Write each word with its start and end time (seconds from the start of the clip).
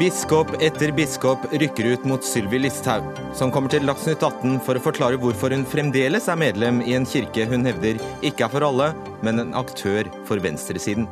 Biskop 0.00 0.48
etter 0.64 0.88
biskop 0.96 1.42
rykker 1.52 1.84
ut 1.92 2.04
mot 2.08 2.24
Sylvi 2.24 2.62
Listhaug, 2.62 3.04
som 3.36 3.50
kommer 3.52 3.68
til 3.68 3.84
Dagsnytt 3.84 4.22
18 4.24 4.54
for 4.64 4.78
å 4.78 4.82
forklare 4.86 5.18
hvorfor 5.20 5.52
hun 5.52 5.66
fremdeles 5.68 6.30
er 6.32 6.38
medlem 6.40 6.80
i 6.86 6.94
en 6.96 7.04
kirke 7.04 7.44
hun 7.50 7.68
hevder 7.68 8.00
ikke 8.24 8.46
er 8.46 8.54
for 8.54 8.64
alle, 8.64 8.88
men 9.20 9.42
en 9.42 9.52
aktør 9.58 10.08
for 10.28 10.40
venstresiden. 10.40 11.04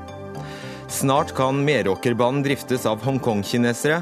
Snart 0.88 1.34
kan 1.36 1.60
Meråkerbanen 1.66 2.40
driftes 2.46 2.88
av 2.88 3.04
Hongkong-kinesere. 3.04 4.00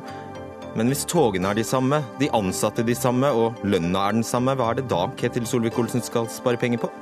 Men 0.79 0.93
hvis 0.93 1.03
togene 1.11 1.51
er 1.51 1.59
de 1.59 1.67
samme, 1.67 1.99
de 2.23 2.31
ansatte 2.39 2.87
de 2.87 2.95
samme 2.95 3.35
og 3.35 3.59
lønna 3.67 4.07
er 4.07 4.21
den 4.21 4.27
samme, 4.27 4.55
hva 4.55 4.71
er 4.71 4.79
det 4.79 4.91
da 4.93 5.09
Ketil 5.19 5.49
Solvik-Olsen 5.49 6.07
skal 6.07 6.31
spare 6.31 6.61
penger 6.61 6.87
på? 6.87 6.93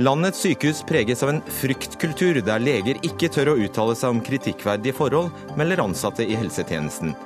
Landets 0.00 0.38
sykehus 0.38 0.84
preges 0.86 1.22
av 1.22 1.28
en 1.32 1.40
fryktkultur 1.50 2.36
der 2.46 2.60
leger 2.62 3.00
ikke 3.02 3.26
tør 3.34 3.48
å 3.50 3.54
uttale 3.58 3.96
seg 3.98 4.12
om 4.14 4.20
kritikkverdige 4.22 4.94
forhold, 4.94 5.32
melder 5.58 5.80
ansatte 5.82 6.22
i 6.22 6.36
helsetjenesten. 6.38 7.16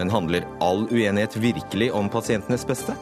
Men 0.00 0.10
handler 0.10 0.48
all 0.58 0.88
uenighet 0.90 1.36
virkelig 1.38 1.92
om 1.94 2.10
pasientenes 2.10 2.66
beste? 2.66 2.96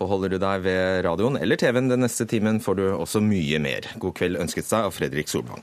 Og 0.00 0.10
holder 0.10 0.34
du 0.34 0.40
deg 0.42 0.64
ved 0.64 1.04
radioen 1.06 1.38
eller 1.38 1.62
TV-en 1.62 1.92
den 1.92 2.02
neste 2.08 2.26
timen, 2.26 2.58
får 2.58 2.80
du 2.80 2.84
også 2.96 3.22
mye 3.22 3.62
mer. 3.62 3.86
God 4.02 4.18
kveld 4.18 4.42
ønsket 4.42 4.66
seg 4.66 4.90
av 4.90 4.98
Fredrik 4.98 5.30
Solvang. 5.30 5.62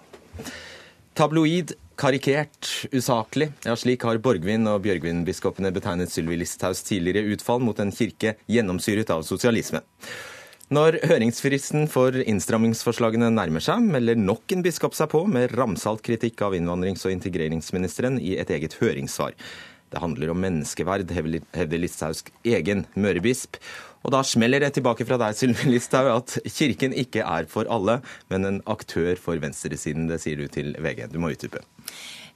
Tabloid, 1.20 1.76
karikert, 1.98 2.70
usaklig. 2.94 3.50
Ja, 3.66 3.76
slik 3.76 4.06
har 4.06 4.20
Borgvin 4.22 4.70
og 4.70 4.84
Bjørgvin-biskopene 4.86 5.74
betegnet 5.76 6.14
Sylvi 6.14 6.38
Listhaugs 6.40 6.84
tidligere 6.86 7.34
utfall 7.34 7.64
mot 7.66 7.80
en 7.82 7.94
kirke 7.96 8.36
gjennomsyret 8.46 9.10
av 9.14 9.26
sosialisme. 9.28 9.82
Når 10.74 10.98
høringsfristen 11.08 11.86
for 11.88 12.16
innstrammingsforslagene 12.20 13.30
nærmer 13.32 13.64
seg, 13.64 13.86
melder 13.88 14.20
nok 14.20 14.52
en 14.52 14.66
biskop 14.66 14.98
seg 14.98 15.10
på 15.14 15.22
med 15.32 15.54
ramsalt 15.56 16.04
kritikk 16.04 16.44
av 16.44 16.58
innvandrings- 16.58 17.06
og 17.08 17.16
integreringsministeren 17.16 18.20
i 18.20 18.36
et 18.42 18.52
eget 18.52 18.76
høringssvar. 18.82 19.38
Det 19.88 20.02
handler 20.04 20.34
om 20.34 20.42
menneskeverd, 20.44 21.14
hevder 21.16 21.80
Listhaugs 21.80 22.26
egen 22.44 22.84
mørebisp. 23.00 23.56
Og 24.08 24.14
da 24.16 24.22
smeller 24.24 24.64
det 24.64 24.70
tilbake 24.78 25.04
fra 25.04 25.18
deg, 25.20 25.36
Sylvi 25.36 25.74
Listhaug, 25.74 26.08
at 26.14 26.38
kirken 26.48 26.94
ikke 26.96 27.26
er 27.28 27.50
for 27.52 27.68
alle, 27.68 27.98
men 28.32 28.48
en 28.48 28.62
aktør 28.72 29.20
for 29.20 29.36
venstresiden. 29.44 30.08
Det 30.08 30.22
sier 30.24 30.40
du 30.40 30.48
til 30.48 30.72
VG. 30.80 31.10
Du 31.12 31.20
må 31.20 31.34
utdype. 31.34 31.60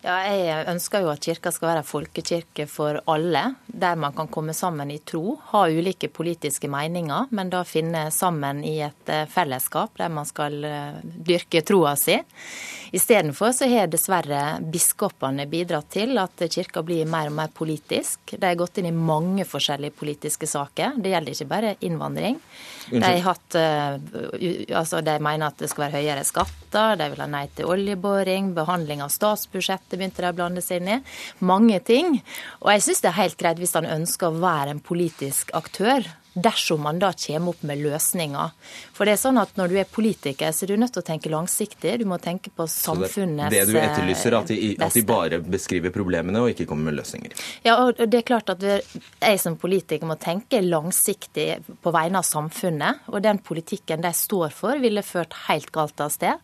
Ja, 0.02 0.16
jeg 0.26 0.66
ønsker 0.66 1.04
jo 1.04 1.12
at 1.12 1.22
kirka 1.22 1.52
skal 1.54 1.76
være 1.76 1.82
folkekirke 1.86 2.66
for 2.66 2.98
alle, 3.12 3.44
der 3.70 4.00
man 4.02 4.16
kan 4.18 4.32
komme 4.34 4.56
sammen 4.58 4.90
i 4.90 4.98
tro, 5.06 5.36
ha 5.52 5.68
ulike 5.70 6.10
politiske 6.10 6.66
meninger, 6.74 7.28
men 7.30 7.52
da 7.54 7.62
finne 7.70 8.08
sammen 8.14 8.64
i 8.66 8.80
et 8.82 9.12
eh, 9.14 9.28
fellesskap 9.30 9.94
der 10.02 10.10
man 10.10 10.26
skal 10.26 10.58
eh, 10.66 11.04
dyrke 11.04 11.62
troa 11.62 11.94
si. 12.02 12.16
Istedenfor 12.98 13.54
så 13.54 13.70
har 13.70 13.92
dessverre 13.94 14.42
biskopene 14.74 15.46
bidratt 15.52 15.94
til 15.94 16.18
at 16.18 16.48
kirka 16.50 16.82
blir 16.82 17.06
mer 17.06 17.30
og 17.30 17.38
mer 17.38 17.54
politisk. 17.54 18.34
De 18.34 18.42
har 18.42 18.58
gått 18.58 18.82
inn 18.82 18.90
i 18.90 18.96
mange 18.96 19.46
forskjellige 19.46 19.96
politiske 20.02 20.50
saker. 20.50 20.98
Det 20.98 21.14
gjelder 21.14 21.38
ikke 21.38 21.50
bare 21.54 21.76
innvandring. 21.86 22.42
De, 22.90 23.14
hatt, 23.30 23.54
eh, 23.54 24.74
altså 24.74 25.06
de 25.06 25.18
mener 25.22 25.52
at 25.52 25.62
det 25.62 25.70
skal 25.70 25.92
være 25.92 26.02
høyere 26.02 26.26
skatter, 26.72 26.98
de 26.98 27.10
vil 27.12 27.22
ha 27.22 27.28
nei 27.28 27.48
til 27.56 27.68
oljeboring, 27.68 28.54
behandling 28.56 29.02
av 29.04 29.12
statsbudsjettet 29.12 29.98
begynte 29.98 30.22
de 30.22 30.32
å 30.32 30.36
blande 30.36 30.62
seg 30.62 30.82
inn 30.82 30.96
i. 30.96 31.04
Mange 31.40 31.80
ting. 31.84 32.22
Og 32.62 32.72
jeg 32.72 32.82
syns 32.86 33.02
det 33.02 33.12
er 33.12 33.20
helt 33.20 33.38
greit 33.38 33.60
hvis 33.60 33.76
han 33.76 33.86
ønsker 33.86 34.30
å 34.30 34.40
være 34.40 34.72
en 34.72 34.80
politisk 34.80 35.52
aktør 35.54 36.08
dersom 36.34 36.82
man 36.82 37.00
da 37.00 37.12
kommer 37.14 37.52
opp 37.52 37.64
med 37.68 37.82
løsninger. 37.84 38.52
For 38.96 39.08
det 39.08 39.16
er 39.18 39.22
sånn 39.22 39.40
at 39.42 39.58
Når 39.60 39.68
du 39.68 39.78
er 39.82 39.88
politiker, 39.90 40.54
så 40.56 40.64
er 40.64 40.72
du 40.72 40.80
nødt 40.80 40.94
til 40.96 41.04
å 41.04 41.06
tenke 41.06 41.30
langsiktig. 41.30 41.98
Du 42.00 42.06
må 42.08 42.18
tenke 42.24 42.50
på 42.56 42.66
samfunnets 42.72 43.52
beste. 43.52 43.66
Det 43.68 43.74
du 43.74 43.80
etterlyser, 43.82 44.36
at 44.38 44.48
de, 44.48 44.60
at 44.80 44.96
de 44.96 45.04
bare 45.06 45.42
beskriver 45.44 45.92
problemene 45.94 46.40
og 46.40 46.54
ikke 46.54 46.70
kommer 46.70 46.90
med 46.90 47.02
løsninger? 47.02 47.36
Ja, 47.68 47.76
og 47.84 48.00
det 48.00 48.22
er 48.22 48.28
klart 48.28 48.54
at 48.54 48.64
jeg 48.64 49.42
som 49.44 49.58
politiker 49.60 50.08
må 50.08 50.16
tenke 50.22 50.62
langsiktig 50.64 51.50
på 51.84 51.94
vegne 51.94 52.22
av 52.22 52.28
samfunnet. 52.28 53.04
Og 53.12 53.20
den 53.26 53.42
politikken 53.44 54.06
de 54.06 54.14
står 54.16 54.56
for, 54.56 54.80
ville 54.82 55.04
ført 55.04 55.36
helt 55.50 55.72
galt 55.76 56.00
av 56.02 56.14
sted. 56.16 56.40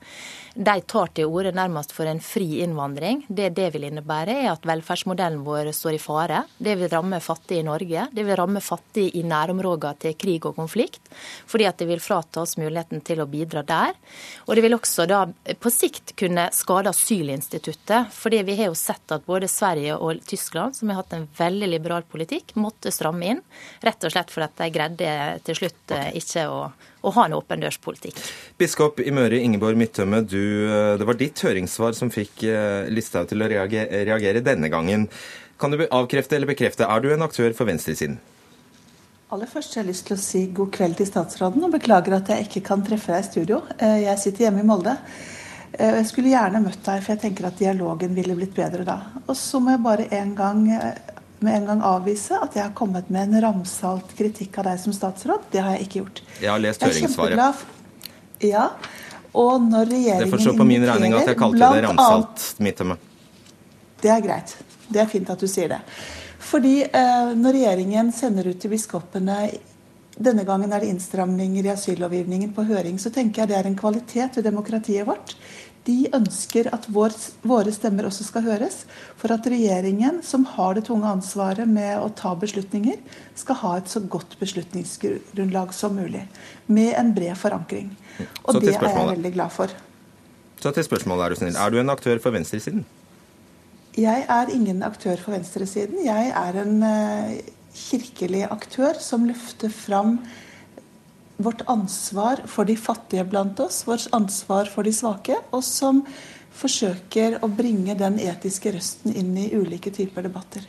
De 0.57 0.75
tar 0.89 1.13
til 1.15 1.31
orde 1.31 1.53
nærmest 1.55 1.93
for 1.95 2.09
en 2.09 2.19
fri 2.23 2.59
innvandring. 2.65 3.23
Det 3.29 3.53
det 3.55 3.71
vil 3.75 3.87
innebære, 3.87 4.35
er 4.43 4.51
at 4.51 4.67
velferdsmodellen 4.67 5.45
vår 5.47 5.71
står 5.75 5.95
i 5.95 6.01
fare. 6.01 6.43
Det 6.59 6.75
vil 6.79 6.91
ramme 6.91 7.21
fattige 7.23 7.63
i 7.63 7.67
Norge. 7.67 8.07
Det 8.11 8.25
vil 8.27 8.39
ramme 8.39 8.61
fattige 8.63 9.15
i 9.15 9.23
nærområdet 9.23 9.76
òg 9.85 9.99
til 10.01 10.15
krig 10.19 10.45
og 10.47 10.57
konflikt, 10.57 11.01
fordi 11.49 11.67
at 11.69 11.77
det 11.77 11.89
vil 11.89 12.01
frata 12.03 12.41
oss 12.41 12.57
muligheten 12.57 13.03
til 13.05 13.21
å 13.21 13.27
bidra 13.29 13.63
der. 13.67 13.93
Og 14.47 14.55
det 14.55 14.65
vil 14.65 14.77
også 14.77 15.07
da 15.09 15.23
på 15.61 15.73
sikt 15.73 16.15
kunne 16.19 16.49
skade 16.55 16.91
asylinstituttet, 16.93 18.11
fordi 18.13 18.43
vi 18.47 18.57
har 18.61 18.71
jo 18.71 18.77
sett 18.77 19.15
at 19.15 19.25
både 19.27 19.49
Sverige 19.51 19.97
og 19.97 20.23
Tyskland, 20.27 20.75
som 20.75 20.91
har 20.91 21.01
hatt 21.01 21.15
en 21.17 21.29
veldig 21.37 21.71
liberal 21.75 22.07
politikk, 22.07 22.55
måtte 22.55 22.93
stramme 22.93 23.33
inn, 23.33 23.41
rett 23.85 24.03
og 24.03 24.13
slett 24.13 24.33
fordi 24.33 24.49
at 24.49 24.61
de 24.63 24.73
greide 24.73 25.15
til 25.47 25.61
slutt 25.61 25.95
eh, 25.95 26.13
ikke 26.21 26.47
å 26.51 26.61
å 27.07 27.13
ha 27.15 27.27
en 27.27 27.61
dørspolitikk. 27.61 28.19
Biskop 28.59 29.01
i 29.03 29.13
Møre 29.15 29.39
Ingeborg 29.39 29.77
Midtømme, 29.79 30.23
du, 30.27 30.67
eh, 30.67 30.95
det 30.99 31.07
var 31.07 31.19
ditt 31.19 31.39
høringssvar 31.39 31.95
som 31.97 32.11
fikk 32.13 32.43
eh, 32.43 32.89
Listhaug 32.91 33.29
til 33.29 33.43
å 33.43 33.49
reagere, 33.51 34.03
reagere 34.07 34.43
denne 34.43 34.71
gangen. 34.73 35.07
Kan 35.57 35.73
du 35.73 35.85
avkrefte 35.85 36.37
eller 36.37 36.49
bekrefte, 36.49 36.85
er 36.85 37.01
du 37.01 37.13
en 37.13 37.25
aktør 37.25 37.53
for 37.57 37.69
venstresiden? 37.69 38.19
Aller 39.27 39.49
først 39.51 39.73
har 39.75 39.83
jeg 39.83 39.89
lyst 39.89 40.05
til 40.07 40.15
å 40.15 40.21
si 40.23 40.41
god 40.55 40.69
kveld 40.71 40.95
til 41.01 41.07
statsråden, 41.09 41.63
og 41.67 41.73
beklager 41.73 42.13
at 42.15 42.29
jeg 42.31 42.45
ikke 42.45 42.61
kan 42.69 42.83
treffe 42.87 43.11
deg 43.11 43.25
i 43.25 43.27
studio. 43.27 43.57
Eh, 43.75 43.97
jeg 44.05 44.21
sitter 44.21 44.45
hjemme 44.45 44.61
i 44.63 44.67
Molde. 44.69 44.93
Eh, 45.73 45.97
jeg 45.97 46.05
skulle 46.07 46.31
gjerne 46.31 46.61
møtt 46.63 46.79
deg, 46.85 47.01
for 47.03 47.11
jeg 47.11 47.21
tenker 47.25 47.49
at 47.49 47.57
dialogen 47.59 48.13
ville 48.15 48.37
blitt 48.37 48.53
bedre 48.55 48.85
da. 48.87 48.95
Og 49.25 49.35
så 49.35 49.59
må 49.59 49.73
jeg 49.73 49.81
bare 49.83 50.05
en 50.15 50.31
gang, 50.37 50.61
eh, 50.71 51.17
med 51.43 51.57
en 51.57 51.67
gang 51.67 51.83
avvise 51.89 52.39
at 52.39 52.55
jeg 52.55 52.63
har 52.63 52.71
kommet 52.77 53.09
med 53.11 53.27
en 53.27 53.43
ramsalt 53.43 54.15
kritikk 54.15 54.61
av 54.61 54.69
deg 54.69 54.79
som 54.79 54.95
statsråd. 54.95 55.51
Det 55.51 55.59
har 55.59 55.75
jeg 55.75 55.89
ikke 55.89 55.99
gjort. 55.99 56.21
Jeg 56.39 56.51
har 56.53 56.63
lest 56.63 56.85
høringssvaret. 56.87 57.65
Ja, 58.47 58.69
og 59.33 59.59
når 59.61 59.91
regjeringen 59.91 60.23
Det 60.23 60.31
får 60.37 60.45
stå 60.45 60.55
på 60.55 60.69
min 60.71 60.87
regning 60.87 61.17
at 61.19 61.27
jeg 61.27 61.37
kalte 61.37 61.73
det 61.75 61.83
ramsalt, 61.83 62.47
Midtømme. 62.63 62.95
Det 63.99 64.09
er 64.13 64.23
greit. 64.23 64.55
Det 64.87 65.03
er 65.03 65.11
fint 65.11 65.29
at 65.29 65.43
du 65.43 65.51
sier 65.51 65.67
det. 65.75 65.81
Fordi 66.47 66.75
eh, 66.85 67.31
når 67.35 67.57
regjeringen 67.57 68.11
sender 68.15 68.47
ut 68.51 68.61
til 68.61 68.71
biskopene 68.71 69.41
denne 70.17 70.45
gangen 70.47 70.71
er 70.73 70.81
det 70.81 70.89
innstramninger 70.89 71.67
i 71.67 71.73
asyllovgivningen 71.73 72.53
på 72.55 72.65
høring, 72.65 72.97
så 72.97 73.11
tenker 73.13 73.43
jeg 73.43 73.51
det 73.51 73.57
er 73.59 73.67
en 73.69 73.77
kvalitet 73.77 74.39
ved 74.39 74.47
demokratiet 74.47 75.05
vårt. 75.05 75.35
De 75.87 76.09
ønsker 76.11 76.67
at 76.75 76.87
vår, 76.91 77.13
våre 77.47 77.71
stemmer 77.71 78.09
også 78.09 78.25
skal 78.27 78.43
høres, 78.47 78.81
for 79.19 79.31
at 79.31 79.45
regjeringen, 79.47 80.19
som 80.25 80.43
har 80.57 80.75
det 80.75 80.87
tunge 80.89 81.07
ansvaret 81.07 81.69
med 81.69 82.01
å 82.01 82.09
ta 82.17 82.33
beslutninger, 82.35 82.97
skal 83.39 83.59
ha 83.61 83.75
et 83.79 83.93
så 83.93 84.01
godt 84.03 84.35
beslutningsgrunnlag 84.41 85.71
som 85.77 85.95
mulig. 85.95 86.25
Med 86.67 86.91
en 86.97 87.13
bred 87.15 87.37
forankring. 87.39 87.93
Og 88.43 88.59
det 88.59 88.73
er 88.73 88.89
jeg 88.89 89.09
veldig 89.13 89.33
glad 89.37 89.53
for. 89.53 89.71
Så 90.59 90.73
til 90.73 90.83
spørsmålet, 90.83 91.23
er 91.23 91.29
du 91.29 91.39
snill. 91.43 91.55
Er 91.61 91.71
du 91.71 91.79
en 91.79 91.93
aktør 91.93 92.19
for 92.19 92.35
venstresiden? 92.35 92.83
Jeg 93.97 94.27
er 94.29 94.51
ingen 94.53 94.83
aktør 94.85 95.17
for 95.17 95.33
venstresiden. 95.33 96.03
Jeg 96.05 96.29
er 96.29 96.59
en 96.61 96.83
uh, 96.85 97.31
kirkelig 97.73 98.43
aktør 98.45 98.99
som 99.01 99.25
løfter 99.25 99.73
fram 99.73 100.19
vårt 101.41 101.63
ansvar 101.69 102.43
for 102.49 102.69
de 102.69 102.75
fattige 102.77 103.25
blant 103.29 103.59
oss, 103.61 103.83
vårt 103.89 104.05
ansvar 104.13 104.69
for 104.69 104.85
de 104.85 104.93
svake, 104.93 105.37
og 105.49 105.65
som 105.65 106.03
forsøker 106.57 107.39
å 107.41 107.49
bringe 107.49 107.97
den 107.97 108.17
etiske 108.21 108.73
røsten 108.73 109.13
inn 109.17 109.33
i 109.37 109.51
ulike 109.57 109.93
typer 109.93 110.25
debatter. 110.25 110.65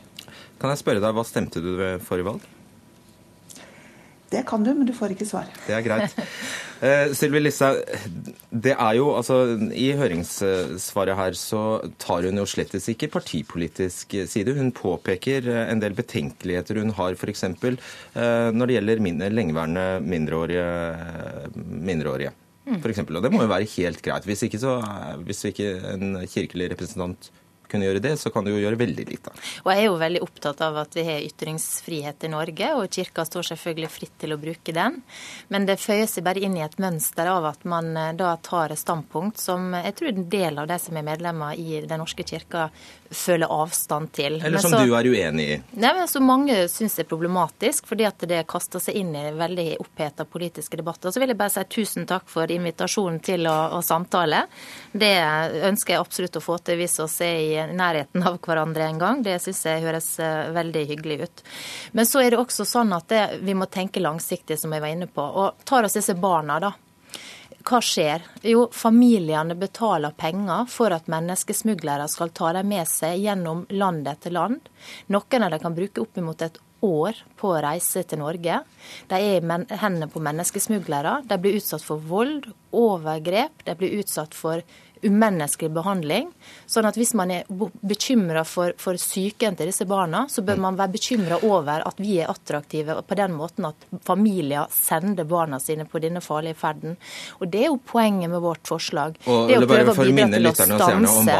Kan 0.61 0.73
jeg 0.73 0.81
spørre 0.81 1.01
deg, 1.01 1.13
Hva 1.13 1.25
stemte 1.25 1.61
du 1.61 1.75
ved 1.77 2.01
forrige 2.05 2.31
valg? 2.33 2.49
Det 4.29 4.43
kan 4.47 4.63
du, 4.63 4.71
men 4.77 4.87
du 4.87 4.93
får 4.93 5.15
ikke 5.15 5.27
svar. 5.27 5.49
Det 5.67 5.75
er 5.77 5.85
greit. 5.85 6.17
Eh, 6.79 7.09
Sylvi 7.11 7.41
Listhaug, 7.41 7.81
det 8.55 8.71
er 8.71 8.93
jo 8.95 9.09
altså 9.11 9.35
I 9.75 9.89
høringssvaret 9.99 11.17
her 11.19 11.35
så 11.35 11.63
tar 11.99 12.23
hun 12.23 12.39
jo 12.39 12.45
slettes 12.47 12.87
ikke 12.93 13.09
partipolitisk 13.11 14.15
side. 14.31 14.53
Hun 14.55 14.71
påpeker 14.71 15.49
en 15.65 15.83
del 15.83 15.97
betenkeligheter 15.97 16.79
hun 16.79 16.93
har 16.95 17.19
f.eks. 17.19 17.43
Eh, 17.43 18.47
når 18.55 18.71
det 18.71 18.77
gjelder 18.77 19.03
min, 19.03 19.19
lengeværende 19.19 19.87
mindreårige. 20.07 20.69
mindreårige. 21.89 22.31
For 22.77 22.91
eksempel, 22.91 23.17
og 23.17 23.23
Det 23.23 23.31
må 23.33 23.41
jo 23.43 23.49
være 23.49 23.67
helt 23.75 24.01
greit. 24.05 24.25
Hvis 24.29 24.43
ikke, 24.45 24.59
så, 24.61 24.77
hvis 25.25 25.43
ikke 25.49 25.69
en 25.95 26.19
kirkelig 26.29 26.71
representant 26.71 27.31
kunne 27.69 27.87
gjøre 27.87 28.03
det, 28.03 28.15
så 28.21 28.31
kan 28.33 28.45
du 28.45 28.51
jo 28.51 28.61
gjøre 28.61 28.79
veldig 28.79 29.05
lite. 29.09 29.33
Og 29.63 29.71
Jeg 29.73 29.83
er 29.83 29.87
jo 29.87 29.97
veldig 30.01 30.23
opptatt 30.25 30.61
av 30.65 30.79
at 30.83 30.97
vi 30.97 31.05
har 31.07 31.25
ytringsfrihet 31.25 32.27
i 32.27 32.31
Norge, 32.33 32.71
og 32.75 32.89
Kirka 32.93 33.25
står 33.27 33.51
selvfølgelig 33.51 33.91
fritt 33.93 34.15
til 34.21 34.35
å 34.35 34.39
bruke 34.41 34.75
den. 34.75 35.01
Men 35.53 35.67
det 35.69 35.79
føyer 35.81 36.09
seg 36.09 36.25
bare 36.27 36.43
inn 36.43 36.57
i 36.57 36.65
et 36.65 36.79
mønster 36.81 37.29
av 37.31 37.47
at 37.51 37.65
man 37.69 37.91
eh, 37.97 38.13
da 38.19 38.35
tar 38.43 38.73
et 38.73 38.81
standpunkt 38.81 39.39
som 39.41 39.73
jeg 39.77 39.95
tror 39.99 40.13
en 40.13 40.29
del 40.29 40.63
av 40.63 40.69
de 40.69 40.79
som 40.81 40.97
er 40.97 41.07
medlemmer 41.07 41.59
i 41.59 41.81
Den 41.89 42.01
norske 42.01 42.23
kirka, 42.27 42.69
føler 43.09 43.49
avstand 43.49 44.11
til. 44.13 44.37
Eller 44.45 44.61
som 44.61 44.71
så, 44.71 44.83
du 44.85 44.93
er 44.95 45.07
uenig 45.09 45.45
i? 45.49 45.57
Nei, 45.81 45.93
men 45.97 46.07
så 46.07 46.21
Mange 46.29 46.67
syns 46.69 46.93
det 46.97 47.05
er 47.05 47.09
problematisk, 47.09 47.87
fordi 47.89 48.05
at 48.05 48.21
det 48.29 48.43
kaster 48.49 48.81
seg 48.83 48.99
inn 48.99 49.15
i 49.17 49.31
veldig 49.33 49.79
oppheta 49.81 50.27
politiske 50.29 50.77
debatter. 50.77 51.09
Så 51.09 51.21
vil 51.21 51.31
jeg 51.33 51.39
bare 51.39 51.53
si 51.53 51.63
tusen 51.73 52.05
takk 52.09 52.27
for 52.29 52.51
invitasjonen 52.53 53.17
til 53.25 53.47
å, 53.49 53.57
å 53.77 53.81
samtale. 53.85 54.43
Det 54.91 55.15
ønsker 55.71 55.95
jeg 55.95 56.03
absolutt 56.03 56.37
å 56.37 56.43
få 56.43 56.59
til 56.61 56.77
hvis 56.83 56.99
vi 56.99 57.25
er 57.25 57.39
i 57.39 57.58
nærheten 57.67 58.25
av 58.25 58.39
hverandre 58.45 58.87
en 58.87 59.01
gang. 59.01 59.23
Det 59.25 59.37
syns 59.43 59.63
jeg 59.67 59.83
høres 59.83 60.11
eh, 60.23 60.51
veldig 60.55 60.85
hyggelig 60.93 61.21
ut. 61.23 61.43
Men 61.97 62.09
så 62.09 62.23
er 62.23 62.33
det 62.33 62.41
også 62.41 62.67
sånn 62.67 62.93
at 62.95 63.09
det, 63.11 63.23
vi 63.45 63.57
må 63.57 63.69
tenke 63.71 64.03
langsiktig, 64.03 64.59
som 64.59 64.73
jeg 64.75 64.85
var 64.85 64.95
inne 64.95 65.09
på. 65.11 65.23
Og 65.23 65.65
tar 65.67 65.87
oss 65.87 65.99
disse 65.99 66.15
barna, 66.19 66.59
da 66.63 66.73
hva 67.69 67.81
skjer? 67.83 68.23
Jo, 68.47 68.67
familiene 68.71 69.55
betaler 69.59 70.15
penger 70.17 70.65
for 70.71 70.93
at 70.95 71.09
menneskesmuglere 71.11 72.07
skal 72.09 72.31
ta 72.33 72.53
dem 72.55 72.71
med 72.71 72.87
seg 72.87 73.19
gjennom 73.19 73.65
land 73.69 74.07
etter 74.07 74.33
land. 74.33 74.69
Noen 75.11 75.45
av 75.45 75.53
dem 75.53 75.61
kan 75.61 75.75
bruke 75.75 76.01
oppimot 76.01 76.41
et 76.45 76.59
år 76.85 77.17
på 77.39 77.51
å 77.51 77.61
reise 77.63 78.05
til 78.07 78.21
Norge. 78.21 78.61
De 79.11 79.19
er 79.19 79.39
i 79.39 79.79
hendene 79.81 80.07
på 80.11 80.23
menneskesmuglere. 80.23 81.19
De 81.27 81.39
blir 81.41 81.59
utsatt 81.59 81.83
for 81.83 81.99
vold, 81.99 82.47
overgrep, 82.71 83.65
de 83.67 83.75
blir 83.75 83.99
utsatt 83.99 84.37
for 84.37 84.63
umenneskelig 85.05 85.71
behandling. 85.73 86.29
Sånn 86.69 86.87
at 86.89 86.97
hvis 86.99 87.13
man 87.17 87.31
er 87.33 87.47
bekymra 87.81 88.43
for, 88.47 88.75
for 88.81 88.99
psyken 88.99 89.57
til 89.59 89.69
disse 89.71 89.87
barna, 89.89 90.25
så 90.29 90.43
bør 90.45 90.59
man 90.61 90.77
være 90.79 90.93
bekymra 90.97 91.39
over 91.47 91.85
at 91.87 92.01
vi 92.01 92.19
er 92.21 92.31
attraktive 92.31 92.99
på 93.07 93.17
den 93.19 93.35
måten 93.37 93.69
at 93.69 93.87
familier 94.05 94.69
sender 94.73 95.27
barna 95.29 95.59
sine 95.63 95.87
på 95.89 96.01
denne 96.03 96.21
farlige 96.23 96.57
ferden. 96.59 96.97
Og 97.39 97.47
Det 97.49 97.63
er 97.63 97.71
jo 97.71 97.79
poenget 97.79 98.31
med 98.31 98.43
vårt 98.43 98.67
forslag. 98.67 99.17
Og, 99.25 99.47
det 99.49 99.57
er 99.57 99.65
å 99.65 99.69
prøve 99.69 99.95
å 99.95 100.07
bidra 100.09 100.29
til 100.37 100.49
å 100.49 100.53
stanse 100.55 101.39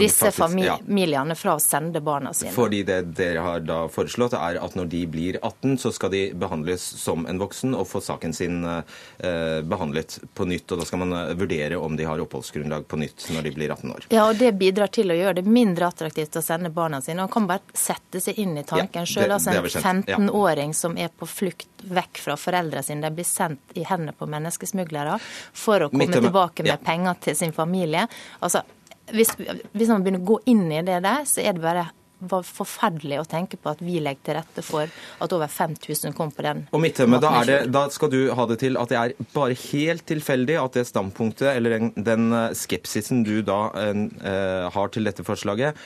disse 0.00 0.32
familiene 0.34 1.36
ja. 1.36 1.38
fra 1.38 1.56
å 1.56 1.62
sende 1.62 2.02
barna 2.04 2.32
sine. 2.36 2.54
Fordi 2.54 2.82
det 2.86 3.00
dere 3.16 3.44
har 3.44 3.64
da 3.66 3.82
foreslått, 3.92 4.36
er 4.38 4.60
at 4.62 4.76
når 4.78 4.90
de 4.92 5.02
blir 5.10 5.40
18, 5.42 5.76
så 5.82 5.92
skal 5.94 6.12
de 6.14 6.22
behandles 6.38 6.82
som 7.00 7.26
en 7.28 7.40
voksen 7.40 7.76
og 7.76 7.86
få 7.90 8.02
saken 8.04 8.34
sin 8.36 8.62
eh, 8.66 9.60
behandlet 9.66 10.18
på 10.34 10.46
nytt. 10.48 10.72
og 10.72 10.82
Da 10.82 10.88
skal 10.88 11.02
man 11.04 11.14
eh, 11.16 11.34
vurdere 11.38 11.80
om 11.80 11.96
de 11.98 12.06
har 12.08 12.22
oppholdsgrunnlag 12.22 12.85
på 12.88 12.98
nytt 13.00 13.26
når 13.34 13.46
de 13.46 13.52
blir 13.56 13.72
18 13.74 13.92
år. 13.92 14.06
Ja, 14.14 14.28
og 14.28 14.38
Det 14.40 14.52
bidrar 14.58 14.90
til 14.94 15.10
å 15.10 15.16
gjøre 15.16 15.40
det 15.40 15.44
mindre 15.48 15.88
attraktivt 15.90 16.38
å 16.38 16.42
sende 16.44 16.70
barna 16.74 17.00
sine. 17.04 17.22
Man 17.24 17.32
kan 17.32 17.48
bare 17.48 17.76
sette 17.76 18.20
seg 18.22 18.38
inn 18.42 18.56
i 18.58 18.64
tanken 18.66 19.04
ja, 19.04 19.10
sjøl. 19.10 19.34
Altså 19.36 19.54
en 19.54 20.02
15-åring 20.04 20.72
ja. 20.74 20.78
som 20.78 20.96
er 21.00 21.12
på 21.12 21.28
flukt 21.30 21.86
vekk 21.86 22.22
fra 22.22 22.38
foreldrene 22.40 22.84
sine, 22.86 23.04
de 23.04 23.18
blir 23.18 23.28
sendt 23.28 23.76
i 23.78 23.84
hendene 23.86 24.14
på 24.16 24.28
menneskesmuglere 24.30 25.18
for 25.52 25.86
å 25.86 25.90
komme 25.92 26.08
tilbake 26.12 26.66
med 26.66 26.74
ja. 26.76 26.80
penger 26.82 27.20
til 27.28 27.38
sin 27.38 27.54
familie. 27.56 28.06
Altså, 28.40 28.64
hvis, 29.12 29.34
hvis 29.38 29.92
man 29.92 30.02
begynner 30.02 30.24
å 30.24 30.30
gå 30.32 30.40
inn 30.52 30.66
i 30.72 30.82
det 30.86 30.98
der, 31.04 31.26
så 31.28 31.44
er 31.44 31.54
det 31.56 31.62
bare 31.62 31.88
var 32.18 32.46
forferdelig 32.48 33.20
å 33.20 33.26
tenke 33.28 33.58
på 33.60 33.72
at 33.72 33.82
vi 33.84 33.98
legger 34.00 34.24
til 34.24 34.38
rette 34.38 34.64
for 34.64 34.88
at 35.22 35.34
over 35.36 35.50
5000 35.52 36.14
kom 36.16 36.32
på 36.32 36.44
den. 36.46 36.64
Og 36.72 36.82
Midtømme, 36.82 37.20
da, 37.22 37.32
det, 37.46 37.58
da, 37.74 37.86
skal 37.92 38.12
du 38.12 38.20
ha 38.36 38.46
det 38.48 38.58
til 38.62 38.78
at 38.80 38.92
det 38.92 39.00
er 39.00 39.14
bare 39.34 39.56
helt 39.66 40.06
tilfeldig 40.08 40.58
at 40.62 40.78
det 40.78 40.86
standpunktet, 40.88 41.50
eller 41.52 41.76
den, 41.76 41.92
den 41.96 42.30
eh, 42.32 42.50
skepsisen 42.56 43.24
du 43.26 43.40
da 43.46 43.60
eh, 43.82 44.70
har 44.72 44.92
til 44.94 45.08
dette 45.08 45.26
forslaget, 45.26 45.76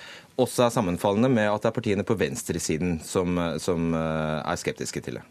også 0.40 0.66
er 0.66 0.74
sammenfallende 0.74 1.30
med 1.32 1.50
at 1.50 1.64
det 1.64 1.70
er 1.70 1.76
partiene 1.76 2.06
på 2.06 2.16
venstresiden 2.20 2.98
som, 3.04 3.36
eh, 3.38 3.58
som 3.62 3.92
uh, 3.94 4.40
er 4.40 4.60
skeptiske 4.60 5.02
til 5.04 5.20
det? 5.20 5.26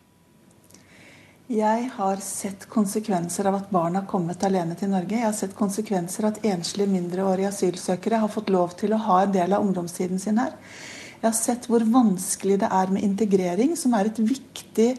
Jeg 1.50 1.88
har 1.96 2.19
sett 2.22 2.68
konsekvenser 2.69 3.48
av 3.50 3.56
at 3.57 3.72
barn 3.74 3.96
har 3.98 4.04
kommet 4.06 4.44
alene 4.46 4.75
til 4.78 4.92
Norge. 4.92 5.16
Jeg 5.18 5.25
har 5.25 5.34
sett 5.34 5.56
konsekvenser 5.57 6.28
at 6.28 6.38
enslige 6.46 6.92
mindreårige 6.92 7.50
asylsøkere 7.50 8.19
har 8.22 8.30
fått 8.30 8.51
lov 8.54 8.75
til 8.78 8.94
å 8.94 9.00
ha 9.07 9.24
en 9.24 9.34
del 9.34 9.57
av 9.57 9.66
ungdomstiden 9.66 10.22
sin 10.22 10.38
her. 10.38 10.54
Jeg 11.16 11.25
har 11.25 11.34
sett 11.40 11.66
hvor 11.66 11.81
vanskelig 11.90 12.60
det 12.62 12.69
er 12.69 12.94
med 12.94 13.01
integrering, 13.01 13.74
som 13.74 13.98
er 13.98 14.12
et 14.12 14.22
viktig 14.22 14.92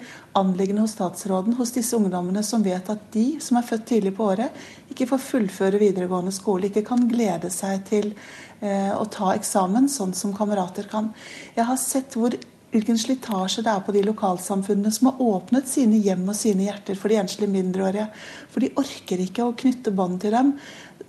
anliggende 0.43 0.83
hos 0.83 0.99
statsråden, 0.99 1.55
hos 1.55 1.71
disse 1.79 1.95
ungdommene 1.95 2.43
som 2.43 2.67
vet 2.67 2.91
at 2.91 3.07
de 3.15 3.29
som 3.39 3.61
er 3.61 3.71
født 3.71 3.87
tidlig 3.95 4.17
på 4.19 4.27
året, 4.35 4.51
ikke 4.91 5.07
får 5.13 5.27
fullføre 5.29 5.79
videregående 5.79 6.35
skole, 6.35 6.67
ikke 6.67 6.83
kan 6.91 7.07
glede 7.15 7.55
seg 7.55 7.87
til 7.95 8.11
eh, 8.59 8.91
å 8.91 9.07
ta 9.07 9.37
eksamen 9.39 9.87
sånn 9.87 10.19
som 10.19 10.35
kamerater 10.35 10.91
kan. 10.91 11.15
Jeg 11.55 11.71
har 11.71 11.79
sett 11.79 12.19
hvor 12.19 12.35
hvilken 12.71 12.99
slitasje 12.99 13.65
det 13.67 13.73
er 13.73 13.83
på 13.87 13.95
de 13.95 14.03
lokalsamfunnene 14.07 14.93
som 14.95 15.11
har 15.11 15.23
åpnet 15.23 15.69
sine 15.71 15.99
hjem 16.05 16.29
og 16.31 16.37
sine 16.39 16.69
hjerter 16.69 16.99
for 16.99 17.11
de 17.11 17.19
enslige 17.21 17.51
mindreårige. 17.51 18.07
For 18.53 18.63
de 18.63 18.71
orker 18.79 19.25
ikke 19.25 19.47
å 19.47 19.57
knytte 19.59 19.95
bånd 19.95 20.21
til 20.23 20.37
dem 20.37 20.55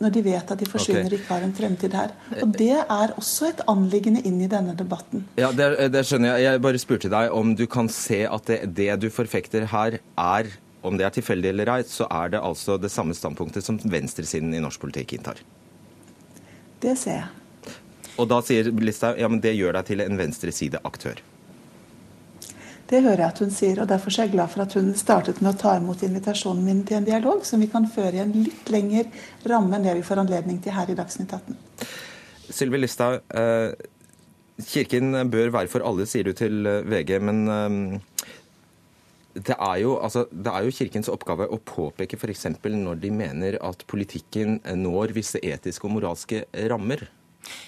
når 0.01 0.13
de 0.15 0.23
vet 0.25 0.51
at 0.53 0.57
de 0.57 0.65
forsvinner 0.65 1.05
okay. 1.05 1.19
ikke 1.19 1.35
har 1.35 1.43
en 1.45 1.53
fremtid 1.53 1.93
her. 1.93 2.13
Og 2.41 2.55
Det 2.57 2.73
er 2.79 3.13
også 3.21 3.51
et 3.51 3.61
anliggende 3.69 4.23
inn 4.25 4.39
i 4.41 4.49
denne 4.49 4.73
debatten. 4.77 5.27
Ja, 5.37 5.51
det, 5.53 5.69
det, 5.93 6.01
skjønner 6.09 6.33
jeg. 6.33 6.47
Jeg 6.47 6.63
bare 6.65 6.81
spurte 6.81 7.11
deg 7.13 7.35
om 7.37 7.53
du 7.57 7.67
kan 7.69 7.91
se 7.93 8.23
at 8.25 8.49
det, 8.49 8.59
det 8.79 8.89
du 9.03 9.11
forfekter 9.13 9.67
her, 9.69 9.99
er 10.17 10.49
om 10.81 10.97
det 10.97 11.05
er 11.05 11.13
tilfeldig 11.13 11.51
eller 11.51 11.69
ei, 11.75 11.81
så 11.85 12.07
er 12.09 12.33
det 12.33 12.41
altså 12.41 12.79
det 12.81 12.89
samme 12.89 13.13
standpunktet 13.13 13.65
som 13.65 13.77
venstresiden 13.77 14.55
i 14.57 14.63
norsk 14.63 14.81
politikk 14.81 15.13
inntar. 15.19 15.43
Det 16.81 16.95
ser 16.97 17.19
jeg. 17.19 17.75
Og 18.17 18.25
da 18.29 18.41
sier 18.43 18.71
Listhaug 18.81 19.21
ja, 19.21 19.29
men 19.29 19.43
det 19.43 19.53
gjør 19.53 19.77
deg 19.77 19.91
til 19.91 20.01
en 20.01 20.17
venstresideaktør. 20.17 21.21
Det 22.91 22.99
hører 23.05 23.21
jeg 23.23 23.31
at 23.31 23.39
hun 23.39 23.53
sier, 23.55 23.79
og 23.79 23.87
derfor 23.87 24.11
er 24.11 24.25
jeg 24.25 24.33
glad 24.33 24.51
for 24.51 24.65
at 24.65 24.73
hun 24.75 24.89
startet 24.99 25.37
med 25.39 25.53
å 25.53 25.59
ta 25.61 25.77
imot 25.79 26.01
invitasjonen 26.03 26.65
min 26.65 26.81
til 26.87 26.97
en 26.97 27.07
dialog 27.07 27.45
som 27.47 27.61
vi 27.63 27.69
kan 27.71 27.87
føre 27.87 28.17
i 28.17 28.23
en 28.23 28.33
litt 28.35 28.67
lengre 28.73 29.05
ramme 29.47 29.77
enn 29.77 29.87
det 29.87 29.93
vi 30.01 30.03
får 30.03 30.19
anledning 30.25 30.59
til 30.63 30.75
her 30.75 30.91
i 30.91 30.97
Dagsnytt 30.97 31.31
18. 31.37 31.55
Sylvi 32.51 32.81
Listhaug, 32.81 33.21
eh, 33.31 33.71
kirken 34.67 35.15
bør 35.31 35.53
være 35.55 35.71
for 35.71 35.87
alle, 35.87 36.03
sier 36.09 36.27
du 36.27 36.35
til 36.35 36.67
eh, 36.67 36.83
VG. 36.83 37.15
men 37.23 37.39
eh, 37.47 38.27
det 39.39 39.55
er, 39.55 39.77
jo, 39.79 39.95
altså, 40.03 40.25
det 40.27 40.51
er 40.51 40.67
jo 40.67 40.75
Kirkens 40.75 41.07
oppgave 41.07 41.47
å 41.47 41.61
påpeke 41.63 42.19
f.eks. 42.19 42.49
når 42.67 42.99
de 42.99 43.15
mener 43.15 43.55
at 43.63 43.87
politikken 43.87 44.59
når 44.83 45.15
visse 45.15 45.39
etiske 45.39 45.87
og 45.87 45.95
moralske 45.95 46.43
rammer. 46.67 47.07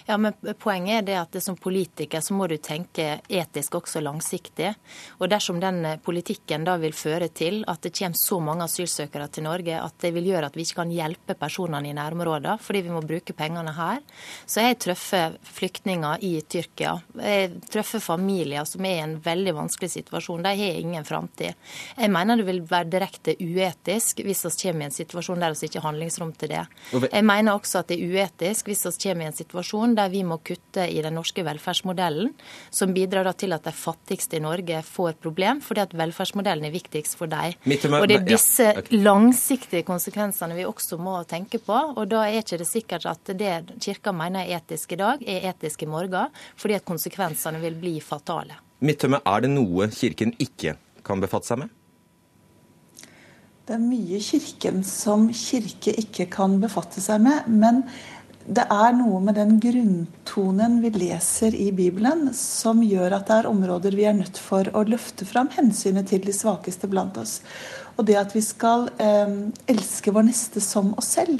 Ja, 0.06 0.18
men 0.18 0.34
Poenget 0.60 1.02
er 1.02 1.06
det 1.08 1.16
at 1.18 1.36
det 1.36 1.42
som 1.44 1.58
politiker 1.60 2.22
så 2.24 2.36
må 2.38 2.48
du 2.48 2.58
tenke 2.62 3.20
etisk 3.32 3.78
også 3.80 4.02
langsiktig. 4.04 4.74
Og 5.20 5.30
Dersom 5.32 5.60
den 5.64 5.82
eh, 5.88 6.00
politikken 6.04 6.66
da 6.68 6.76
vil 6.82 6.96
føre 6.96 7.30
til 7.34 7.64
at 7.70 7.84
det 7.86 7.94
kommer 7.98 8.20
så 8.20 8.40
mange 8.44 8.68
asylsøkere 8.68 9.30
til 9.34 9.48
Norge 9.48 9.80
at 9.80 9.96
det 10.04 10.14
vil 10.16 10.30
gjøre 10.32 10.50
at 10.52 10.58
vi 10.58 10.66
ikke 10.68 10.82
kan 10.84 10.94
hjelpe 10.94 11.38
personene 11.40 11.90
i 11.90 11.96
nærområdene 11.96 12.58
fordi 12.62 12.84
vi 12.86 12.94
må 12.94 13.02
bruke 13.06 13.34
pengene 13.36 13.74
her, 13.76 14.02
så 14.46 14.64
jeg 14.64 14.80
truffet 14.84 15.38
flyktninger 15.56 16.22
i 16.26 16.34
Tyrkia. 16.50 16.96
Jeg 17.18 17.64
treffer 17.72 18.04
familier 18.04 18.68
som 18.68 18.86
er 18.86 18.98
i 18.98 19.04
en 19.04 19.16
veldig 19.24 19.56
vanskelig 19.58 19.90
situasjon. 19.96 20.44
De 20.46 20.54
har 20.60 20.80
ingen 20.80 21.06
framtid. 21.08 21.58
Jeg 21.98 22.12
mener 22.14 22.40
det 22.40 22.48
vil 22.48 22.62
være 22.70 22.92
direkte 22.94 23.36
uetisk 23.40 24.22
hvis 24.26 24.46
vi 24.48 24.54
kommer 24.64 24.86
i 24.86 24.90
en 24.90 24.96
situasjon 24.96 25.44
der 25.44 25.56
vi 25.56 25.70
ikke 25.70 25.82
har 25.82 25.90
handlingsrom 25.90 26.34
til 26.40 26.54
det. 26.54 26.64
Jeg 26.94 27.26
mener 27.26 27.56
også 27.56 27.82
at 27.82 27.92
det 27.92 28.00
er 28.00 28.14
uetisk 28.14 28.70
hvis 28.70 28.86
vi 28.90 28.96
kommer 29.08 29.26
i 29.28 29.32
en 29.32 29.38
situasjon 29.38 29.63
situasjon 29.64 29.96
der 29.96 30.10
vi 30.12 30.24
må 30.24 30.40
kutte 30.44 30.86
i 30.90 31.02
den 31.02 31.16
norske 31.16 31.44
velferdsmodellen, 31.44 32.34
som 32.70 32.94
bidrar 32.94 33.32
til 33.34 33.54
at 33.54 33.64
de 33.64 33.72
fattigste 33.72 34.38
i 34.38 34.44
Norge 34.44 34.82
får 34.84 35.18
problem, 35.22 35.62
fordi 35.62 35.82
at 35.82 35.94
velferdsmodellen 35.94 36.66
er 36.66 36.74
viktigst 36.74 37.18
for 37.18 37.28
dem. 37.28 37.54
Og 37.64 38.08
Det 38.08 38.20
er 38.20 38.26
disse 38.28 38.74
langsiktige 38.92 39.84
konsekvensene 39.84 40.56
vi 40.56 40.66
også 40.66 40.98
må 40.98 41.24
tenke 41.26 41.60
på. 41.60 41.74
og 41.96 42.08
Da 42.10 42.28
er 42.28 42.42
ikke 42.42 42.58
det 42.58 42.68
sikkert 42.68 43.06
at 43.06 43.24
det 43.38 43.80
Kirka 43.80 44.12
mener 44.12 44.44
er 44.44 44.60
etisk 44.60 44.94
i 44.94 44.96
dag, 44.96 45.22
er 45.22 45.50
etisk 45.50 45.84
i 45.84 45.86
morgen, 45.86 46.30
fordi 46.56 46.74
at 46.74 46.86
konsekvensene 46.86 47.60
vil 47.62 47.76
bli 47.76 48.00
fatale. 48.00 48.56
Midtømme, 48.82 49.22
er 49.26 49.42
det 49.42 49.50
noe 49.50 49.88
Kirken 49.88 50.34
ikke 50.40 50.76
kan 51.04 51.22
befatte 51.22 51.48
seg 51.48 51.60
med? 51.64 51.70
Det 53.64 53.78
er 53.78 53.80
mye 53.80 54.20
Kirken 54.20 54.84
som 54.84 55.30
kirke 55.32 55.94
ikke 55.96 56.26
kan 56.28 56.60
befatte 56.60 57.00
seg 57.00 57.22
med. 57.24 57.48
Men 57.48 57.86
det 58.44 58.66
er 58.68 58.96
noe 58.98 59.22
med 59.24 59.38
den 59.40 59.56
grunntonen 59.64 60.82
vi 60.84 60.90
leser 60.96 61.56
i 61.56 61.70
Bibelen, 61.72 62.28
som 62.36 62.82
gjør 62.84 63.16
at 63.16 63.30
det 63.30 63.38
er 63.38 63.48
områder 63.48 63.96
vi 63.96 64.08
er 64.10 64.18
nødt 64.18 64.40
for 64.42 64.68
å 64.76 64.84
løfte 64.84 65.28
fram 65.28 65.48
hensynet 65.56 66.10
til 66.12 66.26
de 66.26 66.36
svakeste 66.36 66.90
blant 66.92 67.18
oss. 67.22 67.40
Og 67.96 68.04
det 68.10 68.18
at 68.20 68.36
vi 68.36 68.42
skal 68.44 68.90
eh, 69.00 69.38
elske 69.72 70.12
vår 70.12 70.28
neste 70.28 70.64
som 70.64 70.92
oss 71.00 71.14
selv, 71.16 71.40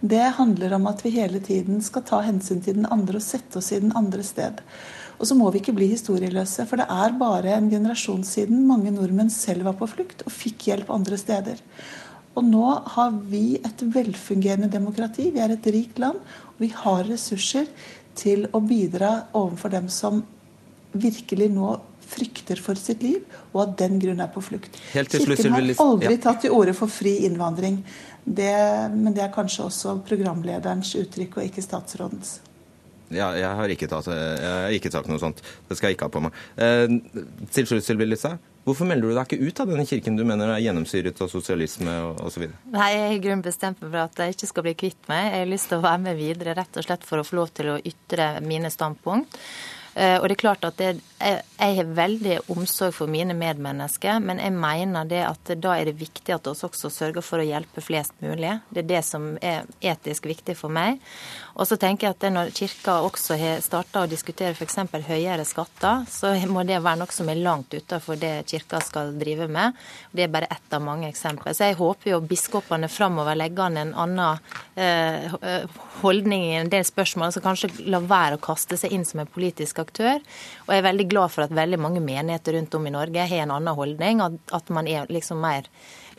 det 0.00 0.32
handler 0.40 0.74
om 0.74 0.88
at 0.90 1.04
vi 1.04 1.12
hele 1.14 1.42
tiden 1.44 1.82
skal 1.84 2.06
ta 2.08 2.22
hensyn 2.24 2.64
til 2.64 2.80
den 2.80 2.88
andre 2.90 3.20
og 3.20 3.24
sette 3.24 3.60
oss 3.60 3.70
i 3.76 3.82
den 3.82 3.92
andre 3.94 4.24
sted. 4.26 4.62
Og 5.20 5.28
så 5.28 5.36
må 5.36 5.50
vi 5.52 5.60
ikke 5.60 5.76
bli 5.76 5.90
historieløse, 5.92 6.64
for 6.66 6.80
det 6.80 6.88
er 6.88 7.18
bare 7.20 7.52
en 7.52 7.68
generasjon 7.70 8.24
siden 8.24 8.64
mange 8.66 8.90
nordmenn 8.94 9.30
selv 9.30 9.68
var 9.68 9.76
på 9.76 9.90
flukt 9.92 10.24
og 10.24 10.32
fikk 10.32 10.70
hjelp 10.70 10.90
andre 10.94 11.20
steder. 11.20 11.60
Og 12.38 12.46
nå 12.46 12.66
har 12.94 13.14
vi 13.30 13.58
et 13.58 13.82
velfungerende 13.94 14.70
demokrati. 14.70 15.30
Vi 15.34 15.42
er 15.42 15.54
et 15.56 15.70
rikt 15.74 15.98
land, 15.98 16.20
og 16.54 16.60
vi 16.62 16.70
har 16.74 17.02
ressurser 17.08 17.66
til 18.18 18.46
å 18.54 18.60
bidra 18.62 19.12
overfor 19.36 19.72
dem 19.74 19.88
som 19.92 20.22
virkelig 20.92 21.50
nå 21.54 21.74
frykter 22.10 22.58
for 22.58 22.78
sitt 22.78 23.04
liv, 23.06 23.22
og 23.52 23.62
av 23.62 23.74
den 23.78 23.98
grunn 24.02 24.22
er 24.22 24.30
på 24.34 24.42
flukt. 24.42 24.78
Kirken 24.90 25.54
har 25.54 25.68
aldri 25.84 26.16
tatt 26.22 26.42
til 26.44 26.54
orde 26.56 26.74
for 26.74 26.90
fri 26.90 27.20
innvandring, 27.28 27.80
det, 28.24 28.54
men 28.94 29.14
det 29.16 29.24
er 29.24 29.34
kanskje 29.34 29.68
også 29.68 29.96
programlederens 30.06 30.92
uttrykk, 30.98 31.38
og 31.38 31.50
ikke 31.50 31.64
statsrådens. 31.64 32.38
Ja, 33.10 33.32
jeg 33.34 33.50
har 33.58 33.72
ikke 33.74 33.88
tatt, 33.90 34.06
har 34.10 34.74
ikke 34.74 34.90
sagt 34.92 35.10
noe 35.10 35.18
sånt. 35.22 35.40
Det 35.66 35.78
skal 35.78 35.90
jeg 35.90 35.98
ikke 35.98 36.06
ha 36.06 36.14
på 36.14 36.22
meg. 36.22 36.42
Eh, 36.62 36.92
til 37.54 37.66
slutt, 37.66 37.86
Sylvi 37.86 38.06
Listhaug. 38.06 38.38
Hvorfor 38.66 38.88
melder 38.88 39.08
du 39.08 39.16
deg 39.16 39.24
ikke 39.24 39.48
ut 39.48 39.60
av 39.62 39.70
denne 39.72 39.86
kirken 39.88 40.18
du 40.18 40.24
mener 40.28 40.52
er 40.52 40.62
gjennomsyret 40.62 41.22
av 41.24 41.30
sosialisme 41.32 41.94
osv.? 42.20 42.46
Nei, 42.74 42.90
Jeg 42.92 43.02
har 43.06 43.16
i 43.16 43.22
grunnen 43.24 43.44
bestemt 43.44 43.80
meg 43.80 43.90
for 43.90 44.04
at 44.04 44.20
jeg 44.20 44.36
ikke 44.36 44.50
skal 44.52 44.66
bli 44.68 44.76
kvitt 44.84 45.10
meg. 45.10 45.30
Jeg 45.32 45.44
har 45.44 45.52
lyst 45.54 45.70
til 45.72 45.80
å 45.80 45.86
være 45.86 46.04
med 46.04 46.20
videre 46.20 46.56
rett 46.58 46.76
og 46.76 46.86
slett 46.86 47.06
for 47.08 47.22
å 47.22 47.26
få 47.26 47.40
lov 47.40 47.52
til 47.56 47.72
å 47.72 47.80
ytre 47.80 48.32
mine 48.44 48.72
standpunkt. 48.72 49.38
Eh, 49.94 50.16
og 50.20 50.28
det 50.28 50.36
er 50.36 50.42
klart 50.44 50.64
at 50.68 50.78
jeg, 50.78 51.00
jeg 51.18 51.76
har 51.80 51.94
veldig 51.96 52.36
omsorg 52.54 52.94
for 52.94 53.10
mine 53.10 53.34
medmennesker, 53.34 54.20
men 54.22 54.38
jeg 54.38 54.54
mener 54.54 55.08
det 55.10 55.24
at 55.26 55.50
da 55.58 55.74
er 55.74 55.90
det 55.90 55.96
viktig 55.98 56.36
at 56.36 56.46
vi 56.46 56.52
også 56.68 56.92
sørger 56.94 57.24
for 57.26 57.42
å 57.42 57.46
hjelpe 57.46 57.82
flest 57.82 58.14
mulig. 58.22 58.52
Det 58.70 58.84
er 58.84 58.90
det 58.92 59.02
som 59.08 59.32
er 59.42 59.66
etisk 59.82 60.30
viktig 60.30 60.54
for 60.58 60.70
meg. 60.72 61.00
Og 61.60 61.68
så 61.68 61.76
tenker 61.76 62.08
jeg 62.08 62.16
at 62.16 62.24
når 62.32 62.50
Kirka 62.56 62.94
også 63.04 63.36
har 63.36 63.58
starta 63.60 64.06
å 64.06 64.08
diskutere 64.08 64.54
f.eks. 64.56 64.78
høyere 65.04 65.44
skatter, 65.44 66.06
så 66.08 66.32
må 66.48 66.62
det 66.64 66.78
være 66.80 67.02
noe 67.02 67.12
som 67.12 67.28
er 67.28 67.42
langt 67.44 67.74
utenfor 67.76 68.16
det 68.20 68.46
Kirka 68.48 68.80
skal 68.80 69.12
drive 69.20 69.44
med. 69.52 69.76
Det 70.16 70.24
er 70.24 70.32
bare 70.32 70.48
ett 70.48 70.72
av 70.72 70.80
mange 70.86 71.10
eksempler. 71.10 71.52
Så 71.52 71.68
jeg 71.68 71.76
håper 71.76 72.14
jo 72.14 72.22
biskopene 72.24 72.88
framover 72.88 73.36
legger 73.36 73.66
an 73.66 73.76
en 73.82 73.92
annen 74.06 74.40
eh, 74.80 75.68
holdning 76.00 76.46
i 76.48 76.58
en 76.62 76.72
del 76.72 76.86
spørsmål, 76.88 77.28
altså 77.28 77.44
kanskje 77.44 77.74
la 77.92 78.00
være 78.00 78.40
å 78.40 78.44
kaste 78.48 78.80
seg 78.80 78.96
inn 78.96 79.04
som 79.04 79.20
en 79.20 79.28
politisk 79.28 79.84
aktør. 79.84 80.24
Og 80.64 80.72
jeg 80.72 80.80
er 80.80 80.88
veldig 80.88 81.10
glad 81.12 81.36
for 81.36 81.44
at 81.44 81.52
veldig 81.60 81.82
mange 81.84 82.00
menigheter 82.00 82.56
rundt 82.56 82.80
om 82.80 82.88
i 82.88 82.96
Norge 82.96 83.28
har 83.28 83.44
en 83.44 83.58
annen 83.58 83.76
holdning, 83.76 84.24
at, 84.24 84.40
at 84.56 84.72
man 84.72 84.88
er 84.88 85.12
liksom 85.12 85.44
mer 85.44 85.68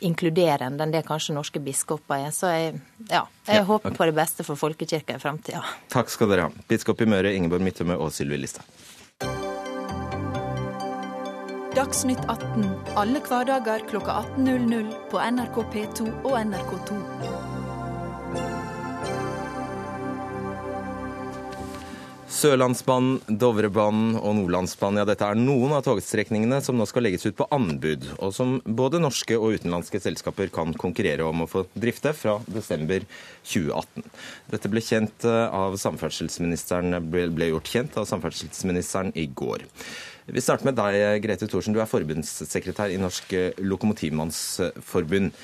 inkluderende 0.01 0.85
enn 0.85 0.93
det 0.93 1.03
kanskje 1.07 1.35
norske 1.35 1.61
biskoper 1.63 2.27
er. 2.27 2.33
Så 2.35 2.51
jeg, 2.51 2.81
ja, 3.09 3.25
jeg 3.47 3.61
ja, 3.61 3.65
håper 3.67 3.95
på 3.95 4.09
det 4.09 4.15
beste 4.17 4.45
for 4.47 4.59
folkekirka 4.59 5.17
i 5.17 5.21
framtida. 5.21 5.63
Takk 5.93 6.11
skal 6.13 6.31
dere 6.33 6.49
ha. 6.49 6.65
Biskop 6.69 7.01
i 7.01 7.09
Møre, 7.09 7.33
Ingeborg 7.37 7.65
Midtømme 7.65 7.97
og 7.99 8.13
Sylvi 8.15 8.41
Listhaug. 8.41 8.67
Dagsnytt 11.71 12.19
18 12.27 12.65
alle 12.99 13.21
hverdager 13.23 13.85
klokka 13.87 14.17
18.00 14.35 14.91
på 15.13 15.23
NRK 15.37 15.63
P2 15.71 16.11
og 16.27 16.35
NRK2. 16.41 17.60
Sørlandsbanen, 22.41 23.19
Dovrebanen 23.37 24.15
og 24.17 24.33
Nordlandsbanen 24.39 25.01
ja, 25.01 25.05
dette 25.05 25.27
er 25.27 25.37
noen 25.37 25.75
av 25.77 25.83
togstrekningene 25.85 26.57
som 26.65 26.79
nå 26.79 26.87
skal 26.89 27.05
legges 27.05 27.27
ut 27.27 27.35
på 27.37 27.45
anbud, 27.53 28.07
og 28.17 28.33
som 28.33 28.55
både 28.65 29.01
norske 29.03 29.37
og 29.37 29.59
utenlandske 29.59 30.01
selskaper 30.01 30.49
kan 30.53 30.73
konkurrere 30.79 31.27
om 31.27 31.43
å 31.43 31.49
få 31.51 31.67
drifte 31.75 32.15
fra 32.17 32.39
desember 32.49 33.05
2018. 33.45 34.07
Dette 34.55 34.73
ble, 34.73 34.81
kjent 34.81 35.27
eh, 35.29 35.53
av 35.53 35.77
samferdselsministeren, 35.83 36.97
ble 37.13 37.51
gjort 37.51 37.73
kjent 37.75 38.01
av 38.01 38.09
samferdselsministeren 38.09 39.13
i 39.13 39.27
går. 39.29 39.67
Vi 40.31 40.41
starter 40.41 40.71
med 40.71 40.79
deg, 40.79 41.21
Grete 41.21 41.49
Thorsen. 41.51 41.77
Du 41.77 41.81
er 41.83 41.89
forbundssekretær 41.91 42.93
i 42.93 43.01
Norsk 43.01 43.35
Lokomotivmannsforbund. 43.61 45.35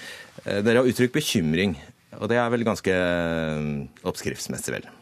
Eh, 0.48 0.64
dere 0.66 0.82
har 0.82 0.90
uttrykt 0.90 1.20
bekymring, 1.20 1.78
og 2.18 2.32
det 2.34 2.42
er 2.42 2.56
vel 2.56 2.66
ganske 2.66 3.02
eh, 3.04 3.76
oppskriftsmessig, 4.02 4.80
vel? 4.80 4.96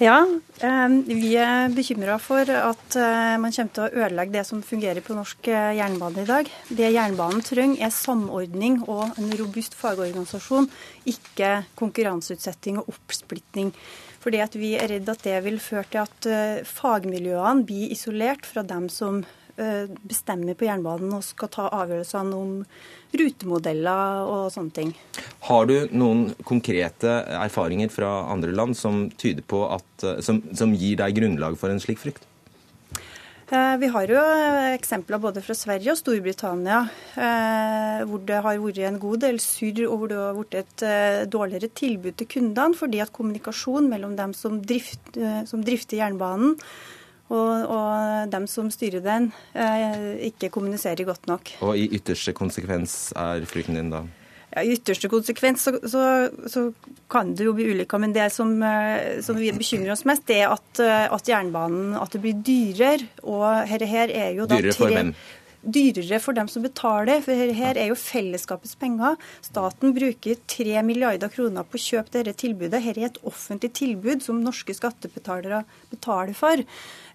Ja, 0.00 0.22
ehm, 0.64 1.02
vi 1.04 1.34
er 1.36 1.68
bekymra 1.74 2.14
for 2.18 2.48
at 2.48 2.94
eh, 2.96 3.34
man 3.38 3.52
kommer 3.52 3.74
til 3.76 3.84
å 3.84 4.04
ødelegge 4.06 4.32
det 4.38 4.44
som 4.48 4.62
fungerer 4.64 5.04
på 5.04 5.14
norsk 5.14 5.50
eh, 5.52 5.74
jernbane 5.76 6.24
i 6.24 6.30
dag. 6.30 6.48
Det 6.72 6.88
jernbanen 6.94 7.44
trenger 7.44 7.84
er 7.84 7.92
samordning 7.92 8.80
og 8.86 9.18
en 9.20 9.34
robust 9.36 9.76
fagorganisasjon, 9.76 10.70
ikke 11.12 11.52
konkurranseutsetting 11.76 12.80
og 12.80 12.88
oppsplitting. 12.94 13.74
Fordi 14.22 14.40
Vi 14.54 14.74
er 14.78 14.88
redd 14.88 15.08
at 15.10 15.22
det 15.26 15.44
vil 15.44 15.60
føre 15.60 15.84
til 15.90 16.00
at 16.06 16.26
eh, 16.26 16.64
fagmiljøene 16.64 17.66
blir 17.66 17.92
isolert 17.92 18.46
fra 18.46 18.62
dem 18.62 18.88
som 18.88 19.24
bestemmer 19.56 20.56
på 20.56 20.64
jernbanen 20.64 21.12
og 21.16 21.24
skal 21.26 21.50
ta 21.52 21.68
avgjørelsene 21.82 22.38
om 22.38 22.54
rutemodeller 23.12 24.24
og 24.24 24.46
sånne 24.54 24.76
ting. 24.76 24.92
Har 25.48 25.68
du 25.68 25.74
noen 25.92 26.30
konkrete 26.48 27.18
erfaringer 27.36 27.92
fra 27.92 28.12
andre 28.32 28.54
land 28.56 28.78
som, 28.78 29.04
tyder 29.20 29.44
på 29.44 29.64
at, 29.68 30.06
som, 30.24 30.40
som 30.56 30.72
gir 30.72 30.96
deg 31.02 31.18
grunnlag 31.20 31.58
for 31.60 31.72
en 31.72 31.82
slik 31.82 32.00
frykt? 32.00 32.24
Eh, 33.52 33.74
vi 33.76 33.88
har 33.92 34.08
jo 34.08 34.20
eksempler 34.72 35.20
både 35.20 35.42
fra 35.44 35.52
Sverige 35.56 35.92
og 35.92 35.98
Storbritannia 35.98 36.78
eh, 37.20 37.98
hvor 38.08 38.22
det 38.24 38.38
har 38.46 38.60
vært 38.62 38.80
en 38.88 38.96
god 39.02 39.20
del 39.26 39.40
surr 39.44 39.82
og 39.90 39.98
hvor 39.98 40.08
det 40.08 40.20
har 40.20 40.38
blitt 40.38 40.56
et 40.62 40.84
eh, 40.88 41.18
dårligere 41.28 41.68
tilbud 41.76 42.16
til 42.16 42.30
kundene 42.32 42.78
fordi 42.78 43.02
at 43.04 43.12
kommunikasjon 43.12 43.90
mellom 43.92 44.16
dem 44.16 44.32
som, 44.32 44.56
drift, 44.64 45.18
som 45.50 45.66
drifter 45.66 46.00
jernbanen 46.00 46.56
og, 47.32 47.68
og 47.72 48.32
dem 48.32 48.46
som 48.50 48.70
styrer 48.72 49.02
den, 49.04 49.30
eh, 49.56 50.28
ikke 50.28 50.52
kommuniserer 50.52 51.06
godt 51.08 51.28
nok. 51.30 51.54
Og 51.64 51.78
i 51.78 51.88
ytterste 51.96 52.34
konsekvens 52.36 53.12
er 53.16 53.46
frykten 53.48 53.78
din 53.80 53.92
da? 53.92 54.04
Ja, 54.52 54.62
I 54.66 54.74
ytterste 54.76 55.08
konsekvens 55.08 55.64
så, 55.64 55.72
så, 55.88 56.02
så, 56.50 56.66
kan 57.12 57.30
det 57.36 57.44
jo 57.46 57.54
bli 57.56 57.70
ulykker, 57.72 58.00
men 58.00 58.12
det 58.12 58.26
som, 58.34 58.52
eh, 58.64 59.20
som 59.24 59.38
vi 59.40 59.48
bekymrer 59.56 59.94
oss 59.94 60.04
mest, 60.08 60.26
det 60.28 60.42
er 60.42 60.52
at, 60.52 60.80
eh, 60.80 61.06
at 61.12 61.28
jernbanen 61.28 61.94
at 61.96 62.12
det 62.12 62.20
blir 62.24 62.42
dyrere. 62.44 63.08
Og 63.24 63.46
her, 63.68 63.84
her 63.88 64.12
er 64.12 64.34
jo 64.36 64.48
da 64.48 64.60
Dyrere 64.60 64.76
for 64.76 64.92
hvem? 64.92 65.14
Dyrere 65.62 66.18
for 66.22 66.36
dem 66.36 66.48
som 66.50 66.64
betaler. 66.64 67.22
For 67.24 67.54
her 67.56 67.78
er 67.78 67.90
jo 67.90 67.98
fellesskapets 67.98 68.74
penger. 68.80 69.18
Staten 69.44 69.94
bruker 69.96 70.40
3 70.50 70.82
milliarder 70.86 71.32
kroner 71.32 71.66
på 71.66 71.78
å 71.78 71.84
kjøpe 71.84 72.18
dette 72.18 72.34
tilbudet. 72.44 72.82
Her 72.82 72.98
er 72.98 73.10
et 73.10 73.22
offentlig 73.28 73.72
tilbud 73.78 74.24
som 74.24 74.42
norske 74.42 74.74
skattebetalere 74.76 75.62
betaler 75.92 76.34
for. 76.36 76.64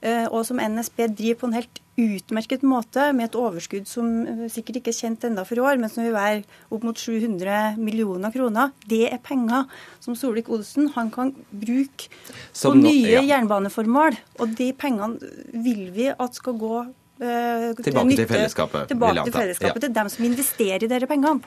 Eh, 0.01 0.25
og 0.29 0.45
som 0.47 0.61
NSB 0.61 1.07
driver 1.09 1.41
på 1.41 1.49
en 1.49 1.57
helt 1.57 1.83
utmerket 1.97 2.61
måte, 2.61 3.07
med 3.17 3.31
et 3.31 3.37
overskudd 3.39 3.87
som 3.89 4.09
eh, 4.21 4.43
sikkert 4.53 4.81
ikke 4.81 4.93
er 4.93 4.99
kjent 4.99 5.25
enda 5.25 5.45
for 5.47 5.57
i 5.57 5.63
år, 5.65 5.79
men 5.81 5.89
som 5.89 6.05
vil 6.05 6.13
være 6.13 6.43
opp 6.69 6.85
mot 6.85 6.99
700 7.01 7.79
millioner 7.81 8.33
kroner. 8.33 8.75
Det 8.85 9.07
er 9.09 9.23
penger 9.23 9.65
som 10.03 10.17
Solvik-Olsen 10.17 10.91
han 10.95 11.09
kan 11.13 11.33
bruke 11.49 12.11
på 12.53 12.75
nye 12.77 13.17
ja. 13.17 13.25
jernbaneformål. 13.33 14.21
Og 14.43 14.55
de 14.59 14.71
pengene 14.77 15.33
vil 15.65 15.87
vi 15.95 16.11
at 16.13 16.37
skal 16.37 16.57
gå 16.61 16.85
tilbake 17.17 18.09
til, 18.09 18.19
til 18.21 18.29
fellesskapet. 18.33 18.91
Tilbake 18.91 19.23
til 19.27 19.35
fellesskapet, 19.35 19.81
ja. 19.81 19.87
til 19.87 19.95
dem 19.95 20.11
som 20.13 20.27
investerer 20.27 20.85
i 20.85 20.91
dere 20.91 21.09
pengene. 21.09 21.41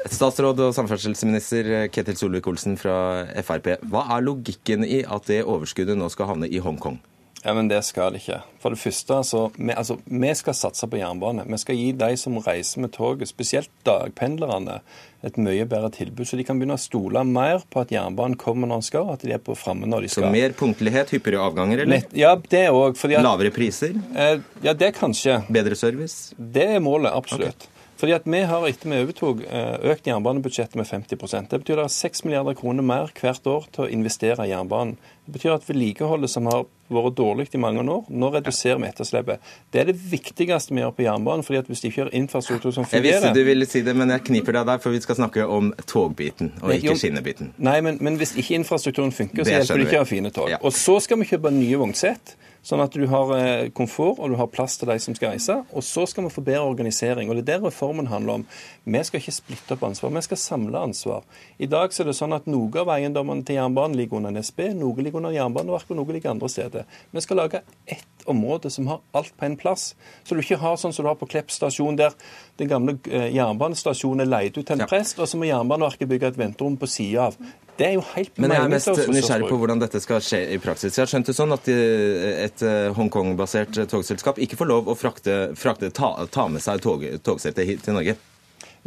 Statsråd 0.00 0.62
og 0.64 0.74
samferdselsminister 0.74 1.88
Ketil 1.92 2.16
Solvik-Olsen 2.16 2.78
fra 2.80 2.96
Frp. 3.44 3.74
Hva 3.92 4.06
er 4.16 4.24
logikken 4.24 4.86
i 4.86 5.02
at 5.04 5.28
det 5.28 5.42
overskuddet 5.44 5.98
nå 5.98 6.08
skal 6.12 6.32
havne 6.32 6.48
i 6.48 6.62
Hongkong? 6.62 6.98
Ja, 7.44 7.54
men 7.54 7.68
Det 7.68 7.80
skal 7.84 8.12
det 8.12 8.20
ikke. 8.20 8.42
For 8.60 8.74
det 8.74 8.78
første, 8.82 9.14
altså, 9.22 9.46
vi, 9.56 9.72
altså, 9.72 9.96
vi 10.04 10.32
skal 10.36 10.54
satse 10.54 10.88
på 10.90 10.98
jernbane. 11.00 11.46
Vi 11.48 11.58
skal 11.62 11.78
gi 11.78 11.92
de 11.96 12.10
som 12.20 12.36
reiser 12.44 12.82
med 12.84 12.92
toget, 12.92 13.30
spesielt 13.30 13.70
dagpendlerne, 13.86 14.80
et 15.24 15.36
mye 15.40 15.64
bedre 15.68 15.90
tilbud. 15.94 16.26
Så 16.28 16.36
de 16.36 16.44
kan 16.44 16.60
begynne 16.60 16.76
å 16.76 16.80
stole 16.80 17.24
mer 17.24 17.64
på 17.72 17.80
at 17.80 17.92
jernbanen 17.92 18.36
kommer 18.40 18.68
når 18.68 18.82
den 18.82 18.88
skal, 18.90 19.10
at 19.14 19.24
de 19.24 19.32
er 19.36 19.40
på 19.44 19.56
framme 19.56 19.88
når 19.88 20.04
de 20.04 20.12
skal. 20.12 20.28
Så 20.28 20.34
mer 20.36 20.56
punktlighet, 20.56 21.16
hyppigere 21.16 21.48
avganger, 21.48 21.84
eller? 21.86 22.06
Ja, 22.16 22.36
det 22.36 22.66
òg. 22.72 23.00
Lavere 23.20 23.52
priser? 23.54 23.96
Eh, 24.14 24.40
ja, 24.64 24.76
det 24.76 24.94
kanskje. 25.00 25.40
Bedre 25.48 25.76
service? 25.76 26.34
Det 26.36 26.68
er 26.76 26.80
målet, 26.84 27.12
absolutt. 27.12 27.56
Okay. 27.56 27.76
Fordi 28.00 28.14
at 28.16 28.24
Vi 28.24 28.40
har 28.48 28.64
etter 28.64 28.88
vi 28.88 28.98
overtok 29.04 29.42
eh, 29.44 29.74
økt 29.92 30.06
jernbanebudsjettet 30.08 30.76
med 30.80 30.88
50 30.88 31.48
Det 31.50 31.60
betyr 31.60 31.76
det 31.76 31.84
er 31.84 31.92
6 31.92 32.24
milliarder 32.24 32.56
kroner 32.56 32.82
mer 32.82 33.12
hvert 33.12 33.46
år 33.46 33.66
til 33.72 33.84
å 33.84 33.90
investere 33.92 34.46
i 34.46 34.52
jernbanen. 34.54 34.96
Det 35.30 35.38
betyr 35.38 35.52
at 35.54 35.66
vedlikeholdet 35.68 36.30
som 36.32 36.48
har 36.50 36.64
vært 36.90 37.14
dårlig 37.14 37.44
i 37.54 37.58
mange 37.62 37.84
år, 37.86 38.08
nå 38.10 38.30
reduserer 38.34 38.80
vi 38.82 38.88
etterslepet. 38.88 39.44
Det 39.70 39.78
er 39.78 39.92
det 39.92 39.94
viktigste 39.94 40.74
vi 40.74 40.82
gjør 40.82 40.90
på 40.96 41.04
jernbanen. 41.04 41.44
fordi 41.46 41.60
at 41.60 41.68
hvis 41.70 41.84
de 41.84 41.90
ikke 41.92 42.02
har 42.02 42.10
infrastruktur 42.18 42.72
som 42.74 42.82
fungerer 42.84 43.06
Jeg 43.06 43.22
visste 43.22 43.30
du 43.38 43.44
ville 43.46 43.68
si 43.70 43.82
det, 43.86 43.94
men 43.94 44.10
jeg 44.10 44.24
kniper 44.26 44.58
deg 44.58 44.66
der, 44.66 44.80
for 44.82 44.90
vi 44.90 45.00
skal 45.00 45.20
snakke 45.20 45.46
om 45.46 45.70
togbiten, 45.86 46.50
og 46.62 46.74
ikke 46.74 46.96
skinnebiten. 46.98 47.54
Nei, 47.62 47.78
men, 47.80 48.00
men 48.02 48.18
hvis 48.18 48.34
ikke 48.34 48.58
infrastrukturen 48.58 49.14
funker, 49.14 49.44
så 49.44 49.54
hjelper 49.54 49.78
det 49.78 49.86
ikke 49.86 50.00
å 50.00 50.02
ha 50.02 50.10
fine 50.10 50.34
tog. 50.34 50.50
Ja. 50.50 50.58
Og 50.66 50.74
så 50.74 50.98
skal 50.98 51.22
vi 51.22 51.30
kjøpe 51.30 51.54
nye 51.54 51.78
vognsett. 51.78 52.34
Sånn 52.66 52.82
at 52.84 52.92
du 52.92 53.06
har 53.08 53.30
eh, 53.38 53.70
komfort 53.72 54.18
og 54.20 54.32
du 54.32 54.36
har 54.36 54.50
plass 54.52 54.76
til 54.76 54.90
de 54.90 54.98
som 55.00 55.16
skal 55.16 55.32
reise. 55.32 55.56
Og 55.72 55.84
så 55.86 56.04
skal 56.08 56.26
vi 56.26 56.32
få 56.34 56.44
bedre 56.44 56.66
organisering. 56.68 57.30
og 57.30 57.38
Det 57.38 57.44
er 57.46 57.48
det 57.54 57.70
reformen 57.70 58.10
handler 58.10 58.40
om. 58.40 58.46
Vi 58.84 59.02
skal 59.04 59.22
ikke 59.22 59.32
splitte 59.32 59.76
opp 59.76 59.84
ansvar, 59.88 60.12
vi 60.12 60.22
skal 60.26 60.40
samle 60.40 60.82
ansvar. 60.90 61.24
I 61.58 61.68
dag 61.70 61.94
så 61.94 62.02
er 62.04 62.10
det 62.10 62.16
sånn 62.18 62.36
at 62.36 62.48
noe 62.50 62.82
av 62.82 62.92
eiendommene 62.92 63.46
til 63.46 63.56
jernbanen 63.56 63.96
ligger 63.96 64.20
under 64.20 64.34
NSB, 64.36 64.74
noe 64.76 65.00
ligger 65.00 65.22
under 65.22 65.34
Jernbaneverket 65.34 65.94
og 65.94 66.00
noe 66.02 66.16
ligger 66.16 66.34
andre 66.34 66.50
steder. 66.52 67.00
Vi 67.10 67.24
skal 67.24 67.40
lage 67.40 67.62
ett 67.86 68.26
område 68.28 68.70
som 68.70 68.90
har 68.92 69.00
alt 69.16 69.32
på 69.36 69.48
en 69.48 69.56
plass. 69.56 69.94
Så 70.24 70.36
du 70.36 70.44
ikke 70.44 70.60
har 70.60 70.76
sånn 70.80 70.92
som 70.92 71.06
du 71.06 71.10
har 71.10 71.18
på 71.20 71.28
Klepp 71.30 71.52
stasjon, 71.54 71.96
der 71.96 72.12
den 72.60 72.68
gamle 72.68 72.98
eh, 73.08 73.30
jernbanestasjonen 73.36 74.26
er 74.26 74.30
leid 74.30 74.58
ut 74.58 74.66
til 74.66 74.76
en 74.76 74.88
prest, 74.90 75.20
og 75.20 75.28
så 75.30 75.40
må 75.40 75.48
Jernbaneverket 75.48 76.10
bygge 76.10 76.34
et 76.34 76.40
venterom 76.40 76.76
på 76.80 76.88
sida 76.90 77.30
av. 77.30 77.38
Det 77.80 77.86
er 77.88 77.94
jo 77.96 78.02
helt 78.12 78.36
Men 78.36 78.52
jeg 78.52 78.66
er 78.66 78.72
mest 78.74 78.90
nysgjerrig 79.08 79.48
på 79.48 79.56
hvordan 79.62 79.80
dette 79.80 80.02
skal 80.04 80.20
skje 80.24 80.42
i 80.52 80.58
praksis. 80.60 80.98
Jeg 80.98 81.06
har 81.06 81.12
skjønt 81.14 81.30
det 81.30 81.36
sånn 81.38 81.54
at 81.56 81.70
et 81.72 82.64
Hongkong-basert 82.98 83.80
togselskap 83.88 84.40
ikke 84.44 84.58
får 84.60 84.68
lov 84.68 84.90
å 84.92 84.98
frakte, 84.98 85.38
frakte 85.56 85.88
ta, 85.96 86.12
ta, 86.28 86.44
med 86.52 86.60
seg 86.60 86.84
tog, 86.84 87.06
togsettet 87.24 87.68
hit 87.70 87.86
til 87.86 87.96
Norge? 87.96 88.18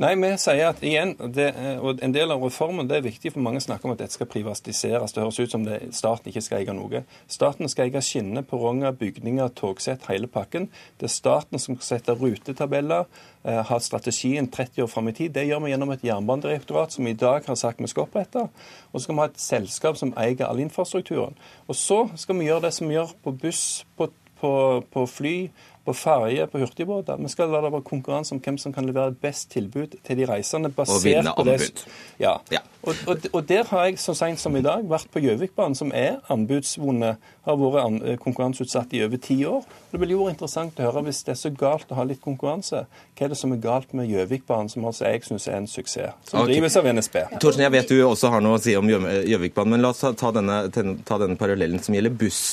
Nei, 0.02 0.16
vi 0.18 0.30
sier 0.42 0.72
at 0.72 0.80
igjen, 0.82 1.12
det, 1.36 1.52
og 1.78 2.00
En 2.02 2.14
del 2.16 2.34
av 2.34 2.42
reformen 2.42 2.88
det 2.90 2.96
er 2.98 3.04
viktig, 3.06 3.30
for 3.36 3.46
mange 3.46 3.60
snakker 3.62 3.86
om 3.86 3.92
at 3.94 4.00
dette 4.02 4.16
skal 4.16 4.26
privatiseres. 4.26 5.14
Det 5.14 5.22
høres 5.22 5.38
ut 5.38 5.54
som 5.54 5.68
det, 5.68 5.78
staten 5.94 6.32
ikke 6.32 6.42
skal 6.42 6.64
eie 6.64 6.74
noe. 6.74 7.04
Staten 7.30 7.70
skal 7.70 7.92
eie 7.92 8.02
skinner, 8.02 8.42
perronger, 8.50 8.96
bygninger, 8.98 9.52
togsett, 9.54 10.08
hele 10.10 10.26
pakken. 10.26 10.66
Det 10.98 11.06
er 11.06 11.14
staten 11.14 11.62
som 11.62 11.78
skal 11.78 12.00
sette 12.00 12.16
rutetabeller, 12.18 13.06
eh, 13.46 13.62
ha 13.70 13.80
strategien 13.80 14.50
30 14.50 14.88
år 14.88 14.90
fram 14.90 15.12
i 15.12 15.14
tid. 15.14 15.36
Det 15.38 15.46
gjør 15.46 15.62
vi 15.62 15.76
gjennom 15.76 15.94
et 15.94 16.08
jernbanedirektorat 16.10 16.98
som 16.98 17.08
i 17.08 17.14
dag 17.14 17.46
har 17.46 17.60
sagt 17.62 17.84
vi 17.84 17.92
skal 17.94 18.08
opprette. 18.08 18.48
Og 18.90 18.98
så 18.98 19.06
skal 19.06 19.16
vi 19.16 19.22
ha 19.22 19.30
et 19.30 19.46
selskap 19.46 20.02
som 20.02 20.16
eier 20.18 20.42
all 20.48 20.64
infrastrukturen. 20.64 21.38
Og 21.70 21.78
så 21.78 22.08
skal 22.18 22.42
vi 22.42 22.50
gjøre 22.50 22.66
det 22.66 22.74
som 22.74 22.90
vi 22.90 22.98
gjør 22.98 23.14
på 23.22 23.38
buss, 23.46 23.86
på, 23.94 24.10
på, 24.42 24.56
på 24.90 25.06
fly 25.06 25.38
på 25.86 25.94
ferje, 25.94 26.48
på 26.48 26.62
hurtigbåter. 26.62 27.18
Vi 27.20 27.30
skal 27.32 27.50
la 27.52 27.60
det 27.64 27.72
være 27.74 27.84
konkurranse 27.84 28.32
om 28.36 28.40
hvem 28.44 28.58
som 28.58 28.74
kan 28.74 28.86
levere 28.88 29.12
best 29.12 29.50
tilbud 29.52 29.98
til 30.04 30.18
de 30.18 30.28
reisende. 30.30 30.72
basert 30.72 31.04
vinne 31.04 31.34
på 31.36 31.44
det. 31.44 31.86
Ja. 32.20 32.38
ja. 32.52 32.64
Og, 32.84 32.96
og, 33.08 33.18
og, 33.34 33.50
der 33.50 33.68
har 33.68 33.86
jeg 33.86 34.00
så 34.00 34.14
sent 34.16 34.40
som 34.40 34.56
i 34.56 34.62
dag 34.64 34.88
vært 34.90 35.12
på 35.12 35.20
Gjøvikbanen, 35.24 35.76
som 35.76 35.92
er 35.96 36.22
anbudsvunnet, 36.32 37.20
har 37.44 37.60
vært 37.60 37.84
an 37.84 38.18
konkurranseutsatt 38.24 38.96
i 38.96 39.04
over 39.04 39.20
ti 39.20 39.42
år. 39.46 39.68
Det 39.92 40.00
ville 40.00 40.16
jo 40.16 40.30
interessant 40.32 40.80
å 40.80 40.88
høre, 40.88 41.04
hvis 41.10 41.24
det 41.28 41.36
er 41.36 41.42
så 41.42 41.52
galt 41.52 41.92
å 41.92 42.00
ha 42.00 42.08
litt 42.08 42.24
konkurranse, 42.24 42.86
hva 42.88 43.28
er 43.28 43.34
det 43.36 43.40
som 43.40 43.52
er 43.52 43.64
galt 43.64 43.92
med 43.94 44.08
Gjøvikbanen, 44.08 44.72
som 44.72 44.88
altså 44.88 45.12
jeg 45.12 45.28
syns 45.28 45.48
er 45.52 45.60
en 45.60 45.68
suksess, 45.68 46.16
som 46.30 46.44
okay. 46.44 46.56
drives 46.56 46.80
av 46.80 46.88
NSB? 46.88 47.24
Torsen, 47.44 47.66
jeg 47.68 47.76
vet 47.76 47.92
du 47.92 48.00
også 48.08 48.32
har 48.32 48.44
noe 48.44 48.60
å 48.60 48.64
si 48.64 48.76
om 48.80 48.88
Gjøvikbanen, 48.88 49.76
men 49.76 49.84
la 49.84 49.92
oss 49.92 50.04
ta 50.04 50.32
denne, 50.36 50.64
ta 50.72 51.20
denne 51.20 51.40
parallellen 51.40 51.84
som 51.84 51.96
gjelder 51.96 52.16
buss. 52.24 52.46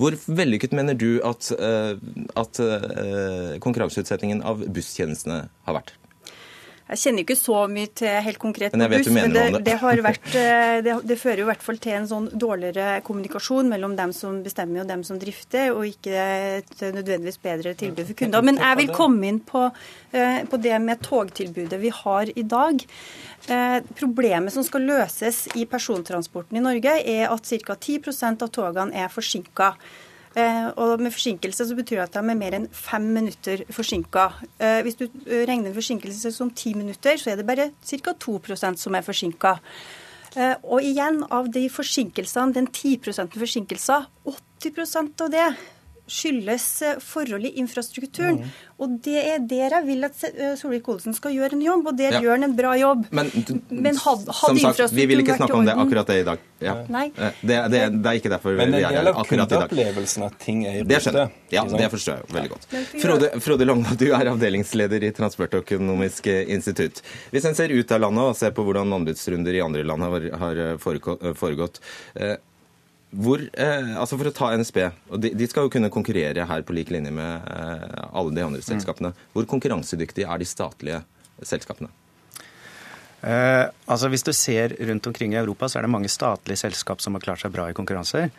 Hvor 0.00 0.16
vellykket 0.26 0.72
mener 0.76 0.96
du 0.98 1.20
at, 1.26 1.50
eh, 1.52 1.96
at 2.38 2.60
eh, 2.64 3.58
konkurranseutsettingen 3.62 4.40
av 4.46 4.64
busstjenestene 4.72 5.44
har 5.66 5.78
vært? 5.78 5.94
Jeg 6.92 7.00
kjenner 7.00 7.24
ikke 7.24 7.36
så 7.38 7.58
mye 7.72 7.88
til 7.96 8.16
helt 8.26 8.38
konkret 8.40 8.74
men, 8.76 8.90
buss, 8.92 9.08
men 9.14 9.32
det, 9.32 9.44
det, 9.64 9.76
vært, 9.80 10.28
eh, 10.36 10.74
det, 10.84 10.96
det, 11.08 11.16
fører 11.20 11.40
jo 11.40 11.46
i 11.46 11.50
hvert 11.50 11.64
fall 11.64 11.80
til 11.80 11.96
en 11.96 12.08
sånn 12.10 12.28
dårligere 12.32 13.00
kommunikasjon 13.06 13.70
mellom 13.72 13.96
dem 13.96 14.12
som 14.16 14.42
bestemmer 14.44 14.84
og 14.84 14.90
dem 14.90 15.04
som 15.06 15.20
drifter, 15.22 15.72
og 15.72 15.88
ikke 15.88 16.26
et 16.60 16.84
nødvendigvis 16.84 17.40
bedre 17.42 17.72
tilbud 17.78 18.04
for 18.10 18.20
kunder. 18.20 18.44
Men 18.44 18.60
jeg 18.60 18.80
vil 18.82 18.94
komme 18.96 19.30
inn 19.30 19.40
på, 19.46 19.64
på 20.12 20.62
det 20.68 20.78
med 20.84 21.02
togtilbudet 21.06 21.80
vi 21.80 21.92
har 22.02 22.32
i 22.36 22.44
dag. 22.44 22.84
Problemet 23.98 24.54
som 24.54 24.66
skal 24.66 24.84
løses 24.86 25.46
i 25.58 25.64
persontransporten 25.70 26.60
i 26.60 26.64
Norge, 26.64 26.98
er 27.00 27.32
at 27.32 27.52
ca. 27.64 27.76
10% 27.76 28.44
av 28.44 28.52
togene 28.52 29.04
er 29.04 29.12
forsinka. 29.12 29.72
Eh, 30.32 30.68
og 30.80 31.00
med 31.00 31.12
forsinkelse 31.12 31.66
så 31.68 31.74
betyr 31.76 31.98
det 31.98 32.04
at 32.06 32.14
de 32.14 32.20
er 32.22 32.38
mer 32.38 32.54
enn 32.56 32.68
fem 32.72 33.04
minutter 33.18 33.64
forsinka. 33.72 34.28
Eh, 34.58 34.80
hvis 34.86 34.96
du 34.96 35.04
eh, 35.04 35.42
regner 35.48 35.70
en 35.70 35.76
forsinkelse 35.76 36.32
som 36.32 36.52
ti 36.56 36.72
minutter, 36.74 37.18
så 37.20 37.32
er 37.32 37.40
det 37.40 37.46
bare 37.48 37.70
ca. 37.84 38.14
2% 38.16 38.80
som 38.80 38.96
er 38.96 39.04
forsinka. 39.04 39.58
Og 40.64 40.80
igjen, 40.80 41.18
av 41.28 41.50
de 41.52 41.66
forsinkelsene, 41.68 42.54
den 42.56 42.66
10% 42.72 43.34
forsinkelser, 43.36 44.06
80% 44.64 45.20
av 45.20 45.28
det 45.34 45.48
skyldes 46.12 46.66
eh, 46.82 47.00
forhold 47.00 47.46
i 47.48 47.54
infrastrukturen. 47.62 48.42
Mm. 48.42 48.52
Og 48.82 48.96
det 49.04 49.20
er 49.20 49.42
der 49.46 49.76
jeg 49.76 49.86
vil 49.86 50.06
at 50.06 50.24
eh, 50.28 50.54
Solvik-Olsen 50.58 51.14
skal 51.16 51.34
gjøre 51.36 51.56
en 51.56 51.62
jobb, 51.64 51.88
og 51.90 51.98
der 51.98 52.16
ja. 52.16 52.22
gjør 52.24 52.36
han 52.36 52.48
en 52.48 52.56
bra 52.58 52.72
jobb. 52.78 53.06
Men, 53.14 53.30
Men 53.70 53.98
had, 54.02 54.26
som 54.36 54.58
sagt, 54.58 54.96
vi 54.96 55.06
vil 55.10 55.22
ikke 55.22 55.38
snakke 55.38 55.58
om 55.60 55.68
det 55.68 55.76
akkurat 55.84 56.10
det 56.10 56.18
i 56.22 56.26
dag. 56.26 56.44
Ja. 56.62 56.76
Nei. 56.92 57.06
Eh, 57.16 57.40
det, 57.40 57.58
det, 57.72 57.82
det, 57.96 58.10
er 58.10 58.20
ikke 58.20 58.32
derfor 58.32 58.58
Men 58.58 58.74
vi 58.74 58.82
er 58.82 58.98
her 58.98 59.10
akkurat 59.12 59.24
i 59.32 59.32
dag. 59.32 59.32
Men 59.32 59.48
det 59.48 59.56
gjelder 59.56 59.72
kundeopplevelsen 59.72 60.26
at 60.28 60.38
ting 60.42 60.62
er 60.68 60.80
i 60.82 60.84
Det 60.88 61.00
skjønner 61.04 61.24
jeg. 61.24 61.42
Ja, 61.56 61.64
det 61.70 61.90
forstår 61.94 62.20
jeg 62.20 62.36
veldig 62.36 62.52
godt. 62.54 62.68
Frode, 63.06 63.32
Frode 63.46 63.68
Logna, 63.68 63.96
du 63.98 64.06
er 64.10 64.32
avdelingsleder 64.34 65.08
i 65.08 65.12
Transportøkonomisk 65.16 66.30
institutt. 66.32 67.02
Hvis 67.34 67.48
en 67.48 67.58
ser 67.58 67.74
ut 67.74 67.94
av 67.94 68.06
landet 68.06 68.32
og 68.32 68.38
ser 68.38 68.54
på 68.56 68.66
hvordan 68.66 68.98
anbudsrunder 68.98 69.58
i 69.58 69.64
andre 69.64 69.84
land 69.86 70.06
har, 70.06 70.30
har 70.42 70.64
foregått, 70.82 71.82
hvor, 73.12 73.42
eh, 73.52 73.90
altså 74.00 74.16
For 74.16 74.30
å 74.30 74.34
ta 74.34 74.50
NSB, 74.56 74.78
og 75.12 75.20
de, 75.20 75.32
de, 75.36 75.48
skal 75.50 75.66
jo 75.66 75.72
kunne 75.74 75.92
konkurrere 75.92 76.46
her 76.48 76.62
på 76.64 76.76
lik 76.76 76.92
linje 76.94 77.12
med 77.12 77.50
eh, 77.52 78.06
alle 78.08 78.32
de 78.32 78.44
andre 78.44 78.62
selskapene. 78.64 79.12
Hvor 79.34 79.48
konkurransedyktige 79.50 80.30
er 80.32 80.40
de 80.40 80.48
statlige 80.48 81.02
selskapene? 81.44 81.90
Eh, 83.22 83.66
altså 83.86 84.08
Hvis 84.08 84.24
du 84.24 84.32
ser 84.32 84.74
rundt 84.88 85.06
omkring 85.06 85.36
i 85.36 85.40
Europa, 85.42 85.68
så 85.68 85.78
er 85.78 85.86
det 85.86 85.92
mange 85.92 86.10
statlige 86.10 86.64
selskap 86.64 87.04
som 87.04 87.14
har 87.14 87.24
klart 87.24 87.44
seg 87.44 87.52
bra 87.54 87.68
i 87.68 87.76
konkurranser. 87.76 88.32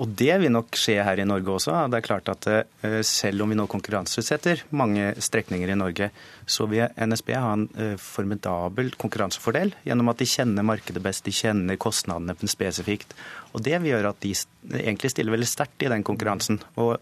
Og 0.00 0.08
det 0.16 0.32
vil 0.40 0.52
nok 0.52 0.72
skje 0.78 0.96
her 1.04 1.20
i 1.20 1.26
Norge 1.28 1.52
også. 1.52 1.74
Det 1.92 1.98
er 1.98 2.06
klart 2.06 2.30
at 2.32 2.48
eh, 2.48 3.00
Selv 3.04 3.44
om 3.44 3.52
vi 3.52 3.58
nå 3.58 3.66
konkurranseutsetter 3.70 4.64
mange 4.72 5.10
strekninger 5.20 5.68
i 5.68 5.76
Norge, 5.76 6.08
så 6.48 6.66
vil 6.70 6.88
NSB 6.96 7.34
ha 7.36 7.52
en 7.52 7.66
eh, 7.76 7.94
formidabel 8.00 8.94
konkurransefordel 8.96 9.74
gjennom 9.84 10.08
at 10.12 10.22
de 10.22 10.28
kjenner 10.28 10.66
markedet 10.66 11.02
best, 11.04 11.26
de 11.28 11.36
kjenner 11.36 11.80
kostnadene 11.80 12.36
spesifikt. 12.48 13.12
Og 13.52 13.62
Det 13.62 13.76
vil 13.82 13.92
gjøre 13.92 14.14
at 14.14 14.24
de 14.24 14.32
egentlig 14.80 15.12
stiller 15.12 15.36
veldig 15.36 15.50
sterkt 15.50 15.84
i 15.84 15.92
den 15.92 16.06
konkurransen. 16.06 16.62
Og 16.80 16.96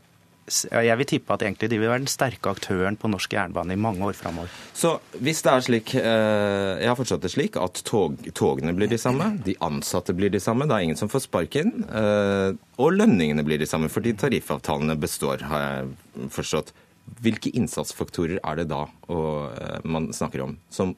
jeg 0.50 0.98
vil 1.00 1.08
tippe 1.08 1.34
at 1.34 1.44
egentlig 1.44 1.70
de 1.72 1.78
vil 1.80 1.90
være 1.90 2.02
den 2.02 2.10
sterke 2.10 2.52
aktøren 2.52 2.98
på 3.00 3.10
norsk 3.10 3.32
jernbane 3.36 3.74
i 3.76 3.80
mange 3.80 4.04
år 4.06 4.16
framover. 4.18 4.52
Så 4.76 4.96
hvis 5.22 5.42
det 5.46 5.52
er 5.52 5.64
slik, 5.66 5.94
eh, 5.98 6.82
jeg 6.82 6.90
har 6.90 6.98
fortsatt 6.98 7.24
det 7.24 7.32
slik, 7.32 7.58
at 7.60 7.82
tog, 7.86 8.18
togene 8.36 8.74
blir 8.76 8.90
de 8.90 8.98
samme, 9.00 9.32
de 9.46 9.56
ansatte 9.64 10.14
blir 10.16 10.32
de 10.32 10.42
samme, 10.42 10.68
det 10.68 10.76
er 10.76 10.86
ingen 10.88 11.00
som 11.00 11.10
får 11.12 11.26
sparken, 11.26 11.84
eh, 11.88 12.50
og 12.80 12.96
lønningene 12.96 13.44
blir 13.46 13.60
de 13.60 13.68
samme 13.70 13.90
fordi 13.92 14.16
tariffavtalene 14.18 14.98
består, 15.00 15.46
har 15.50 15.66
jeg 15.66 16.30
forstått. 16.36 16.74
Hvilke 17.20 17.52
innsatsfaktorer 17.58 18.38
er 18.38 18.60
det 18.60 18.68
da 18.70 18.84
eh, 18.86 19.78
man 19.84 20.10
snakker 20.14 20.46
om, 20.46 20.58
som 20.70 20.96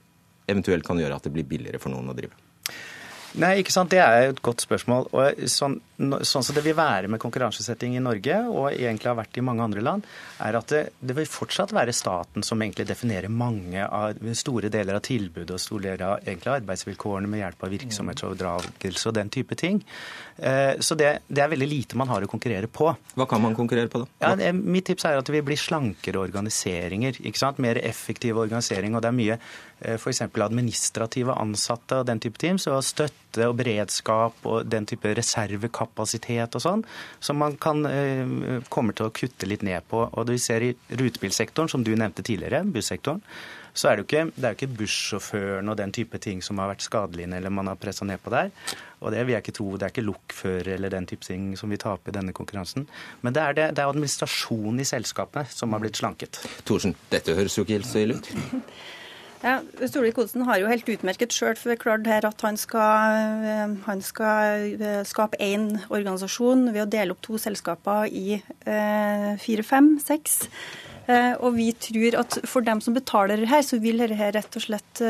eventuelt 0.51 0.87
kan 0.87 1.01
gjøre 1.01 1.17
at 1.17 1.29
det 1.29 1.35
blir 1.35 1.49
billigere 1.49 1.81
for 1.83 1.95
noen 1.95 2.11
å 2.13 2.17
drive? 2.17 2.35
Nei, 3.41 3.63
ikke 3.63 3.73
sant. 3.73 3.89
Det 3.93 4.01
er 4.03 4.29
et 4.29 4.41
godt 4.45 4.61
spørsmål. 4.61 5.07
Og 5.17 5.47
sånn, 5.49 5.79
sånn 6.21 6.45
som 6.45 6.57
det 6.57 6.65
vil 6.67 6.77
være 6.77 7.09
med 7.09 7.21
konkurransesetting 7.23 7.95
i 7.97 8.03
Norge, 8.05 8.37
og 8.51 8.67
egentlig 8.75 9.09
har 9.09 9.17
vært 9.17 9.39
i 9.41 9.45
mange 9.45 9.65
andre 9.65 9.85
land, 9.85 10.09
er 10.45 10.59
at 10.59 10.75
det, 10.75 10.83
det 11.01 11.17
vil 11.17 11.31
fortsatt 11.31 11.73
være 11.73 11.95
staten 11.97 12.45
som 12.45 12.61
egentlig 12.61 12.87
definerer 12.91 13.33
mange 13.33 13.87
av 13.87 14.21
store 14.37 14.69
deler 14.73 14.99
av 14.99 15.05
tilbudet 15.07 15.57
og 15.57 15.63
store 15.63 15.95
deler 15.95 16.05
av 16.13 16.59
arbeidsvilkårene 16.59 17.31
med 17.33 17.45
hjelp 17.45 17.65
av 17.65 17.73
virksomhetsoverdragelse 17.79 19.09
og 19.09 19.17
den 19.17 19.33
type 19.33 19.57
ting. 19.57 19.81
Eh, 20.37 20.79
så 20.81 20.97
det, 20.99 21.11
det, 21.29 21.43
er 21.45 21.51
veldig 21.53 21.69
lite 21.69 21.99
man 22.01 22.11
har 22.13 22.25
å 22.25 22.31
konkurrere 22.31 22.71
på. 22.71 22.93
Hva 23.19 23.27
kan 23.29 23.43
man 23.45 23.57
konkurrere 23.59 23.91
på, 23.93 24.05
da? 24.05 24.11
Ja, 24.25 24.33
det, 24.39 24.53
mitt 24.57 24.89
tips 24.89 25.07
er 25.09 25.21
at 25.21 25.29
det 25.29 25.37
vil 25.37 25.47
bli 25.51 25.59
slankere 25.61 26.23
organiseringer. 26.23 27.21
ikke 27.21 27.43
sant? 27.43 27.61
Mer 27.63 27.81
effektiv 27.83 28.41
organisering. 28.41 28.97
Og 28.97 29.05
det 29.05 29.13
er 29.13 29.19
mye 29.19 29.39
Eh, 29.85 29.95
f.eks. 29.95 30.23
administrative 30.23 31.35
ansatte 31.35 31.99
og 31.99 32.07
den 32.07 32.21
type 32.23 32.39
team, 32.39 32.59
så 32.61 32.77
støtte 32.87 33.49
og 33.49 33.57
beredskap 33.59 34.45
og 34.47 34.69
den 34.71 34.87
type 34.87 35.11
reservekapasitet 35.19 36.55
og 36.59 36.63
sånn, 36.63 36.85
som 37.21 37.41
man 37.43 37.57
kan 37.61 37.83
eh, 37.89 38.61
kommer 38.71 38.95
til 38.95 39.09
å 39.09 39.15
kutte 39.15 39.49
litt 39.51 39.65
ned 39.67 39.83
på. 39.91 40.05
Og 40.07 40.29
det 40.29 40.39
vi 40.39 40.45
ser 40.45 40.69
i 40.69 40.71
rutebilsektoren, 40.93 41.73
som 41.73 41.83
du 41.83 41.95
nevnte 41.97 42.23
tidligere, 42.27 42.63
bussektoren, 42.69 43.25
så 43.73 43.89
er 43.89 43.97
det 43.97 44.03
jo 44.03 44.09
ikke, 44.11 44.25
det 44.37 44.45
er 44.45 44.55
jo 44.55 44.61
ikke 44.61 44.79
bussjåføren 44.83 45.73
og 45.73 45.79
den 45.81 45.95
type 45.97 46.19
ting 46.21 46.43
som 46.45 46.61
har 46.61 46.69
vært 46.75 46.85
skadelige 46.85 47.33
eller 47.39 47.55
man 47.55 47.71
har 47.73 47.81
pressa 47.81 48.05
ned 48.05 48.21
på 48.23 48.31
der. 48.35 48.53
Og 49.03 49.13
det 49.15 49.27
vil 49.27 49.37
jeg 49.37 49.45
ikke 49.45 49.57
tro. 49.59 49.69
Det 49.77 49.89
er 49.89 49.95
ikke 49.95 50.07
lokfører 50.07 50.73
eller 50.77 50.95
den 50.95 51.07
type 51.11 51.27
ting 51.27 51.53
som 51.59 51.73
vil 51.75 51.83
tape 51.83 52.11
i 52.11 52.17
denne 52.17 52.35
konkurransen. 52.37 52.89
Men 53.23 53.37
det 53.37 53.43
er, 53.43 53.59
det, 53.59 53.69
det 53.77 53.85
er 53.85 53.93
administrasjonen 53.93 54.81
i 54.83 54.89
selskapene 54.89 55.47
som 55.51 55.75
har 55.75 55.83
blitt 55.83 56.01
slanket. 56.01 56.41
Thorsen, 56.69 56.97
dette 57.13 57.37
høres 57.37 57.59
jo 57.59 57.67
ikke 57.67 57.81
helt 57.81 57.91
så 57.91 58.05
ille 58.05 58.21
ut? 58.21 58.33
Ja, 59.43 59.57
Solvik-Olsen 59.91 60.45
har 60.47 60.61
jo 60.61 60.69
helt 60.71 60.87
utmerket 60.87 61.35
sjøl 61.35 61.57
forklart 61.59 62.07
her 62.07 62.23
at 62.29 62.45
han 62.47 62.55
skal, 62.61 63.17
eh, 63.43 63.73
han 63.89 64.03
skal 64.07 64.77
eh, 64.77 65.01
skape 65.09 65.41
én 65.43 65.81
organisasjon 65.89 66.69
ved 66.71 66.85
å 66.85 66.91
dele 66.91 67.17
opp 67.17 67.25
to 67.27 67.41
selskaper 67.43 68.07
i 68.07 68.39
eh, 68.39 69.33
fire, 69.43 69.67
fem, 69.67 69.97
seks. 70.03 70.45
Og 71.13 71.57
vi 71.57 71.73
tror 71.75 72.15
at 72.21 72.37
for 72.47 72.63
dem 72.63 72.79
som 72.81 72.95
betaler 72.95 73.43
her, 73.51 73.65
så 73.67 73.81
vil 73.83 73.99
dette 73.99 74.29
rett 74.37 74.57
og 74.57 74.63
slett 74.63 75.01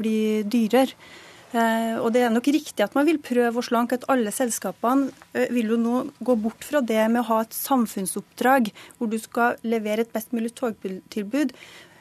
bli 0.00 0.14
dyrere. 0.48 0.96
Og 1.50 2.12
det 2.14 2.20
er 2.22 2.30
nok 2.30 2.46
riktig 2.46 2.84
at 2.84 2.94
man 2.94 3.08
vil 3.08 3.18
prøve 3.18 3.58
å 3.58 3.64
slanke 3.66 3.96
at 3.98 4.04
alle 4.12 4.30
selskapene 4.30 5.10
vil 5.50 5.72
jo 5.72 5.78
nå 5.80 5.94
gå 6.22 6.36
bort 6.38 6.62
fra 6.62 6.78
det 6.78 7.02
med 7.10 7.24
å 7.24 7.28
ha 7.32 7.38
et 7.42 7.56
samfunnsoppdrag 7.56 8.70
hvor 8.98 9.10
du 9.10 9.18
skal 9.18 9.58
levere 9.66 10.06
et 10.06 10.12
best 10.14 10.30
mulig 10.36 10.52
togtilbud 10.60 11.56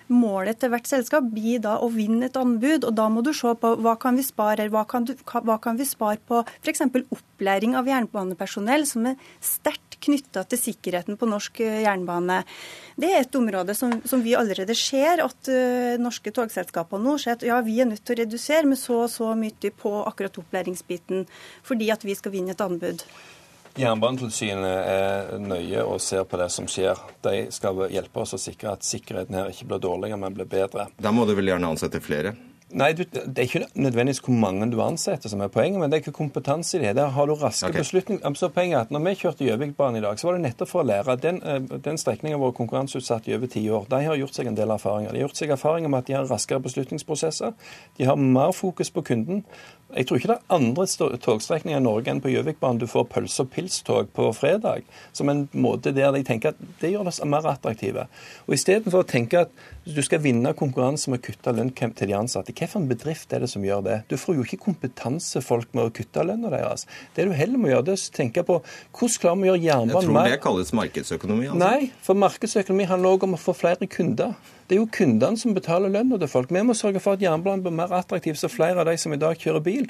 målet 0.10 0.60
til 0.60 0.72
hvert 0.74 0.90
selskap 0.90 1.28
blir 1.32 1.62
da 1.64 1.78
å 1.80 1.90
vinne 1.94 2.28
et 2.28 2.38
anbud. 2.40 2.86
og 2.86 2.96
Da 2.98 3.08
må 3.10 3.24
du 3.26 3.32
se 3.36 3.54
på 3.62 3.74
hva 3.84 3.96
kan 4.02 4.18
vi 4.18 4.26
spare 4.26 4.70
hva 4.70 4.86
kan, 4.90 5.06
du, 5.06 5.14
hva 5.16 5.60
kan 5.62 5.78
vi 5.80 5.88
spare 5.88 6.20
på 6.28 6.42
f.eks. 6.64 6.84
opplæring 7.14 7.78
av 7.80 7.88
jernbanepersonell, 7.90 8.86
som 8.90 9.08
er 9.12 9.32
sterkt 9.42 10.00
knytta 10.04 10.46
til 10.48 10.62
sikkerheten 10.62 11.18
på 11.20 11.28
norsk 11.30 11.62
eh, 11.66 11.82
jernbane. 11.84 12.42
Det 13.00 13.10
er 13.12 13.24
et 13.24 13.36
område 13.36 13.76
som, 13.78 13.94
som 14.08 14.24
vi 14.24 14.36
allerede 14.36 14.76
ser 14.76 15.24
at 15.24 15.50
uh, 15.52 15.96
norske 16.02 16.34
togselskaper 16.36 17.00
nå 17.00 17.16
ser 17.22 17.38
at 17.38 17.46
ja, 17.48 17.60
vi 17.64 17.78
er 17.80 17.88
nødt 17.88 18.04
til 18.04 18.18
å 18.18 18.22
redusere 18.24 18.68
med 18.68 18.80
så 18.80 19.06
og 19.06 19.12
så 19.14 19.32
mye 19.40 19.72
på 19.76 19.94
akkurat 20.04 20.40
opplæringsbiten, 20.42 21.28
fordi 21.64 21.92
at 21.96 22.04
vi 22.08 22.16
skal 22.20 22.36
vinne 22.36 22.56
et 22.56 22.64
anbud. 22.64 23.06
Jernbanetilsynet 23.80 24.90
er 24.92 25.40
nøye 25.40 25.86
og 25.86 26.02
ser 26.04 26.26
på 26.28 26.40
det 26.42 26.50
som 26.52 26.68
skjer. 26.68 27.00
De 27.24 27.48
skal 27.54 27.86
hjelpe 27.94 28.24
oss 28.26 28.36
å 28.36 28.42
sikre 28.42 28.74
at 28.76 28.86
sikkerheten 28.88 29.38
her 29.40 29.52
ikke 29.54 29.70
blir 29.70 29.84
dårligere, 29.84 30.20
men 30.20 30.36
blir 30.36 30.50
bedre. 30.50 30.90
Da 31.00 31.14
må 31.16 31.28
du 31.28 31.36
vel 31.38 31.54
gjerne 31.54 31.72
ansette 31.72 32.02
flere? 32.04 32.36
Nei, 32.70 32.92
Det 32.94 33.38
er 33.38 33.48
ikke 33.48 33.66
nødvendigvis 33.74 34.20
hvor 34.22 34.36
mange 34.38 34.68
du 34.72 34.78
ansetter 34.82 35.30
som 35.30 35.42
er 35.42 35.48
poenget, 35.50 35.80
men 35.80 35.90
det 35.90 35.98
er 35.98 36.04
ikke 36.04 36.18
kompetanse 36.20 36.78
i 36.78 36.82
det. 36.82 36.96
Der 36.96 37.08
har 37.10 37.26
du 37.26 37.34
raske 37.34 37.66
okay. 37.66 37.80
beslutninger. 37.82 38.34
Så 38.34 38.50
poenget 38.54 38.78
er 38.78 38.82
at 38.82 38.92
når 38.92 39.00
vi 39.08 39.14
kjørte 39.16 39.46
Gjøvikbanen 39.46 39.98
i 39.98 40.04
dag, 40.06 40.20
så 40.20 40.28
var 40.28 40.38
det 40.38 40.44
nettopp 40.44 40.70
for 40.70 40.84
å 40.84 40.86
lære. 40.86 41.16
Den, 41.22 41.42
eh, 41.42 41.60
den 41.88 41.98
strekningen 41.98 42.38
har 42.38 42.46
vært 42.46 42.60
konkurranseutsatt 42.60 43.28
i 43.28 43.34
over 43.36 43.48
ti 43.48 43.64
år. 43.70 43.88
De 43.90 44.04
har 44.06 44.16
gjort 44.16 44.38
seg 44.38 44.48
en 44.48 44.56
del 44.56 44.70
erfaringer. 44.70 45.12
De 45.12 45.18
har 45.18 45.28
gjort 45.28 45.42
seg 45.42 45.50
erfaringer 45.50 45.90
med 45.90 45.98
at 45.98 46.06
de 46.06 46.14
har 46.14 46.30
raskere 46.30 46.62
beslutningsprosesser. 46.62 47.54
De 47.98 48.06
har 48.06 48.16
mer 48.16 48.52
fokus 48.52 48.90
på 48.92 49.02
kunden. 49.02 49.44
Jeg 49.90 50.06
tror 50.06 50.20
ikke 50.20 50.30
det 50.30 50.36
er 50.38 50.54
andre 50.54 50.86
togstrekninger 51.18 51.80
i 51.80 51.82
Norge 51.82 52.12
enn 52.12 52.22
på 52.22 52.30
Gjøvikbanen 52.30 52.78
du 52.82 52.86
får 52.90 53.08
pølse- 53.10 53.42
og 53.42 53.50
pilstog 53.56 54.12
på 54.14 54.28
fredag, 54.38 54.84
som 55.18 55.32
en 55.32 55.48
måte 55.58 55.94
der 55.96 56.12
de 56.14 56.22
tenker 56.28 56.54
at 56.54 56.60
det 56.82 56.92
gjør 56.94 57.10
oss 57.10 57.22
mer 57.26 57.48
attraktive. 57.50 58.06
Og 58.46 58.54
Istedenfor 58.54 59.02
å 59.02 59.08
tenke 59.10 59.46
at 59.48 59.64
du 59.90 60.02
skal 60.06 60.22
vinne 60.22 60.54
konkurranse 60.54 61.10
med 61.10 61.24
å 61.24 61.26
kutte 61.26 61.54
lønn 61.58 61.72
til 61.74 62.12
de 62.12 62.18
ansatte, 62.18 62.54
hvilken 62.54 62.86
bedrift 62.92 63.34
er 63.34 63.42
det 63.42 63.50
som 63.50 63.66
gjør 63.66 63.82
det? 63.88 63.98
Du 64.12 64.18
får 64.22 64.38
jo 64.38 64.46
ikke 64.46 64.62
kompetansefolk 64.68 65.74
med 65.74 65.90
å 65.90 65.96
kutte 65.96 66.28
lønna 66.28 66.54
deres. 66.54 66.86
Det 67.18 67.26
du 67.26 67.34
heller 67.34 67.58
må 67.58 67.74
gjøre, 67.74 67.88
det 67.90 67.98
er 67.98 68.04
å 68.06 68.16
tenke 68.20 68.46
på 68.46 68.60
hvordan 68.62 69.18
klarer 69.24 69.42
vi 69.42 69.50
å 69.50 69.56
gjøre 69.56 69.66
jernbanen 69.66 70.14
mer 70.14 70.30
Jeg 70.30 70.30
tror 70.30 70.38
det 70.38 70.44
kalles 70.46 70.74
markedsøkonomi. 70.84 71.50
Altså. 71.50 71.66
Nei, 71.66 71.92
for 72.06 72.22
markedsøkonomi 72.28 72.90
handler 72.94 73.18
også 73.18 73.30
om 73.32 73.38
å 73.40 73.42
få 73.42 73.58
flere 73.58 73.90
kunder. 73.90 74.38
Det 74.70 74.76
er 74.76 74.84
jo 74.84 74.90
kundene 74.94 75.38
som 75.42 75.56
betaler 75.58 75.90
lønna 75.90 76.20
til 76.22 76.30
folk. 76.30 76.52
Vi 76.54 76.62
må 76.62 76.76
sørge 76.78 77.02
for 77.02 77.18
at 77.18 77.24
jernbanen 77.24 77.64
blir 77.66 77.74
mer 77.74 77.94
attraktiv, 77.98 78.36
så 78.38 78.52
flere 78.54 78.84
av 78.84 78.86
de 78.86 78.94
som 79.02 79.14
i 79.16 79.18
dag 79.18 79.40
kjører 79.42 79.64
bil, 79.66 79.88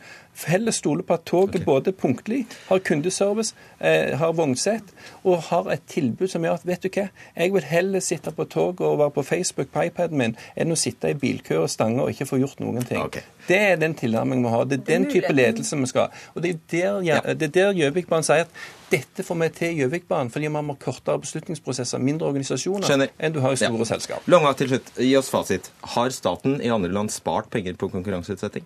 heller 0.48 0.72
stoler 0.72 1.04
på 1.04 1.18
at 1.18 1.26
toget 1.28 1.60
okay. 1.60 1.66
både 1.66 1.92
punktlig, 1.92 2.46
har 2.70 2.80
kundeservice, 2.88 3.52
eh, 3.84 4.16
har 4.18 4.32
vognsett 4.38 4.94
og 5.24 5.44
har 5.50 5.68
et 5.74 5.84
tilbud 5.92 6.32
som 6.32 6.48
gjør 6.48 6.62
at 6.62 6.68
vet 6.70 6.88
du 6.88 6.90
hva, 6.96 7.10
jeg 7.36 7.54
vil 7.58 7.68
heller 7.68 8.04
sitte 8.06 8.32
på 8.32 8.48
toget 8.48 8.86
og 8.88 9.02
være 9.04 9.16
på 9.20 9.26
Facebook 9.28 9.74
på 9.74 9.84
iPaden 9.90 10.24
min 10.24 10.38
enn 10.56 10.72
å 10.72 10.80
sitte 10.80 11.12
i 11.12 11.20
bilkø 11.20 11.60
og 11.66 11.70
stange 11.70 12.06
og 12.06 12.14
ikke 12.14 12.30
få 12.32 12.40
gjort 12.40 12.64
noen 12.64 12.88
ting. 12.88 13.04
Okay. 13.04 13.28
Det 13.50 13.60
er 13.72 13.80
den 13.82 13.96
tilnærmingen 13.98 14.46
vi 14.46 14.52
har. 14.54 14.68
Det 14.70 14.80
er 14.80 14.86
den 14.92 15.08
type 15.10 15.32
ledelse 15.34 15.78
vi 15.80 15.90
skal 15.90 16.08
ha. 16.08 16.26
Og 16.36 16.44
Det 16.46 16.54
er 16.54 17.02
der, 17.02 17.34
det 17.34 17.50
er 17.58 17.74
Gjøvikbanen 17.80 18.26
sier 18.28 18.46
at 18.46 18.60
dette 18.90 19.26
får 19.26 19.38
vi 19.42 19.50
til 19.58 19.74
i 19.74 19.84
Gjøvikbanen 19.84 20.32
fordi 20.34 20.50
man 20.54 20.66
må 20.70 20.78
kortere 20.82 21.22
beslutningsprosesser, 21.22 22.02
mindre 22.02 22.30
organisasjoner, 22.30 22.88
Skjønner. 22.88 23.14
enn 23.20 23.36
du 23.36 23.40
har 23.44 23.54
i 23.54 23.62
store 23.62 23.86
ja. 23.86 23.92
selskap. 23.94 24.26
Longa 24.32 24.54
til 24.58 24.74
slutt, 24.74 24.92
gi 24.98 25.14
oss 25.20 25.30
fasit. 25.34 25.72
Har 25.96 26.14
staten 26.16 26.60
i 26.62 26.72
andre 26.74 26.92
land 26.94 27.14
spart 27.14 27.50
penger 27.54 27.78
på 27.80 27.92
konkurranseutsetting? 27.94 28.66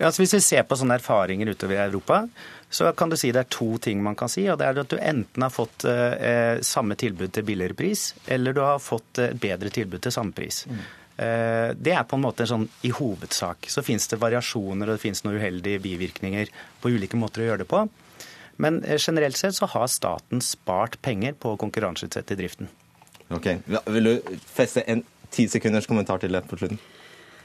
Ja, 0.00 0.08
altså 0.08 0.22
hvis 0.22 0.32
vi 0.32 0.40
ser 0.40 0.62
på 0.64 0.78
sånne 0.80 0.96
erfaringer 0.96 1.50
utover 1.52 1.76
i 1.76 1.82
Europa, 1.82 2.22
så 2.72 2.88
kan 2.96 3.10
du 3.10 3.18
si 3.20 3.32
det 3.34 3.42
er 3.42 3.50
to 3.52 3.74
ting 3.82 4.00
man 4.00 4.16
kan 4.16 4.30
si. 4.32 4.46
og 4.48 4.56
det 4.58 4.68
er 4.68 4.78
at 4.80 4.88
Du 4.88 4.96
enten 4.96 5.42
har 5.44 5.52
fått 5.52 5.84
eh, 5.84 6.62
samme 6.64 6.96
tilbud 6.96 7.34
til 7.34 7.44
billigere 7.44 7.76
pris, 7.76 8.14
eller 8.26 8.56
du 8.56 8.62
har 8.64 8.78
fått 8.80 9.18
eh, 9.18 9.34
bedre 9.34 9.68
tilbud 9.68 10.00
til 10.00 10.14
samme 10.14 10.32
pris. 10.32 10.64
Mm. 10.70 10.80
Eh, 11.20 11.74
det 11.76 11.92
er 11.92 12.06
på 12.08 12.16
en 12.16 12.24
måte 12.24 12.46
sånn 12.48 12.64
i 12.86 12.92
hovedsak. 12.96 13.68
Så 13.68 13.84
fins 13.84 14.08
det 14.08 14.20
variasjoner 14.22 14.88
og 14.88 14.96
det 14.96 15.02
fins 15.02 15.20
noen 15.26 15.36
uheldige 15.36 15.82
bivirkninger 15.84 16.52
på 16.80 16.92
ulike 16.94 17.18
måter 17.20 17.44
å 17.44 17.50
gjøre 17.50 17.64
det 17.64 17.68
på. 17.68 17.82
Men 18.62 18.80
eh, 18.84 18.96
generelt 18.96 19.36
sett 19.36 19.58
så 19.58 19.68
har 19.68 19.90
staten 19.92 20.40
spart 20.44 20.96
penger 21.04 21.36
på 21.36 21.52
å 21.52 21.58
konkurranseutsette 21.60 22.38
driften. 22.40 22.70
Ok. 23.30 23.52
Vil 23.92 24.08
du 24.08 24.38
feste 24.48 24.86
en 24.88 25.04
ti 25.30 25.44
sekunders 25.50 25.86
kommentar 25.90 26.22
til 26.22 26.32
det 26.34 26.42
på 26.48 26.56
slutten? 26.60 26.80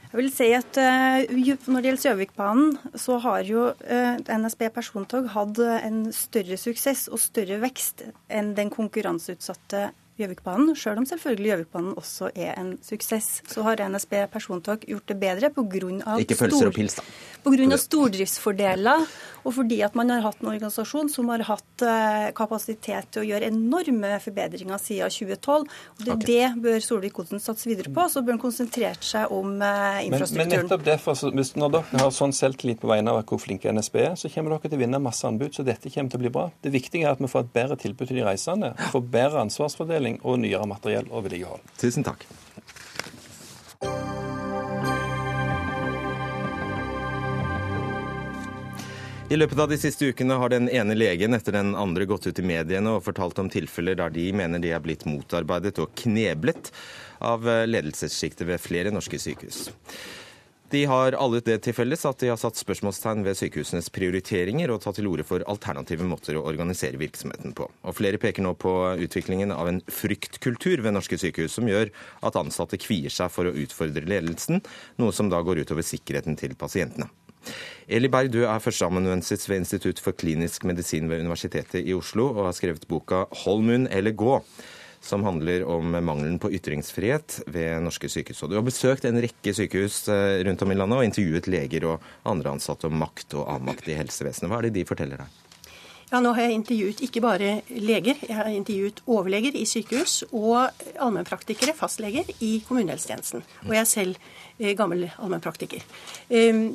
Jeg 0.05 0.21
vil 0.21 0.31
si 0.31 0.45
at 0.55 0.77
uh, 0.79 1.25
Når 1.27 1.81
det 1.81 1.89
gjelder 1.89 2.05
Gjøvikbanen, 2.05 2.77
så 2.95 3.17
har 3.19 3.43
jo 3.43 3.65
NSB 3.83 4.69
persontog 4.71 5.27
hatt 5.33 5.59
en 5.59 5.97
større 6.15 6.55
suksess 6.61 7.09
og 7.11 7.19
større 7.19 7.57
vekst 7.59 8.05
enn 8.31 8.53
den 8.55 8.71
konkurranseutsatte 8.71 9.89
Gjøvikbanen. 10.15 10.71
Selv 10.79 11.01
om 11.01 11.05
selvfølgelig 11.09 11.51
Gjøvikbanen 11.51 11.95
også 11.99 12.29
er 12.31 12.53
en 12.55 12.75
suksess, 12.83 13.41
så 13.51 13.65
har 13.67 13.83
NSB 13.83 14.13
persontog 14.31 14.85
gjort 14.87 15.11
det 15.11 15.17
bedre 15.19 15.49
pga. 15.51 15.65
Pga. 17.45 17.77
stordriftsfordeler, 17.77 19.03
og 19.45 19.53
fordi 19.53 19.81
at 19.85 19.95
man 19.99 20.09
har 20.09 20.23
hatt 20.25 20.39
en 20.41 20.49
organisasjon 20.53 21.11
som 21.13 21.27
har 21.29 21.43
hatt 21.45 21.83
eh, 21.85 22.29
kapasitet 22.37 23.11
til 23.13 23.21
å 23.21 23.27
gjøre 23.27 23.51
enorme 23.51 24.15
forbedringer 24.23 24.81
siden 24.81 25.11
2012. 25.13 25.67
og 25.67 25.67
Det, 25.99 26.15
okay. 26.15 26.25
det 26.25 26.63
bør 26.63 26.79
Solvik-Olsen 26.87 27.43
satse 27.43 27.69
videre 27.69 27.91
på. 27.93 28.07
Så 28.09 28.23
bør 28.23 28.37
han 28.37 28.41
konsentrert 28.41 29.03
seg 29.05 29.35
om 29.35 29.59
infrastrukturen. 29.59 30.39
Men, 30.39 30.47
men 30.47 30.65
nettopp 30.65 30.87
derfor, 30.87 31.19
så, 31.19 31.29
hvis, 31.35 31.53
Når 31.59 31.75
dere 31.75 32.01
har 32.05 32.15
sånn 32.15 32.33
selvtillit 32.35 32.81
på 32.81 32.89
vegne 32.89 33.13
av 33.13 33.21
hvor 33.27 33.41
flinke 33.41 33.69
NSB 33.75 33.99
er, 34.01 34.15
så 34.19 34.31
kommer 34.31 34.55
dere 34.55 34.71
til 34.71 34.79
å 34.79 34.83
vinne 34.85 35.03
masse 35.03 35.27
anbud, 35.27 35.51
så 35.53 35.67
dette 35.67 35.91
kommer 35.91 36.15
til 36.15 36.21
å 36.21 36.23
bli 36.23 36.33
bra. 36.39 36.47
Det 36.63 36.73
viktige 36.73 37.05
er 37.05 37.13
at 37.13 37.21
vi 37.21 37.29
får 37.29 37.45
et 37.45 37.53
bedre 37.59 37.77
tilbud 37.83 38.09
til 38.09 38.21
de 38.21 38.25
reisende, 38.25 38.73
får 38.95 39.05
bedre 39.13 39.45
ansvarsfordeling 39.45 40.04
og 40.23 40.39
nyere 40.43 40.67
materiell 40.69 41.07
og 41.11 41.27
vedlikehold. 41.27 41.63
Tusen 41.81 42.05
takk. 42.05 42.25
I 49.25 49.37
løpet 49.37 49.59
av 49.59 49.71
de 49.71 49.77
siste 49.81 50.05
ukene 50.05 50.35
har 50.37 50.51
den 50.53 50.67
ene 50.69 50.93
legen 50.93 51.33
etter 51.33 51.55
den 51.57 51.73
andre 51.75 52.05
gått 52.05 52.27
ut 52.29 52.39
i 52.39 52.45
mediene 52.45 52.91
og 52.93 53.07
fortalt 53.07 53.39
om 53.41 53.49
tilfeller 53.49 53.97
der 53.97 54.13
de 54.13 54.27
mener 54.37 54.61
de 54.61 54.69
er 54.69 54.83
blitt 54.83 55.07
motarbeidet 55.09 55.79
og 55.81 55.95
kneblet 55.97 56.69
av 57.25 57.47
ledelsessjiktet 57.65 58.45
ved 58.45 58.61
flere 58.61 58.93
norske 58.93 59.17
sykehus. 59.19 59.71
De 60.75 60.81
har 60.85 61.15
alle 61.15 61.39
det 61.39 61.61
til 61.63 61.71
felles 61.71 62.01
at 62.03 62.19
de 62.19 62.27
har 62.27 62.39
satt 62.39 62.57
spørsmålstegn 62.59 63.21
ved 63.23 63.37
sykehusenes 63.39 63.87
prioriteringer 63.95 64.73
og 64.73 64.81
tatt 64.83 64.97
til 64.99 65.07
orde 65.07 65.23
for 65.23 65.45
alternative 65.47 66.03
måter 66.03 66.35
å 66.35 66.41
organisere 66.49 66.99
virksomheten 66.99 67.53
på. 67.55 67.69
Og 67.87 67.95
Flere 67.95 68.19
peker 68.19 68.43
nå 68.43 68.51
på 68.59 68.73
utviklingen 69.05 69.53
av 69.55 69.69
en 69.71 69.79
fryktkultur 69.87 70.83
ved 70.83 70.97
norske 70.97 71.15
sykehus 71.21 71.55
som 71.55 71.71
gjør 71.71 71.93
at 72.27 72.35
ansatte 72.41 72.81
kvier 72.81 73.13
seg 73.13 73.31
for 73.31 73.47
å 73.47 73.55
utfordre 73.55 74.03
ledelsen, 74.03 74.59
noe 74.99 75.15
som 75.15 75.31
da 75.31 75.39
går 75.47 75.63
utover 75.63 75.87
sikkerheten 75.87 76.35
til 76.43 76.59
pasientene. 76.59 77.07
Eli 77.87 78.11
Berg, 78.11 78.33
du 78.35 78.41
er 78.43 78.59
førsteamanuensis 78.59 79.47
ved 79.47 79.63
Institutt 79.63 80.03
for 80.03 80.17
klinisk 80.17 80.67
medisin 80.67 81.07
ved 81.07 81.23
Universitetet 81.23 81.85
i 81.85 81.95
Oslo 81.95 82.33
og 82.33 82.49
har 82.49 82.57
skrevet 82.57 82.89
boka 82.91 83.29
'Hold 83.31 83.63
munn 83.63 83.87
eller 83.87 84.11
gå', 84.11 84.41
som 85.05 85.23
handler 85.25 85.63
om 85.69 85.95
mangelen 85.95 86.37
på 86.41 86.51
ytringsfrihet 86.57 87.39
ved 87.47 87.85
norske 87.85 88.09
sykehus. 88.11 88.43
Og 88.43 88.51
du 88.51 88.57
har 88.59 88.65
besøkt 88.65 89.05
en 89.05 89.21
rekke 89.21 89.53
sykehus 89.55 90.03
eh, 90.11 90.41
rundt 90.47 90.65
om 90.65 90.73
i 90.73 90.77
landet 90.77 90.99
og 90.99 91.07
intervjuet 91.07 91.49
leger 91.51 91.89
og 91.91 92.05
andre 92.27 92.55
ansatte 92.57 92.89
om 92.89 92.97
makt 92.99 93.37
og 93.39 93.49
avmakt 93.57 93.89
i 93.91 93.97
helsevesenet. 93.99 94.51
Hva 94.51 94.61
er 94.61 94.69
det 94.69 94.77
de 94.79 94.87
forteller 94.89 95.23
deg? 95.23 95.41
Ja, 96.11 96.19
Nå 96.21 96.35
har 96.37 96.45
jeg 96.45 96.59
intervjuet 96.59 96.99
ikke 97.01 97.21
bare 97.23 97.47
leger, 97.73 98.19
jeg 98.21 98.35
har 98.37 98.47
intervjuet 98.53 99.01
overleger 99.09 99.55
i 99.57 99.63
sykehus 99.67 100.19
og 100.29 100.69
allmennpraktikere, 101.01 101.73
fastleger, 101.75 102.29
i 102.45 102.59
kommunehelsetjenesten. 102.67 103.41
Og 103.65 103.73
jeg 103.73 103.81
er 103.81 103.89
selv 103.89 104.27
Eh, 104.57 104.71
gammel 104.71 105.09
allmennpraktiker. 105.19 105.81
Ehm, 106.29 106.69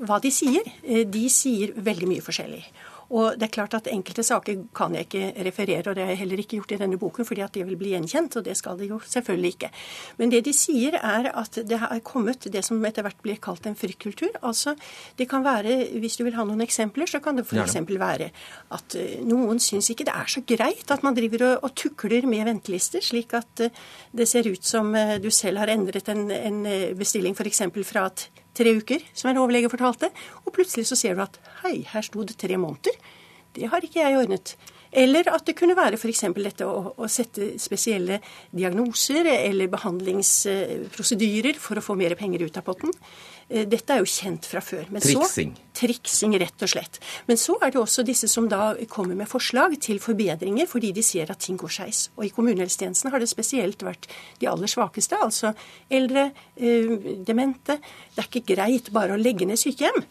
hva 0.00 0.16
de 0.20 0.30
sier? 0.32 0.64
Eh, 0.82 1.04
de 1.04 1.28
sier 1.28 1.74
veldig 1.76 2.08
mye 2.08 2.24
forskjellig. 2.24 2.62
Og 3.08 3.38
det 3.40 3.46
er 3.48 3.52
klart 3.54 3.74
at 3.78 3.88
Enkelte 3.88 4.22
saker 4.26 4.66
kan 4.76 4.94
jeg 4.96 5.06
ikke 5.06 5.44
referere, 5.46 5.84
og 5.88 5.96
det 5.96 6.04
har 6.04 6.12
jeg 6.12 6.20
heller 6.22 6.42
ikke 6.42 6.58
gjort 6.58 6.74
i 6.76 6.80
denne 6.82 6.98
boken, 7.00 7.24
fordi 7.24 7.44
at 7.44 7.54
de 7.54 7.64
vil 7.64 7.78
bli 7.80 7.94
gjenkjent, 7.94 8.36
og 8.36 8.44
det 8.44 8.56
skal 8.58 8.76
de 8.80 8.90
jo 8.90 8.98
selvfølgelig 9.00 9.52
ikke. 9.54 9.70
Men 10.20 10.32
det 10.34 10.42
de 10.44 10.52
sier, 10.56 10.98
er 10.98 11.30
at 11.32 11.60
det 11.68 11.78
har 11.80 12.02
kommet 12.04 12.50
det 12.52 12.64
som 12.66 12.84
etter 12.84 13.06
hvert 13.06 13.22
blir 13.24 13.40
kalt 13.40 13.66
en 13.66 13.78
fryktkultur. 13.78 14.36
Altså, 14.42 14.76
det 15.16 15.28
kan 15.28 15.44
være, 15.44 15.76
Hvis 15.98 16.16
du 16.16 16.24
vil 16.24 16.36
ha 16.36 16.44
noen 16.44 16.60
eksempler, 16.60 17.06
så 17.06 17.20
kan 17.20 17.36
det 17.36 17.46
f.eks. 17.46 17.76
være 17.88 18.30
at 18.76 18.94
eh, 18.98 19.20
noen 19.24 19.58
syns 19.58 19.90
ikke 19.90 20.04
det 20.08 20.14
er 20.14 20.28
så 20.28 20.42
greit 20.46 20.90
at 20.90 21.02
man 21.02 21.16
driver 21.16 21.44
og, 21.46 21.64
og 21.64 21.74
tukler 21.74 22.26
med 22.26 22.44
ventelister, 22.44 23.00
slik 23.04 23.34
at 23.34 23.64
eh, 23.64 23.70
det 24.12 24.28
ser 24.28 24.48
ut 24.48 24.64
som 24.64 24.94
eh, 24.94 25.16
du 25.22 25.30
selv 25.30 25.58
har 25.62 25.72
endret 25.72 26.08
en, 26.12 26.28
en 26.30 26.60
bestilling 26.98 27.36
f.eks. 27.36 27.64
fra 27.88 28.08
at 28.10 28.28
tre 28.58 28.74
uker, 28.78 29.04
som 29.14 29.30
en 29.30 29.40
overlege 29.42 29.70
fortalte. 29.72 30.10
Og 30.44 30.54
plutselig 30.56 30.88
så 30.90 30.98
ser 30.98 31.16
du 31.16 31.24
at 31.24 31.38
hei, 31.62 31.80
her 31.92 32.04
sto 32.04 32.26
det 32.26 32.38
tre 32.40 32.58
måneder. 32.60 32.98
Det 33.54 33.70
har 33.70 33.84
ikke 33.84 34.02
jeg 34.02 34.18
ordnet. 34.18 34.56
Eller 34.92 35.28
at 35.32 35.44
det 35.48 35.56
kunne 35.58 35.76
være 35.76 35.98
f.eks. 35.98 36.24
dette 36.36 36.66
å, 36.66 36.94
å, 36.96 37.08
sette 37.10 37.54
spesielle 37.60 38.20
diagnoser 38.50 39.28
eller 39.34 39.70
behandlingsprosedyrer 39.72 41.58
for 41.60 41.78
å 41.78 41.84
få 41.84 41.96
mer 41.98 42.16
penger 42.18 42.46
ut 42.46 42.60
av 42.60 42.64
potten. 42.66 42.94
Eh, 43.48 43.64
dette 43.68 43.94
er 43.94 44.02
jo 44.02 44.08
kjent 44.08 44.48
fra 44.48 44.62
før. 44.64 44.86
Men 44.92 45.04
triksing. 45.04 45.54
Så, 45.56 45.74
triksing, 45.80 46.36
rett 46.40 46.64
og 46.64 46.72
slett. 46.72 47.00
Men 47.28 47.40
så 47.40 47.56
er 47.62 47.72
det 47.72 47.80
også 47.80 48.04
disse 48.06 48.28
som 48.30 48.48
da 48.50 48.74
kommer 48.92 49.18
med 49.18 49.30
forslag 49.30 49.76
til 49.84 50.00
forbedringer 50.02 50.68
fordi 50.70 50.92
de 50.96 51.04
ser 51.04 51.32
at 51.32 51.42
ting 51.44 51.58
går 51.60 51.74
skeis. 51.78 52.06
Og 52.16 52.26
i 52.28 52.32
kommunehelsetjenesten 52.34 53.12
har 53.12 53.22
det 53.22 53.30
spesielt 53.30 53.84
vært 53.86 54.08
de 54.40 54.48
aller 54.50 54.70
svakeste, 54.70 55.20
altså 55.20 55.52
eldre, 55.90 56.30
eh, 56.56 56.96
demente. 57.24 57.78
Det 58.14 58.24
er 58.24 58.30
ikke 58.32 58.54
greit 58.54 58.92
bare 58.92 59.16
å 59.16 59.20
legge 59.20 59.48
ned 59.48 59.60
sykehjem. 59.60 60.02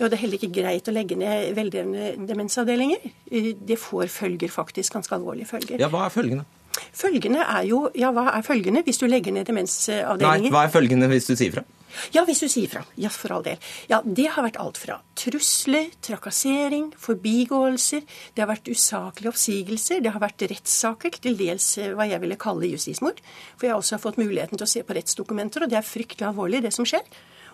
Og 0.00 0.10
det 0.10 0.18
er 0.18 0.22
heller 0.24 0.40
ikke 0.40 0.52
greit 0.60 0.88
å 0.90 0.94
legge 0.94 1.16
ned 1.18 1.54
veldrevne 1.56 2.12
demensavdelinger. 2.28 3.06
Eh, 3.30 3.52
det 3.56 3.78
får 3.80 4.10
følger, 4.12 4.52
faktisk. 4.52 4.92
Ganske 4.98 5.16
alvorlige 5.16 5.48
følger. 5.50 5.80
Ja, 5.80 5.88
Hva 5.92 6.06
er 6.06 6.14
følgene? 6.14 6.44
Følgene 6.92 7.40
er 7.40 7.64
jo 7.64 7.86
Ja, 7.96 8.10
hva 8.12 8.26
er 8.36 8.42
følgene 8.44 8.82
hvis 8.84 8.98
du 9.00 9.06
legger 9.08 9.32
ned 9.32 9.46
demensavdelinger? 9.48 10.50
Nei, 10.50 10.52
hva 10.52 10.66
er 10.66 10.74
følgene 10.74 11.08
hvis 11.08 11.30
du 11.30 11.36
sier 11.38 11.54
fra? 11.54 11.64
Ja, 12.12 12.26
hvis 12.28 12.42
du 12.44 12.48
sier 12.52 12.68
fra. 12.68 12.82
Ja, 13.00 13.08
for 13.08 13.32
all 13.32 13.44
del. 13.46 13.56
Ja, 13.88 14.02
Det 14.04 14.26
har 14.34 14.44
vært 14.44 14.58
alt 14.60 14.76
fra 14.76 14.98
trusler, 15.16 15.86
trakassering, 16.04 16.90
forbigåelser. 17.00 18.02
Det 18.34 18.44
har 18.44 18.50
vært 18.50 18.68
usaklige 18.68 19.32
oppsigelser. 19.32 20.02
Det 20.04 20.12
har 20.12 20.20
vært 20.20 20.44
rettssaker, 20.50 21.16
til 21.24 21.38
dels 21.38 21.78
eh, 21.78 21.94
hva 21.96 22.04
jeg 22.08 22.20
ville 22.20 22.36
kalle 22.36 22.68
justismord. 22.68 23.22
For 23.56 23.66
jeg 23.66 23.72
har 23.72 23.80
også 23.80 24.00
fått 24.02 24.20
muligheten 24.20 24.58
til 24.58 24.66
å 24.66 24.70
se 24.70 24.84
på 24.84 24.96
rettsdokumenter, 24.98 25.64
og 25.64 25.72
det 25.72 25.80
er 25.80 25.88
fryktelig 25.88 26.28
alvorlig, 26.28 26.62
det 26.66 26.74
som 26.76 26.84
skjer. 26.84 27.06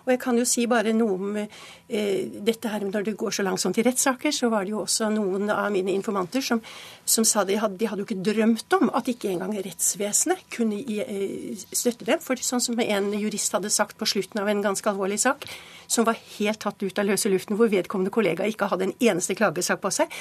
Og 0.03 0.11
jeg 0.11 0.19
kan 0.19 0.37
jo 0.37 0.45
si 0.47 0.65
bare 0.67 0.91
noe 0.95 1.15
om 1.15 1.37
eh, 1.39 2.39
dette 2.43 2.71
her 2.71 2.83
når 2.83 3.05
det 3.07 3.15
går 3.19 3.35
så 3.37 3.45
langsomt 3.45 3.77
i 3.79 3.85
rettssaker, 3.87 4.33
så 4.35 4.49
var 4.51 4.65
det 4.65 4.73
jo 4.73 4.81
også 4.83 5.07
noen 5.13 5.51
av 5.53 5.69
mine 5.73 5.93
informanter 5.95 6.43
som, 6.43 6.59
som 7.05 7.27
sa 7.27 7.45
de 7.47 7.57
hadde, 7.61 7.79
de 7.79 7.87
hadde 7.87 8.03
jo 8.03 8.07
ikke 8.09 8.25
drømt 8.25 8.77
om 8.79 8.91
at 8.95 9.09
ikke 9.11 9.31
engang 9.31 9.55
rettsvesenet 9.55 10.43
kunne 10.53 10.81
eh, 10.83 11.65
støtte 11.71 12.07
dem. 12.09 12.21
For 12.23 12.39
sånn 12.43 12.63
som 12.63 12.79
en 12.83 13.11
jurist 13.15 13.55
hadde 13.55 13.71
sagt 13.73 13.97
på 13.99 14.09
slutten 14.09 14.43
av 14.43 14.51
en 14.51 14.63
ganske 14.65 14.91
alvorlig 14.91 15.21
sak, 15.23 15.47
som 15.87 16.07
var 16.07 16.19
helt 16.37 16.63
tatt 16.63 16.83
ut 16.83 16.99
av 16.99 17.07
løse 17.07 17.31
luften, 17.31 17.57
hvor 17.59 17.71
vedkommende 17.71 18.13
kollega 18.13 18.47
ikke 18.49 18.71
hadde 18.71 18.89
en 18.89 18.97
eneste 18.99 19.37
klagesak 19.39 19.83
på 19.83 19.93
seg. 19.93 20.11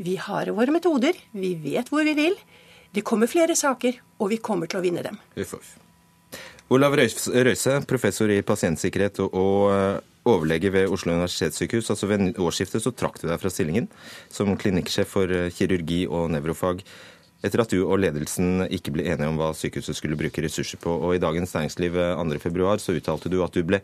Vi 0.00 0.16
har 0.20 0.52
våre 0.56 0.72
metoder, 0.72 1.18
vi 1.36 1.56
vet 1.60 1.92
hvor 1.92 2.06
vi 2.08 2.16
vil. 2.16 2.38
Det 2.96 3.04
kommer 3.04 3.28
flere 3.28 3.56
saker, 3.58 3.98
og 4.22 4.30
vi 4.32 4.40
kommer 4.40 4.70
til 4.70 4.80
å 4.80 4.86
vinne 4.86 5.04
dem. 5.04 5.20
Uff, 5.36 5.58
uff. 5.58 5.74
Olav 6.66 6.96
Røise, 6.98 7.76
professor 7.86 8.30
i 8.34 8.40
pasientsikkerhet 8.42 9.20
og 9.22 9.68
eh, 9.70 9.98
overlege 10.26 10.72
ved 10.74 10.90
Oslo 10.90 11.12
universitetssykehus. 11.14 11.92
altså 11.92 12.08
Ved 12.10 12.40
årsskiftet 12.42 12.82
så 12.82 12.90
trakk 12.90 13.20
du 13.22 13.28
deg 13.28 13.38
fra 13.38 13.52
stillingen 13.54 13.86
som 14.34 14.50
klinikksjef 14.58 15.12
for 15.14 15.30
eh, 15.30 15.52
kirurgi 15.54 16.08
og 16.10 16.32
nevrofag 16.34 16.82
etter 17.46 17.62
at 17.62 17.70
du 17.70 17.84
og 17.84 18.00
ledelsen 18.02 18.66
ikke 18.66 18.96
ble 18.96 19.06
enige 19.06 19.30
om 19.30 19.38
hva 19.38 19.52
sykehuset 19.54 19.94
skulle 19.94 20.18
bruke 20.18 20.42
ressurser 20.42 20.82
på. 20.82 20.90
Og 20.90 21.14
I 21.14 21.22
Dagens 21.22 21.54
Næringsliv 21.54 22.00
2.2 22.18 22.50
eh, 22.50 22.82
så 22.82 22.98
uttalte 22.98 23.30
du 23.30 23.38
at 23.46 23.54
du 23.54 23.62
ble 23.62 23.82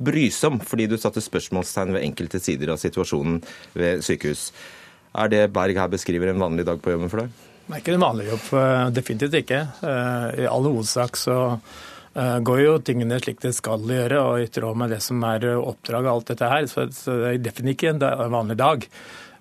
brysom 0.00 0.56
fordi 0.64 0.88
du 0.88 0.96
satte 0.96 1.20
spørsmålstegn 1.20 1.98
ved 1.98 2.08
enkelte 2.08 2.40
sider 2.40 2.72
av 2.72 2.80
situasjonen 2.80 3.42
ved 3.76 4.00
sykehus. 4.08 4.48
Er 5.12 5.28
det 5.28 5.44
Berg 5.52 5.76
her 5.76 5.92
beskriver 5.92 6.32
en 6.32 6.40
vanlig 6.40 6.64
dag 6.64 6.80
på 6.80 6.96
jobben 6.96 7.12
for 7.12 7.26
deg? 7.26 7.40
Det 7.68 7.76
er 7.76 7.84
ikke 7.84 8.00
en 8.00 8.08
vanlig 8.08 8.24
jobb, 8.32 8.46
definitivt 8.96 9.34
ikke. 9.38 9.58
I 9.84 10.48
all 10.50 10.64
hovedsak 10.66 11.20
så 11.20 11.36
går 12.14 12.60
jo 12.60 12.76
tingene 12.84 13.16
slik 13.22 13.40
det 13.40 13.54
skal 13.56 13.82
gjøre, 13.88 14.20
og 14.20 14.42
i 14.42 14.50
tråd 14.52 14.76
med 14.78 14.92
det 14.92 15.00
som 15.04 15.22
er 15.24 15.46
oppdraget 15.56 16.10
og 16.10 16.14
alt 16.18 16.32
dette 16.32 16.50
her. 16.52 16.66
Så, 16.68 16.86
det 16.86 17.30
er 17.30 17.38
definitivt 17.40 17.72
ikke 17.72 17.92
en 17.94 18.34
vanlig 18.34 18.58
dag. 18.60 18.86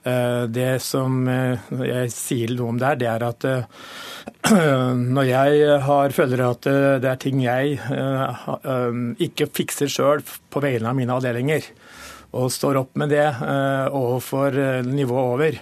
Eh, 0.01 0.43
det 0.49 0.79
som 0.81 1.27
eh, 1.29 1.62
jeg 1.86 2.10
sier 2.13 2.53
noe 2.57 2.73
om 2.73 2.79
der, 2.81 2.97
det 2.97 3.10
er 3.12 3.25
at 3.27 3.45
når 5.15 5.27
jeg 5.29 5.81
har, 5.86 6.15
føler 6.15 6.45
at 6.47 6.69
det 7.03 7.10
er 7.12 7.19
ting 7.21 7.43
jeg 7.43 7.77
ikke 9.21 9.49
fikser 9.53 9.91
sjøl 9.91 10.23
på 10.23 10.63
vegne 10.63 10.89
av 10.89 10.97
mine 10.97 11.13
avdelinger, 11.13 11.67
og 12.31 12.49
står 12.53 12.79
opp 12.81 12.97
med 12.97 13.12
det 13.12 13.27
overfor 13.91 14.55
nivået 14.88 15.34
over, 15.36 15.57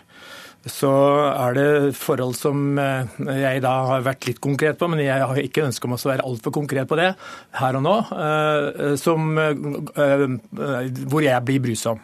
så 0.71 0.91
er 1.29 1.55
det 1.57 1.69
forhold 1.97 2.35
som 2.37 2.79
eh, 2.81 3.19
jeg 3.41 3.63
da 3.65 3.73
har 3.91 4.05
vært 4.05 4.27
litt 4.29 4.41
konkret 4.43 4.79
på, 4.79 4.89
men 4.91 5.03
jeg 5.03 5.25
har 5.25 5.41
ikke 5.41 5.65
ønske 5.67 5.89
om 5.89 5.95
å 5.97 6.01
være 6.01 6.25
altfor 6.27 6.55
konkret 6.55 6.89
på 6.89 6.99
det 6.99 7.09
her 7.59 7.79
og 7.79 7.85
nå, 7.85 7.95
eh, 8.15 8.93
som, 8.99 9.31
eh, 9.39 10.25
hvor 11.09 11.25
jeg 11.25 11.45
blir 11.47 11.63
brysom. 11.67 12.01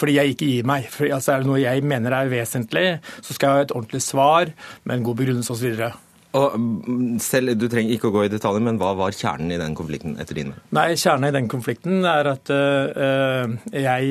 Fordi 0.00 0.16
jeg 0.16 0.34
ikke 0.34 0.50
gir 0.50 0.66
meg. 0.66 0.88
For 0.90 1.06
altså, 1.06 1.34
Er 1.34 1.42
det 1.42 1.50
noe 1.50 1.60
jeg 1.62 1.84
mener 1.86 2.14
er 2.16 2.30
vesentlig, 2.32 2.86
så 3.22 3.36
skal 3.36 3.46
jeg 3.46 3.56
ha 3.56 3.66
et 3.68 3.74
ordentlig 3.76 4.02
svar 4.02 4.50
med 4.84 4.96
en 4.96 5.04
god 5.06 5.20
begrunnelse 5.20 5.54
osv. 5.54 5.92
Og 6.38 6.54
mm, 6.60 7.18
selv, 7.22 7.54
Du 7.58 7.66
trenger 7.70 7.96
ikke 7.96 8.10
å 8.10 8.14
gå 8.14 8.24
i 8.26 8.32
detaljer, 8.32 8.62
men 8.62 8.78
hva 8.80 8.92
var 8.98 9.14
kjernen 9.16 9.50
i 9.54 9.58
den 9.60 9.74
konflikten 9.78 10.16
etter 10.20 10.38
din 10.38 10.52
mening? 10.52 10.66
Nei, 10.76 10.88
Kjernen 11.00 11.30
i 11.30 11.34
den 11.34 11.48
konflikten 11.50 12.04
er 12.06 12.30
at 12.30 12.52
øh, 12.54 13.56
jeg 13.74 14.04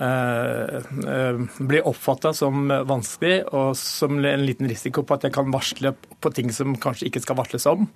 øh, 0.00 1.40
blir 1.70 1.88
oppfatta 1.88 2.34
som 2.36 2.68
vanskelig 2.68 3.38
og 3.48 3.72
som 3.78 4.20
en 4.20 4.44
liten 4.44 4.68
risiko 4.70 5.04
på 5.06 5.16
at 5.16 5.24
jeg 5.28 5.36
kan 5.36 5.52
varsle 5.54 5.94
på 6.20 6.34
ting 6.36 6.52
som 6.54 6.76
kanskje 6.80 7.08
ikke 7.08 7.24
skal 7.24 7.40
varsles 7.40 7.66
om. 7.70 7.88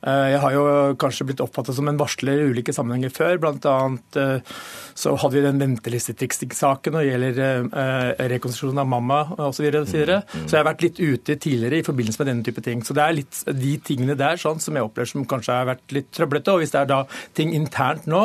Eh, 0.00 0.26
jeg 0.32 0.40
har 0.40 0.54
jo 0.54 0.64
kanskje 1.00 1.26
blitt 1.28 1.42
oppfattet 1.44 1.76
som 1.76 1.88
en 1.90 1.98
varsler 2.00 2.40
i 2.40 2.48
ulike 2.52 2.72
sammenhenger 2.72 3.12
før. 3.12 3.36
Blant 3.42 3.66
annet 3.68 4.18
eh, 4.20 4.54
så 4.96 5.12
hadde 5.20 5.36
vi 5.36 5.42
den 5.44 5.60
ventelistetriksing-saken 5.60 6.96
når 6.96 7.04
det 7.04 7.10
gjelder 7.10 7.40
eh, 7.82 8.22
rekonstruksjon 8.34 8.80
av 8.80 8.88
mamma 8.88 9.20
osv. 9.36 9.60
Så, 9.60 9.64
videre, 9.64 9.82
og 9.84 9.90
så, 9.90 9.98
videre. 9.98 10.18
Mm, 10.22 10.38
mm. 10.40 10.44
så 10.48 10.56
jeg 10.56 10.60
har 10.62 10.68
vært 10.70 10.84
litt 10.86 11.00
ute 11.00 11.36
tidligere 11.44 11.80
i 11.80 11.86
forbindelse 11.86 12.22
med 12.22 12.30
denne 12.32 12.46
type 12.46 12.64
ting. 12.64 12.84
Så 12.86 12.96
det 12.96 13.04
er 13.04 13.18
litt 13.18 13.42
de 13.60 13.74
tingene 13.84 14.16
der 14.20 14.40
sånn, 14.40 14.62
som 14.62 14.78
jeg 14.78 14.86
opplever 14.86 15.10
som 15.12 15.26
kanskje 15.28 15.58
har 15.58 15.68
vært 15.68 15.96
litt 15.96 16.08
trøblete. 16.16 16.54
Og 16.54 16.64
hvis 16.64 16.72
det 16.72 16.80
er 16.80 16.88
da 16.88 17.02
ting 17.36 17.52
internt 17.56 18.08
nå 18.10 18.22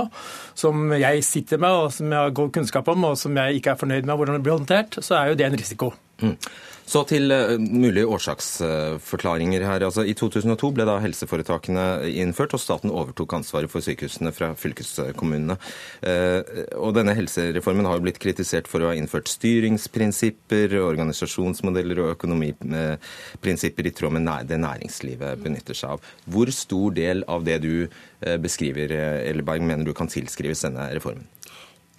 som 0.55 0.87
jeg 0.95 1.25
sitter 1.27 1.59
med 1.59 1.75
og 1.75 1.91
som 1.91 2.07
jeg 2.07 2.21
har 2.21 2.37
god 2.39 2.55
kunnskap 2.55 2.87
om, 2.93 3.09
og 3.11 3.19
som 3.19 3.35
jeg 3.35 3.59
ikke 3.59 3.75
er 3.75 3.81
fornøyd 3.83 4.07
med 4.07 4.15
hvordan 4.15 4.39
det 4.39 4.45
blir 4.47 4.55
håndtert, 4.55 5.01
så 5.03 5.19
er 5.19 5.33
jo 5.33 5.39
det 5.41 5.49
en 5.49 5.59
risiko. 5.59 5.91
Mm. 6.23 6.37
Så 6.85 7.01
til 7.09 7.33
uh, 7.33 7.55
mulige 7.57 8.05
årsaksforklaringer 8.05 9.63
her. 9.65 9.83
Altså, 9.87 10.03
I 10.05 10.13
2002 10.17 10.69
ble 10.75 10.85
da 10.85 10.99
helseforetakene 11.01 11.85
innført, 12.21 12.53
og 12.53 12.61
staten 12.61 12.93
overtok 12.93 13.33
ansvaret 13.39 13.71
for 13.73 13.81
sykehusene 13.85 14.29
fra 14.35 14.51
fylkeskommunene. 14.59 15.57
Uh, 16.05 16.41
og 16.77 16.93
denne 16.97 17.15
helsereformen 17.17 17.89
har 17.89 18.03
blitt 18.05 18.21
kritisert 18.21 18.69
for 18.69 18.85
å 18.85 18.91
ha 18.91 18.99
innført 18.99 19.31
styringsprinsipper, 19.33 20.77
organisasjonsmodeller 20.83 22.03
og 22.03 22.13
økonomiprinsipper 22.13 23.89
i 23.89 23.95
tråd 23.95 24.19
med 24.19 24.29
det 24.45 24.61
næringslivet 24.61 25.41
benytter 25.41 25.77
seg 25.77 25.97
av. 25.97 26.13
Hvor 26.29 26.53
stor 26.53 26.93
del 26.93 27.25
av 27.25 27.49
det 27.49 27.57
du 27.65 27.73
uh, 27.87 28.37
beskriver, 28.41 28.93
Elleberg, 29.25 29.65
mener 29.65 29.89
du 29.89 29.95
kan 29.97 30.11
tilskrives 30.11 30.61
denne 30.67 30.91
reformen? 30.93 31.25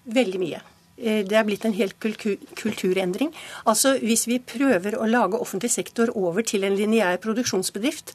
Veldig 0.07 0.39
mye. 0.39 0.63
Eh, 0.97 1.25
det 1.29 1.37
er 1.37 1.45
blitt 1.45 1.65
en 1.65 1.77
helt 1.77 1.99
kulturendring. 2.01 3.33
Altså 3.67 3.97
Hvis 4.01 4.27
vi 4.27 4.39
prøver 4.39 4.97
å 4.97 5.09
lage 5.09 5.41
offentlig 5.41 5.71
sektor 5.71 6.13
over 6.17 6.43
til 6.43 6.65
en 6.65 6.77
lineær 6.77 7.21
produksjonsbedrift, 7.21 8.15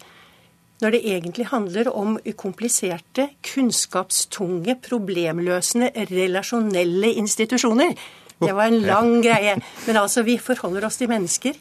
når 0.82 0.96
det 0.96 1.02
egentlig 1.06 1.46
handler 1.52 1.92
om 1.94 2.18
kompliserte, 2.38 3.28
kunnskapstunge, 3.46 4.80
problemløsende, 4.82 5.92
relasjonelle 6.10 7.14
institusjoner. 7.22 7.94
Det 8.42 8.56
var 8.58 8.72
en 8.72 8.82
lang 8.82 9.22
greie. 9.22 9.60
Men 9.86 9.98
altså, 10.02 10.24
vi 10.26 10.40
forholder 10.42 10.88
oss 10.88 10.98
til 10.98 11.12
mennesker. 11.12 11.54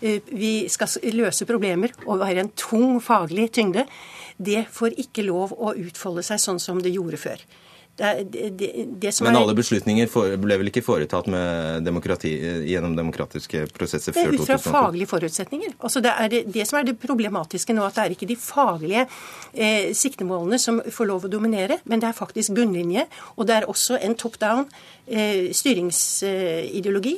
Eh, 0.00 0.20
vi 0.30 0.68
skal 0.68 0.88
løse 1.12 1.46
problemer 1.46 1.90
og 2.06 2.22
være 2.22 2.44
en 2.44 2.52
tung 2.54 3.00
faglig 3.02 3.50
tyngde. 3.52 3.88
Det 4.38 4.68
får 4.70 4.94
ikke 5.02 5.26
lov 5.26 5.52
å 5.52 5.74
utfolde 5.74 6.22
seg 6.22 6.38
sånn 6.40 6.62
som 6.62 6.78
det 6.80 6.94
gjorde 6.94 7.18
før. 7.20 7.42
Det, 8.00 8.48
det, 8.56 8.68
det 9.02 9.12
Men 9.20 9.36
alle 9.36 9.54
beslutninger 9.56 10.08
ble 10.40 10.56
vel 10.62 10.70
ikke 10.70 10.82
foretatt 10.84 11.26
demokrati, 11.84 12.32
gjennom 12.70 12.94
demokratiske 12.96 13.66
prosesser 13.76 14.16
før 14.16 14.32
2012? 14.32 14.38
Det 14.38 14.54
er 14.54 14.56
ut 14.56 14.64
fra 14.64 14.74
faglige 14.78 15.10
forutsetninger. 15.10 15.74
Altså 15.78 16.00
det 16.04 16.14
er 16.24 16.36
det, 16.48 16.64
som 16.68 16.80
er 16.80 16.88
det 16.88 16.96
problematiske 17.02 17.76
nå, 17.76 17.84
at 17.84 17.98
det 17.98 18.06
er 18.06 18.14
ikke 18.16 18.30
de 18.30 18.38
faglige 18.40 19.04
eh, 19.52 19.90
siktemålene 19.96 20.60
som 20.62 20.80
får 20.80 21.10
lov 21.10 21.28
å 21.28 21.32
dominere, 21.32 21.80
men 21.84 22.00
det 22.00 22.08
er 22.10 22.16
faktisk 22.16 22.56
bunnlinje. 22.56 23.04
Og 23.36 23.50
det 23.50 23.58
er 23.58 23.68
også 23.70 24.00
en 24.00 24.16
top 24.16 24.40
down 24.40 24.66
styringsideologi. 25.10 27.16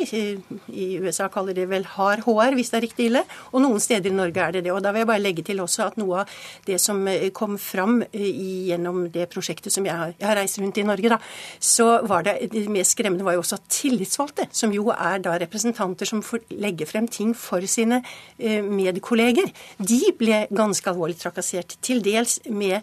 I 0.73 0.87
USA 1.03 1.29
kaller 1.33 1.57
det 1.57 1.67
vel 1.69 1.85
hard 1.95 2.21
HR, 2.25 2.55
hvis 2.57 2.71
det 2.73 2.79
er 2.79 2.85
riktig 2.87 3.05
ille. 3.11 3.23
Og 3.53 3.61
noen 3.65 3.81
steder 3.83 4.11
i 4.11 4.17
Norge 4.17 4.41
er 4.41 4.53
det 4.57 4.65
det. 4.67 4.73
Og 4.73 4.83
da 4.85 4.93
vil 4.95 5.05
jeg 5.05 5.11
bare 5.11 5.23
legge 5.23 5.45
til 5.47 5.61
også 5.61 5.81
at 5.91 5.99
noe 6.01 6.23
av 6.23 6.27
det 6.67 6.79
som 6.81 7.03
eh, 7.11 7.29
kom 7.37 7.59
fram 7.61 8.01
eh, 8.09 8.31
gjennom 8.71 9.05
det 9.13 9.29
prosjektet 9.33 9.75
som 9.75 9.87
jeg 9.87 9.97
har, 9.99 10.15
jeg 10.17 10.29
har 10.29 10.39
reist 10.41 10.61
rundt 10.63 10.81
i 10.81 10.87
Norge, 10.87 11.09
da, 11.13 11.19
så 11.61 12.01
var 12.09 12.25
det 12.27 12.35
det 12.53 12.65
mest 12.73 12.97
skremmende 12.97 13.27
var 13.27 13.37
jo 13.37 13.43
også 13.45 13.59
at 13.61 13.69
tillitsvalgte, 13.73 14.49
som 14.57 14.73
jo 14.75 14.89
er 14.95 15.21
da 15.25 15.37
representanter 15.43 16.09
som 16.09 16.25
får 16.25 16.39
legge 16.63 16.89
frem 16.89 17.07
ting 17.11 17.35
for 17.37 17.65
sine 17.69 18.03
medkolleger, 18.39 19.51
de 19.79 20.01
ble 20.19 20.47
ganske 20.53 20.89
alvorlig 20.91 21.19
trakassert. 21.21 21.77
Til 21.85 22.03
dels 22.05 22.39
med 22.51 22.83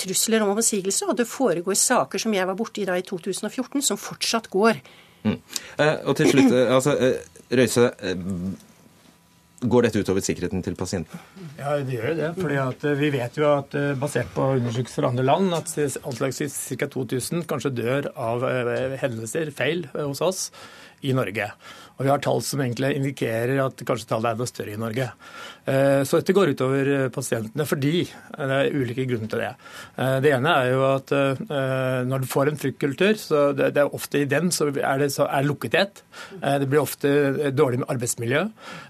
trusler 0.00 0.44
om 0.44 0.52
oppsigelse, 0.54 1.06
og 1.08 1.18
det 1.20 1.28
foregår 1.30 1.76
saker 1.78 2.22
som 2.22 2.34
jeg 2.34 2.48
var 2.48 2.58
borti 2.58 2.86
da 2.88 2.96
i 2.98 3.04
2014, 3.06 3.84
som 3.84 4.00
fortsatt 4.00 4.45
fortsatt 4.46 4.50
går. 4.50 4.80
Mm. 5.26 5.40
Eh, 5.78 5.96
og 6.06 6.16
til 6.16 6.30
slutt, 6.30 6.52
eh, 6.52 6.74
altså, 6.74 6.96
eh, 6.98 7.20
Røise. 7.50 7.92
Går 9.58 9.82
dette 9.82 9.98
utover 9.98 10.20
sikkerheten 10.20 10.62
til 10.62 10.74
pasienten? 10.76 11.18
Ja, 11.58 11.78
det 11.78 11.96
gjør 11.96 12.14
det. 12.14 12.34
fordi 12.36 12.56
eh, 12.56 12.94
Vi 12.94 13.10
vet 13.10 13.36
jo 13.36 13.46
at 13.56 13.70
basert 13.98 14.28
på 14.34 14.60
undersøkelser 14.60 15.00
fra 15.00 15.08
andre 15.08 15.24
land 15.24 15.54
at 15.54 15.72
anslagsvis 16.04 16.76
ca. 16.76 16.86
2000 16.86 17.46
kanskje 17.46 17.74
dør 17.74 18.12
av 18.14 18.42
hendelser, 19.00 19.50
feil, 19.50 19.88
hos 19.94 20.20
oss 20.20 20.50
i 21.02 21.12
Norge. 21.12 21.50
Og 21.96 22.04
vi 22.04 22.10
har 22.10 22.20
tall 22.20 22.42
som 22.42 22.60
egentlig 22.60 22.96
indikerer 22.96 23.64
at 23.64 23.80
kanskje 23.86 24.08
tallet 24.08 24.28
er 24.28 24.36
enda 24.36 24.46
større 24.46 24.74
i 24.74 24.80
Norge. 24.80 25.10
Eh, 25.66 26.02
så 26.06 26.20
dette 26.20 26.34
går 26.34 26.52
utover 26.54 26.88
eh, 26.92 27.08
pasientene 27.10 27.64
fordi 27.66 28.04
eh, 28.04 28.42
det 28.46 28.58
er 28.58 28.76
ulike 28.76 29.06
grunner 29.10 29.30
til 29.32 29.42
det. 29.42 29.52
Det 30.22 30.30
ene 30.30 30.52
er 30.60 30.68
jo 30.70 30.82
at 30.86 31.12
når 32.06 32.22
du 32.22 32.26
får 32.28 32.50
en 32.50 32.58
fryktkultur, 32.60 33.16
så 33.18 33.40
det 33.56 33.70
er 33.80 33.94
ofte 33.96 34.20
i 34.20 34.28
den 34.28 34.50
så 34.54 34.68
er 34.70 35.00
det 35.00 35.08
så 35.14 35.24
er 35.24 35.46
lukkethet. 35.46 36.02
Det 36.42 36.68
blir 36.68 36.82
ofte 36.82 37.50
dårlig 37.56 37.80
med 37.80 37.90
arbeidsmiljø. 37.94 38.42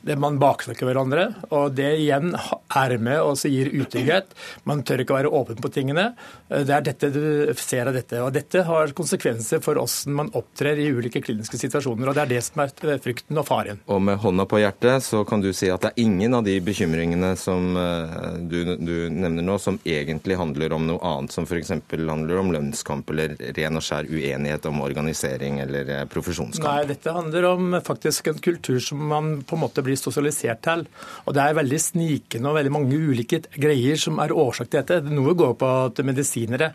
Det 0.07 0.17
Man 0.21 0.41
baksnakker 0.43 0.89
hverandre. 0.89 1.29
Og 1.55 1.77
det 1.79 1.93
igjen 2.01 2.35
er 2.35 2.97
med 2.99 3.21
og 3.23 3.39
gir 3.47 3.71
utrygghet. 3.71 4.35
Man 4.69 4.83
tør 4.87 5.05
ikke 5.05 5.17
være 5.17 5.33
åpen 5.39 5.61
på 5.63 5.71
tingene. 5.73 6.09
Det 6.49 6.75
er 6.75 6.85
dette 6.89 7.13
du 7.15 7.55
ser 7.61 7.89
av 7.91 7.97
dette. 7.97 8.21
Og 8.25 8.35
dette 8.35 8.65
har 8.67 8.95
konsekvenser 8.99 9.63
for 9.65 9.79
hvordan 9.79 10.19
man 10.19 10.33
opptrer 10.37 10.81
i 10.83 10.91
ulike 10.91 11.23
kliniske 11.25 11.61
situasjoner. 11.63 12.11
Og 12.11 12.19
det 12.19 12.27
er 12.27 12.35
det 12.35 12.43
som 12.49 12.65
er 12.67 12.75
frykten 13.05 13.41
og 13.41 13.47
faren. 13.49 13.83
Og 13.87 14.03
med 14.03 14.21
hånda 14.25 14.49
på 14.51 14.61
hjertet 14.65 15.07
så 15.07 15.23
kan 15.29 15.45
du 15.45 15.53
si 15.57 15.71
at 15.73 15.87
det 15.87 15.95
er 15.95 16.05
ingen 16.09 16.37
av 16.37 16.47
de 16.47 16.59
bekymringene 16.67 17.33
som 17.39 17.77
eh, 17.79 18.37
du, 18.51 18.59
du 18.77 18.95
nevner 19.13 19.45
nå, 19.45 19.57
som 19.63 19.79
egentlig 19.87 20.39
handler 20.39 20.75
om 20.77 20.87
noe 20.89 21.01
annet, 21.07 21.35
som 21.35 21.47
f.eks. 21.47 21.73
handler 21.93 22.41
om 22.41 22.53
lønnskamp 22.55 23.11
eller 23.15 23.37
ren 23.57 23.79
og 23.79 23.85
skjær 23.85 24.09
uenighet 24.11 24.69
om 24.71 24.83
organisering 24.85 25.61
eller 25.65 25.93
eh, 25.95 26.05
profesjonskamp? 26.11 26.67
Nei, 26.67 26.89
dette 26.91 27.15
handler 27.15 27.49
om 27.53 27.79
faktisk 27.87 28.33
en 28.33 28.43
kultur 28.43 28.81
som 28.83 29.03
man 29.13 29.33
på 29.47 29.57
en 29.57 29.65
måte 29.65 29.85
blir 29.87 29.99
sosialisert 30.01 30.63
til. 30.67 30.87
Og 31.25 31.37
det 31.37 31.45
er 31.45 31.59
veldig 31.61 31.81
snikende 31.83 32.53
og 32.53 32.59
veldig 32.59 32.75
mange 32.75 32.99
ulike 32.99 33.43
greier 33.55 34.01
som 34.01 34.21
er 34.23 34.35
årsak 34.35 34.71
til 34.71 34.83
dette. 34.83 35.01
Noe 35.07 35.37
går 35.39 35.57
på 35.61 35.73
at 35.87 36.03
medisinere 36.07 36.73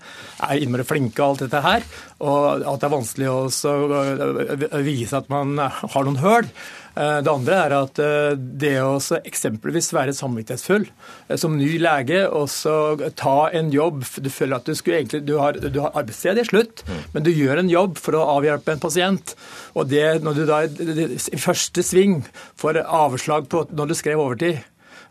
er 0.48 0.62
innmari 0.62 0.88
flinke 0.88 1.22
og 1.22 1.36
alt 1.36 1.46
dette 1.48 1.64
her, 1.66 1.88
og 2.24 2.66
at 2.66 2.82
det 2.82 2.88
er 2.88 2.96
vanskelig 2.96 3.32
å 3.32 4.82
vise 4.86 5.20
at 5.20 5.32
man 5.32 5.58
har 5.62 6.08
noen 6.08 6.22
høl. 6.22 6.48
Eh, 6.96 7.20
det 7.24 7.32
andre 7.32 7.58
er 7.66 7.74
at 7.76 8.00
eh, 8.04 8.34
det 8.36 8.74
å 8.84 8.98
eksempelvis 9.22 9.92
være 9.96 10.16
samvittighetsfull 10.16 10.88
eh, 10.90 11.38
som 11.40 11.56
ny 11.56 11.70
lege 11.80 12.26
og 12.28 12.50
så 12.52 12.74
ta 13.16 13.48
en 13.56 13.70
jobb 13.72 14.04
Du 14.20 14.28
føler 14.34 14.58
at 14.58 14.68
du, 14.68 14.74
egentlig, 14.92 15.22
du 15.28 15.38
har, 15.40 15.56
du 15.56 15.80
har 15.80 15.96
arbeidssted 15.96 16.42
i 16.42 16.48
slutt, 16.50 16.84
mm. 16.88 17.00
men 17.14 17.28
du 17.28 17.32
gjør 17.32 17.62
en 17.62 17.72
jobb 17.72 18.02
for 18.02 18.18
å 18.20 18.26
avhjelpe 18.36 18.76
en 18.76 18.84
pasient. 18.84 19.36
Og 19.78 19.88
det 19.88 20.20
når 20.26 20.42
du 20.42 20.44
da 20.50 20.60
i 20.68 21.40
første 21.40 21.86
sving 21.86 22.22
får 22.60 22.84
avslag 22.84 23.48
på 23.52 23.66
når 23.72 23.92
du 23.92 23.98
skrev 23.98 24.24
overtid 24.24 24.60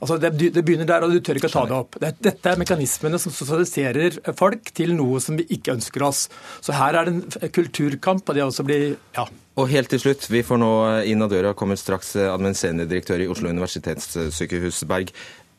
Altså 0.01 0.17
det, 0.17 0.31
det, 0.41 0.63
begynner 0.65 0.89
der, 0.89 1.05
og 1.05 1.13
du 1.13 1.21
tør 1.21 1.37
ikke 1.37 1.51
å 1.51 1.53
ta 1.53 1.63
det 1.69 1.77
opp. 1.77 1.99
Dette 2.01 2.49
er 2.49 2.61
mekanismene 2.61 3.19
som 3.21 3.35
sosialiserer 3.37 4.17
folk 4.39 4.71
til 4.73 4.95
noe 4.97 5.21
som 5.21 5.37
vi 5.37 5.45
ikke 5.53 5.75
ønsker 5.75 6.07
oss. 6.07 6.23
Så 6.65 6.73
her 6.73 6.97
er 6.97 7.11
det 7.11 7.13
en 7.21 7.53
kulturkamp, 7.53 8.25
og 8.25 8.39
det 8.39 8.47
også 8.47 8.65
blir 8.65 8.95
ja, 9.17 9.27
og 9.59 9.69
helt 9.69 9.91
til 9.91 10.01
slutt, 10.01 10.29
vi 10.31 10.45
får 10.47 10.61
nå 10.63 10.73
inn 11.11 11.23
av 11.25 11.33
døra, 11.33 11.55
kommer 11.59 11.79
straks 11.79 12.15
administrerende 12.17 12.87
direktør 12.89 13.25
i 13.25 13.29
Oslo 13.31 13.51
universitetssykehus, 13.51 14.85
Berg. 14.89 15.11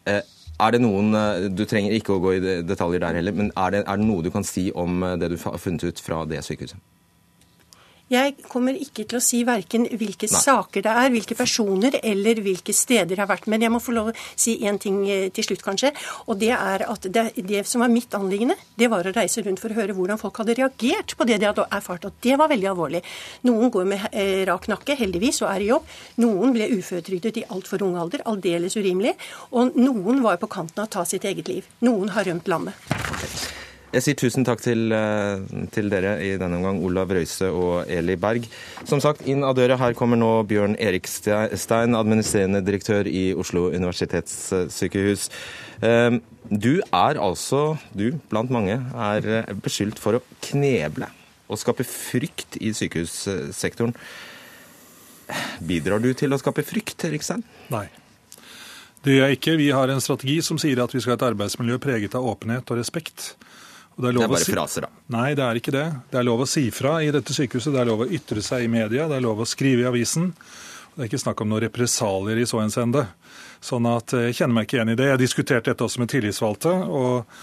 Eh, 0.07 0.21
er 0.61 0.71
det 0.71 0.81
noen, 0.81 1.13
eh, 1.15 1.49
Du 1.49 1.65
trenger 1.65 1.93
ikke 1.93 2.13
å 2.15 2.21
gå 2.21 2.37
i 2.37 2.63
detaljer 2.63 2.99
der 2.99 3.15
heller, 3.19 3.31
men 3.31 3.51
er 3.57 3.71
det, 3.71 3.83
er 3.87 3.97
det 3.97 4.05
noe 4.05 4.23
du 4.23 4.31
kan 4.31 4.43
si 4.43 4.71
om 4.71 5.03
eh, 5.03 5.17
det 5.17 5.29
du 5.29 5.37
har 5.37 5.57
funnet 5.57 5.83
ut 5.83 5.99
fra 5.99 6.25
det 6.25 6.43
sykehuset? 6.45 6.77
Jeg 8.11 8.33
kommer 8.51 8.75
ikke 8.75 9.05
til 9.07 9.21
å 9.21 9.23
si 9.23 9.39
verken 9.47 9.85
hvilke 9.87 10.27
Nei. 10.27 10.39
saker 10.43 10.83
det 10.83 10.95
er, 11.03 11.11
hvilke 11.13 11.37
personer 11.39 11.95
eller 12.01 12.41
hvilke 12.43 12.73
steder 12.75 13.13
det 13.13 13.21
har 13.21 13.29
vært. 13.29 13.47
Men 13.51 13.63
jeg 13.63 13.71
må 13.71 13.79
få 13.83 13.95
lov 13.95 14.09
å 14.11 14.15
si 14.35 14.57
én 14.67 14.79
ting 14.81 15.05
eh, 15.07 15.29
til 15.31 15.47
slutt, 15.47 15.63
kanskje. 15.63 15.93
Og 16.27 16.39
det 16.41 16.51
er 16.57 16.83
at 16.91 17.07
det, 17.07 17.25
det 17.47 17.63
som 17.69 17.85
var 17.85 17.93
mitt 17.93 18.11
anliggende, 18.17 18.57
det 18.75 18.89
var 18.91 19.07
å 19.07 19.15
reise 19.15 19.45
rundt 19.45 19.63
for 19.63 19.71
å 19.71 19.79
høre 19.79 19.95
hvordan 19.95 20.19
folk 20.19 20.43
hadde 20.43 20.57
reagert 20.59 21.15
på 21.15 21.29
det 21.29 21.39
de 21.39 21.47
hadde 21.47 21.67
erfart. 21.71 22.09
Og 22.09 22.19
det 22.27 22.35
var 22.41 22.51
veldig 22.51 22.71
alvorlig. 22.73 23.03
Noen 23.47 23.71
går 23.71 23.87
med 23.93 24.05
eh, 24.11 24.43
rak 24.49 24.67
nakke, 24.73 24.99
heldigvis, 24.99 25.43
og 25.45 25.53
er 25.53 25.63
i 25.63 25.71
jobb. 25.71 25.87
Noen 26.25 26.51
ble 26.57 26.67
uføretrygdet 26.75 27.39
i 27.39 27.47
altfor 27.55 27.87
ung 27.87 27.95
alder, 28.01 28.25
aldeles 28.27 28.75
urimelig. 28.75 29.15
Og 29.55 29.79
noen 29.79 30.19
var 30.25 30.41
på 30.41 30.51
kanten 30.51 30.83
av 30.83 30.91
å 30.91 30.95
ta 30.99 31.07
sitt 31.07 31.31
eget 31.31 31.47
liv. 31.47 31.71
Noen 31.87 32.11
har 32.11 32.27
rømt 32.27 32.51
landet. 32.51 33.60
Jeg 33.91 34.05
sier 34.05 34.15
tusen 34.15 34.45
takk 34.47 34.61
til, 34.63 34.85
eh, 34.95 35.41
til, 35.75 35.89
dere 35.91 36.13
i 36.23 36.37
denne 36.39 36.61
omgang, 36.61 36.77
Olav 36.79 37.09
Røise 37.11 37.49
og 37.51 37.89
Eli 37.91 38.15
Berg. 38.15 38.45
Som 38.87 39.01
sagt, 39.03 39.25
inn 39.27 39.43
av 39.43 39.57
døra 39.57 39.75
her 39.75 39.93
kommer 39.93 40.15
nå 40.15 40.47
Bjørn 40.47 40.77
Erikstein, 40.79 41.97
administrerende 41.99 42.63
direktør 42.63 43.03
i 43.05 43.33
Oslo 43.35 43.67
universitetssykehus. 43.67 45.27
Ehm, 45.83 46.21
du 46.47 46.79
er 46.79 47.19
altså, 47.19 47.77
du 47.91 48.13
blant 48.29 48.49
mange, 48.49 48.79
er 48.95 49.27
eh, 49.27 49.53
beskyldt 49.59 49.99
for 49.99 50.15
å 50.15 50.23
kneble 50.39 51.11
og 51.51 51.59
skape 51.59 51.83
frykt 51.83 52.55
i 52.63 52.71
sykehussektoren. 52.71 53.91
Bidrar 55.67 55.99
du 55.99 56.13
til 56.13 56.31
å 56.31 56.39
skape 56.39 56.63
frykt, 56.63 57.03
Erikstein? 57.03 57.43
Nei. 57.69 57.89
Det 59.03 59.17
gjør 59.17 59.27
jeg 59.27 59.39
ikke. 59.39 59.57
Vi 59.59 59.71
har 59.75 59.91
en 59.91 59.99
strategi 59.99 60.39
som 60.45 60.59
sier 60.61 60.79
at 60.79 60.93
vi 60.95 61.01
skal 61.01 61.17
ha 61.17 61.19
et 61.19 61.31
arbeidsmiljø 61.33 61.79
preget 61.81 62.15
av 62.15 62.23
åpenhet 62.23 62.71
og 62.71 62.79
respekt. 62.79 63.33
Det 64.01 64.09
er, 64.09 64.17
det 64.17 64.25
er, 64.25 64.33
bare 64.33 64.43
si... 64.43 64.55
fraser, 64.55 64.87
da. 64.87 65.05
Nei, 65.13 65.29
det 65.37 65.45
er 65.45 65.61
ikke 65.61 65.73
det. 65.75 65.85
Det 66.11 66.19
er 66.21 66.27
lov 66.27 66.43
å 66.43 66.49
si 66.49 66.65
fra 66.73 66.97
i 67.05 67.11
dette 67.13 67.35
sykehuset. 67.35 67.71
Det 67.75 67.81
er 67.83 67.89
lov 67.91 68.05
å 68.05 68.11
ytre 68.19 68.43
seg 68.45 68.65
i 68.65 68.71
media. 68.71 69.07
Det 69.09 69.19
er 69.19 69.25
lov 69.25 69.43
å 69.43 69.49
skrive 69.49 69.85
i 69.85 69.89
avisen. 69.89 70.31
Det 70.91 71.05
er 71.05 71.11
ikke 71.11 71.23
snakk 71.23 71.43
om 71.43 71.51
noen 71.51 71.65
represalier 71.67 72.41
i 72.41 72.47
så 72.49 72.63
henseende. 72.63 73.05
Sånn 73.61 73.85
at 73.89 74.15
eh, 74.17 74.29
jeg 74.29 74.41
kjenner 74.41 74.57
meg 74.57 74.67
ikke 74.67 74.79
igjen 74.79 74.93
i 74.93 74.97
det. 74.97 75.09
Jeg 75.09 75.15
har 75.15 75.21
diskutert 75.21 75.69
dette 75.69 75.85
også 75.85 76.01
med 76.01 76.11
tillitsvalgte. 76.11 76.73
og 76.89 77.37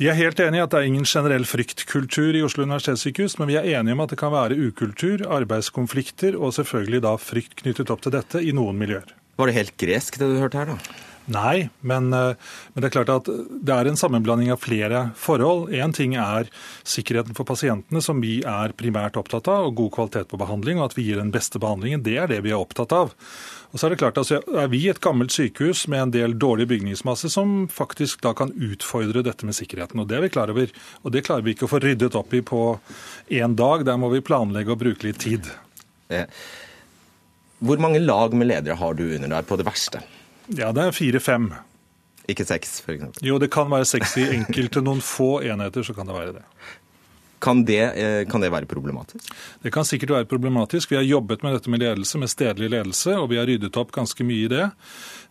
de 0.00 0.06
er 0.08 0.16
helt 0.16 0.38
enig 0.40 0.56
i 0.56 0.62
at 0.64 0.72
det 0.72 0.78
er 0.78 0.86
ingen 0.88 1.04
generell 1.04 1.44
fryktkultur 1.44 2.32
i 2.38 2.40
Oslo 2.40 2.64
universitetssykehus, 2.64 3.34
men 3.36 3.50
vi 3.50 3.58
er 3.60 3.66
enige 3.76 3.92
om 3.92 4.00
at 4.00 4.14
det 4.14 4.16
kan 4.22 4.32
være 4.32 4.56
ukultur, 4.56 5.26
arbeidskonflikter 5.28 6.38
og 6.38 6.54
selvfølgelig 6.56 7.02
da 7.04 7.12
frykt 7.20 7.58
knyttet 7.60 7.92
opp 7.92 8.00
til 8.06 8.14
dette 8.14 8.40
i 8.40 8.54
noen 8.56 8.80
miljøer. 8.80 9.12
Var 9.36 9.50
det 9.50 9.56
helt 9.58 9.74
gresk 9.82 10.16
det 10.16 10.30
du 10.30 10.38
hørte 10.40 10.62
her, 10.62 10.72
da? 10.72 10.96
Nei, 11.30 11.68
men, 11.86 12.10
eh, 12.12 12.34
men, 12.72 12.82
det 12.82 12.88
er 12.88 12.94
klart 12.96 13.12
at 13.12 13.28
det 13.30 13.74
er 13.74 13.86
en 13.86 13.98
sammenblanding 13.98 14.50
av 14.50 14.62
flere 14.64 15.02
forhold. 15.18 15.70
Én 15.70 15.94
ting 15.94 16.16
er 16.18 16.50
sikkerheten 16.82 17.36
for 17.38 17.46
pasientene, 17.46 18.02
som 18.02 18.22
vi 18.22 18.40
er 18.42 18.74
primært 18.74 19.18
opptatt 19.20 19.48
av, 19.50 19.68
og 19.68 19.78
god 19.78 19.92
kvalitet 19.94 20.30
på 20.32 20.40
behandling, 20.40 20.80
og 20.80 20.90
at 20.90 20.98
vi 20.98 21.06
gir 21.06 21.20
den 21.22 21.30
beste 21.34 21.62
behandlingen. 21.62 22.02
Det 22.02 22.16
er 22.18 22.30
det 22.30 22.40
vi 22.46 22.50
er 22.50 22.58
opptatt 22.58 22.94
av. 22.96 23.14
Og 23.70 23.78
så 23.78 23.86
Er 23.86 23.94
det 23.94 24.00
klart 24.02 24.18
at 24.18 24.24
altså, 24.24 24.42
er 24.58 24.66
vi 24.68 24.88
et 24.90 25.00
gammelt 25.00 25.30
sykehus 25.30 25.86
med 25.86 26.02
en 26.02 26.10
del 26.10 26.34
dårlig 26.34 26.66
bygningsmasse 26.72 27.30
som 27.30 27.68
faktisk 27.70 28.22
da 28.26 28.34
kan 28.34 28.50
utfordre 28.50 29.22
dette 29.22 29.46
med 29.46 29.54
sikkerheten. 29.54 30.00
og 30.00 30.08
Det 30.08 30.16
er 30.16 30.26
vi 30.26 30.34
klar 30.34 30.50
over. 30.50 30.66
Og 31.04 31.12
det 31.12 31.22
klarer 31.22 31.46
vi 31.46 31.54
ikke 31.54 31.68
å 31.68 31.74
få 31.76 31.78
ryddet 31.78 32.18
opp 32.18 32.34
i 32.34 32.42
på 32.42 32.80
én 33.30 33.54
dag. 33.54 33.84
Der 33.86 33.96
må 33.96 34.10
vi 34.10 34.20
planlegge 34.20 34.74
og 34.74 34.82
bruke 34.82 35.06
litt 35.06 35.22
tid. 35.22 35.46
Hvor 37.60 37.78
mange 37.78 38.02
lag 38.02 38.34
med 38.34 38.50
ledere 38.50 38.74
har 38.74 38.94
du 38.94 39.04
under 39.14 39.28
deg 39.28 39.46
på 39.46 39.56
det 39.60 39.68
verste? 39.68 40.02
Ja, 40.58 40.72
det 40.74 40.82
er 40.86 40.94
fire-fem. 40.94 41.50
Ikke 42.30 42.46
seks, 42.46 42.80
f.eks.? 42.84 43.22
Jo, 43.26 43.38
det 43.42 43.50
kan 43.54 43.70
være 43.70 43.88
seks 43.88 44.16
i 44.20 44.26
enkelte. 44.34 44.82
Noen 44.84 45.02
få 45.04 45.40
enheter 45.46 45.86
så 45.86 45.94
kan 45.96 46.10
det 46.10 46.16
være 46.16 46.36
det. 46.38 46.44
Kan 47.40 47.62
det, 47.64 47.80
eh, 47.96 48.28
kan 48.28 48.42
det, 48.42 48.50
være 48.52 48.68
problematisk? 48.68 49.30
Det 49.62 49.72
kan 49.72 49.86
sikkert 49.88 50.10
være 50.10 50.28
problematisk. 50.28 50.90
Vi 50.90 50.98
har 50.98 51.06
jobbet 51.06 51.42
med 51.42 51.54
dette 51.56 51.70
med 51.72 51.80
ledelse, 51.80 52.18
med 52.20 52.28
stedlig 52.28 52.68
ledelse, 52.70 53.14
og 53.16 53.30
vi 53.30 53.38
har 53.40 53.48
ryddet 53.48 53.78
opp 53.80 53.94
ganske 53.96 54.26
mye 54.28 54.44
i 54.44 54.50
det. 54.52 54.66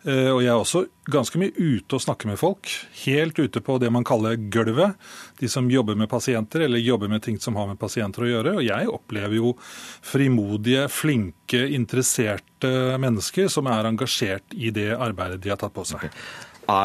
Eh, 0.08 0.30
og 0.32 0.40
jeg 0.40 0.48
er 0.48 0.56
også 0.56 0.84
ganske 1.12 1.40
mye 1.40 1.52
ute 1.52 1.96
og 1.96 2.02
snakker 2.04 2.30
med 2.30 2.38
folk. 2.40 2.70
Helt 3.02 3.38
ute 3.40 3.60
på 3.64 3.76
det 3.82 3.90
man 3.92 4.06
kaller 4.06 4.38
gulvet. 4.52 4.96
De 5.40 5.48
som 5.50 5.68
jobber 5.70 5.98
med 5.98 6.08
pasienter, 6.08 6.64
eller 6.64 6.80
jobber 6.80 7.10
med 7.12 7.24
ting 7.24 7.40
som 7.42 7.58
har 7.60 7.68
med 7.68 7.80
pasienter 7.80 8.24
å 8.24 8.30
gjøre. 8.30 8.54
Og 8.60 8.64
jeg 8.64 8.92
opplever 8.92 9.36
jo 9.40 9.54
frimodige, 9.60 10.86
flinke, 10.92 11.66
interesserte 11.76 12.70
mennesker 13.00 13.50
som 13.52 13.68
er 13.68 13.90
engasjert 13.90 14.56
i 14.56 14.72
det 14.74 14.92
arbeidet 14.96 15.42
de 15.44 15.52
har 15.52 15.60
tatt 15.60 15.76
på 15.76 15.84
seg. 15.88 16.08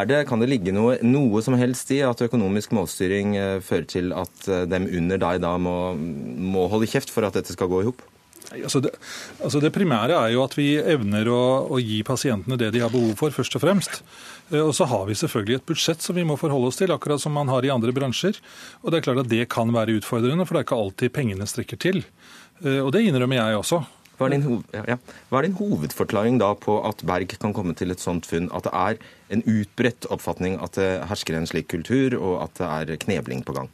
Det, 0.10 0.24
kan 0.26 0.42
det 0.42 0.50
ligge 0.50 0.74
noe, 0.74 0.96
noe, 1.06 1.44
som 1.46 1.54
helst 1.60 1.92
i 1.94 2.00
at 2.02 2.24
økonomisk 2.26 2.72
målstyring 2.74 3.36
eh, 3.38 3.60
fører 3.62 3.86
til 3.86 4.16
at 4.18 4.48
eh, 4.50 4.64
dem 4.66 4.88
under 4.90 5.20
deg 5.22 5.44
da 5.44 5.52
må, 5.62 5.94
må 5.94 6.66
holde 6.72 6.90
kjeft 6.90 7.14
for 7.14 7.28
at 7.28 7.38
dette 7.38 7.54
skal 7.54 7.70
gå 7.70 7.84
i 7.84 7.90
hop? 7.92 8.02
Altså 8.54 8.82
det, 8.84 8.92
altså 9.42 9.60
det, 9.64 9.74
primære 9.74 10.18
er 10.20 10.34
jo 10.36 10.44
at 10.46 10.54
vi 10.58 10.76
evner 10.78 11.30
å, 11.32 11.42
å, 11.72 11.80
gi 11.82 12.02
pasientene 12.06 12.60
det 12.62 12.72
de 12.76 12.84
har 12.84 12.94
behov 12.94 13.16
for, 13.20 13.34
først 13.34 13.58
og 13.58 13.64
fremst. 13.66 14.00
Eh, 14.52 14.62
og 14.62 14.74
så 14.78 14.88
har 14.92 15.08
vi 15.10 15.18
selvfølgelig 15.18 15.60
et 15.60 15.68
budsjett 15.74 16.06
som 16.06 16.18
vi 16.18 16.28
må 16.28 16.38
forholde 16.40 16.70
oss 16.70 16.80
til, 16.82 16.94
akkurat 16.94 17.22
som 17.22 17.36
man 17.36 17.52
har 17.52 17.66
i 17.66 17.74
andre 17.74 17.96
bransjer. 17.96 18.38
Og 18.84 18.92
det 18.94 19.02
er 19.02 19.08
klart 19.10 19.26
at 19.26 19.32
det 19.34 19.50
kan 19.52 19.74
være 19.74 19.98
utfordrende, 20.00 20.46
for 20.46 20.56
det 20.56 20.64
er 20.64 20.70
ikke 20.70 20.82
alltid 20.86 21.16
pengene 21.16 21.50
strekker 21.50 21.82
til. 21.82 22.04
Og 22.64 22.94
det 22.96 23.02
innrømmer 23.04 23.42
jeg 23.42 23.58
også. 23.60 23.82
Hva 24.16 24.30
er, 24.30 24.38
din, 24.38 24.62
ja, 24.72 24.96
Hva 25.28 25.40
er 25.42 25.48
din 25.50 25.58
hovedforklaring 25.58 26.38
da 26.40 26.54
på 26.56 26.78
at 26.88 27.04
Berg 27.08 27.34
kan 27.42 27.54
komme 27.56 27.76
til 27.76 27.92
et 27.92 28.04
sånt 28.04 28.28
funn? 28.30 28.48
At 28.56 28.68
det 28.68 28.72
er 28.72 29.00
en 29.36 29.44
utbredt 29.44 30.08
oppfatning 30.14 30.56
at 30.64 30.80
det 30.80 30.92
hersker 31.10 31.36
en 31.36 31.50
slik 31.50 31.68
kultur, 31.74 32.16
og 32.22 32.46
at 32.46 32.62
det 32.62 32.70
er 32.70 33.02
knebling 33.04 33.44
på 33.44 33.58
gang? 33.58 33.68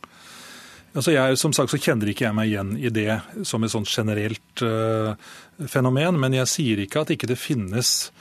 Altså 0.92 1.14
jeg, 1.16 1.40
som 1.40 1.54
sagt 1.56 1.72
så 1.72 1.80
kjenner 1.80 2.12
ikke 2.12 2.26
jeg 2.28 2.36
meg 2.36 2.52
igjen 2.52 2.76
i 2.76 2.92
det 2.92 3.22
som 3.48 3.64
et 3.64 3.72
sånt 3.72 3.88
generelt 3.88 4.64
uh, 4.66 5.16
fenomen, 5.72 6.20
men 6.20 6.36
jeg 6.36 6.52
sier 6.52 6.84
ikke 6.84 7.06
at 7.06 7.14
ikke 7.16 7.32
det 7.32 7.40
finnes 7.40 8.12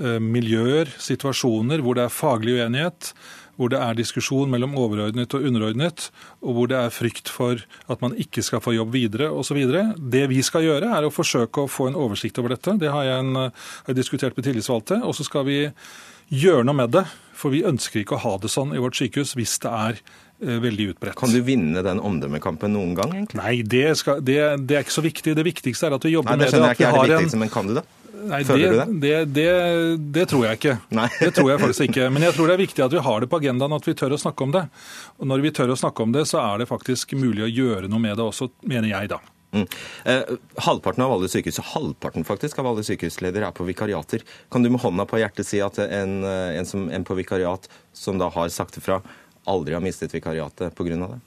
miljøer, 0.00 0.88
situasjoner 1.02 1.82
hvor 1.84 1.98
det 1.98 2.06
er 2.06 2.14
faglig 2.14 2.54
uenighet, 2.56 3.10
hvor 3.60 3.68
det 3.68 3.80
er 3.84 3.98
diskusjon 3.98 4.48
mellom 4.48 4.72
overordnet 4.80 5.34
og 5.36 5.44
underordnet, 5.44 6.06
og 6.40 6.56
hvor 6.56 6.70
det 6.70 6.78
er 6.78 6.94
frykt 6.94 7.28
for 7.28 7.60
at 7.92 8.00
man 8.00 8.14
ikke 8.16 8.40
skal 8.46 8.62
få 8.64 8.72
jobb 8.72 8.94
videre 8.96 9.28
osv. 9.28 9.58
Det 10.00 10.22
vi 10.30 10.40
skal 10.46 10.64
gjøre, 10.64 10.88
er 10.96 11.04
å 11.04 11.12
forsøke 11.12 11.66
å 11.66 11.68
få 11.68 11.90
en 11.90 11.98
oversikt 12.00 12.40
over 12.40 12.54
dette. 12.54 12.78
Det 12.80 12.88
har 12.88 13.04
jeg, 13.04 13.26
en, 13.26 13.50
har 13.50 13.98
diskutert 13.98 14.38
med 14.38 14.48
tillitsvalgte. 14.48 15.02
Og 15.04 15.12
så 15.18 15.28
skal 15.28 15.44
vi 15.44 15.58
gjøre 16.32 16.64
noe 16.64 16.78
med 16.78 16.96
det. 16.96 17.04
For 17.36 17.52
vi 17.52 17.60
ønsker 17.68 18.00
ikke 18.00 18.16
å 18.16 18.24
ha 18.24 18.34
det 18.40 18.52
sånn 18.52 18.72
i 18.72 18.80
vårt 18.80 18.96
sykehus 18.96 19.34
hvis 19.36 19.58
det 19.60 19.70
er 19.72 20.00
eh, 20.00 20.08
veldig 20.40 20.90
utbredt. 20.94 21.16
Kan 21.20 21.32
du 21.34 21.40
vinne 21.44 21.84
den 21.84 22.00
omdømmekampen 22.00 22.72
noen 22.72 22.94
gang? 22.98 23.14
egentlig? 23.14 23.40
Nei, 23.40 23.54
det, 23.62 23.86
skal, 24.00 24.20
det, 24.24 24.38
det, 24.64 24.78
er 24.78 24.86
ikke 24.86 24.98
så 24.98 25.04
viktig. 25.04 25.34
Det 25.36 25.46
viktigste 25.46 25.90
er 25.90 25.96
at 25.96 26.06
vi 26.06 26.14
jobber 26.16 26.36
Nei, 26.36 26.46
det 26.46 26.52
med 26.52 26.62
det. 26.64 26.70
At 26.70 26.80
vi 26.80 26.88
har 26.88 27.00
det 27.00 27.18
viktigste, 27.18 27.38
en... 27.38 27.44
Men 27.44 27.52
kan 27.52 27.70
du 27.70 27.74
det? 27.80 27.86
Nei, 28.20 28.42
det, 28.44 28.84
det, 29.00 29.12
det, 29.32 29.50
det, 30.12 30.24
tror 30.28 30.44
jeg 30.44 30.58
ikke. 30.58 30.76
Nei. 30.92 31.08
Det 31.20 31.32
tror 31.36 31.50
jeg 31.52 31.62
faktisk 31.62 31.86
ikke. 31.88 32.08
Men 32.12 32.26
jeg 32.28 32.36
tror 32.36 32.50
det 32.50 32.56
er 32.56 32.62
viktig 32.62 32.84
at 32.84 32.94
vi 32.94 33.04
har 33.06 33.24
det 33.24 33.30
på 33.32 33.40
agendaen, 33.40 33.76
at 33.76 33.88
vi 33.88 33.96
tør 33.96 34.16
å 34.16 34.20
snakke 34.20 34.46
om 34.46 34.54
det. 34.56 34.66
Og 35.18 35.30
når 35.30 35.44
vi 35.46 35.52
tør 35.56 35.72
å 35.72 35.78
snakke 35.80 36.04
om 36.04 36.14
det, 36.16 36.26
så 36.28 36.42
er 36.42 36.62
det 36.62 36.70
faktisk 36.70 37.16
mulig 37.16 37.46
å 37.46 37.50
gjøre 37.50 37.90
noe 37.90 38.02
med 38.02 38.18
det 38.20 38.26
også, 38.26 38.50
mener 38.68 38.92
jeg 38.92 39.12
da. 39.14 39.20
Mm. 39.50 39.66
Eh, 40.04 40.20
halvparten 40.62 41.02
av 41.02 41.12
alle 41.12 41.28
sykehus, 41.30 41.58
halvparten 41.72 42.26
faktisk 42.26 42.60
av 42.62 42.68
alle 42.70 42.84
sykehusledere 42.86 43.48
er 43.48 43.56
på 43.56 43.66
vikariater. 43.66 44.22
Kan 44.52 44.62
du 44.62 44.70
med 44.70 44.82
hånda 44.84 45.08
på 45.10 45.18
hjertet 45.18 45.48
si 45.48 45.62
at 45.64 45.80
en, 45.82 46.20
eh, 46.22 46.58
en, 46.60 46.68
som, 46.68 46.86
en 46.86 47.06
på 47.06 47.16
vikariat 47.18 47.66
som 47.96 48.20
da 48.20 48.30
har 48.30 48.52
sagt 48.54 48.78
ifra, 48.78 49.00
aldri 49.48 49.76
har 49.76 49.84
mistet 49.84 50.14
vikariatet 50.14 50.74
pga. 50.76 50.96
det? 51.06 51.20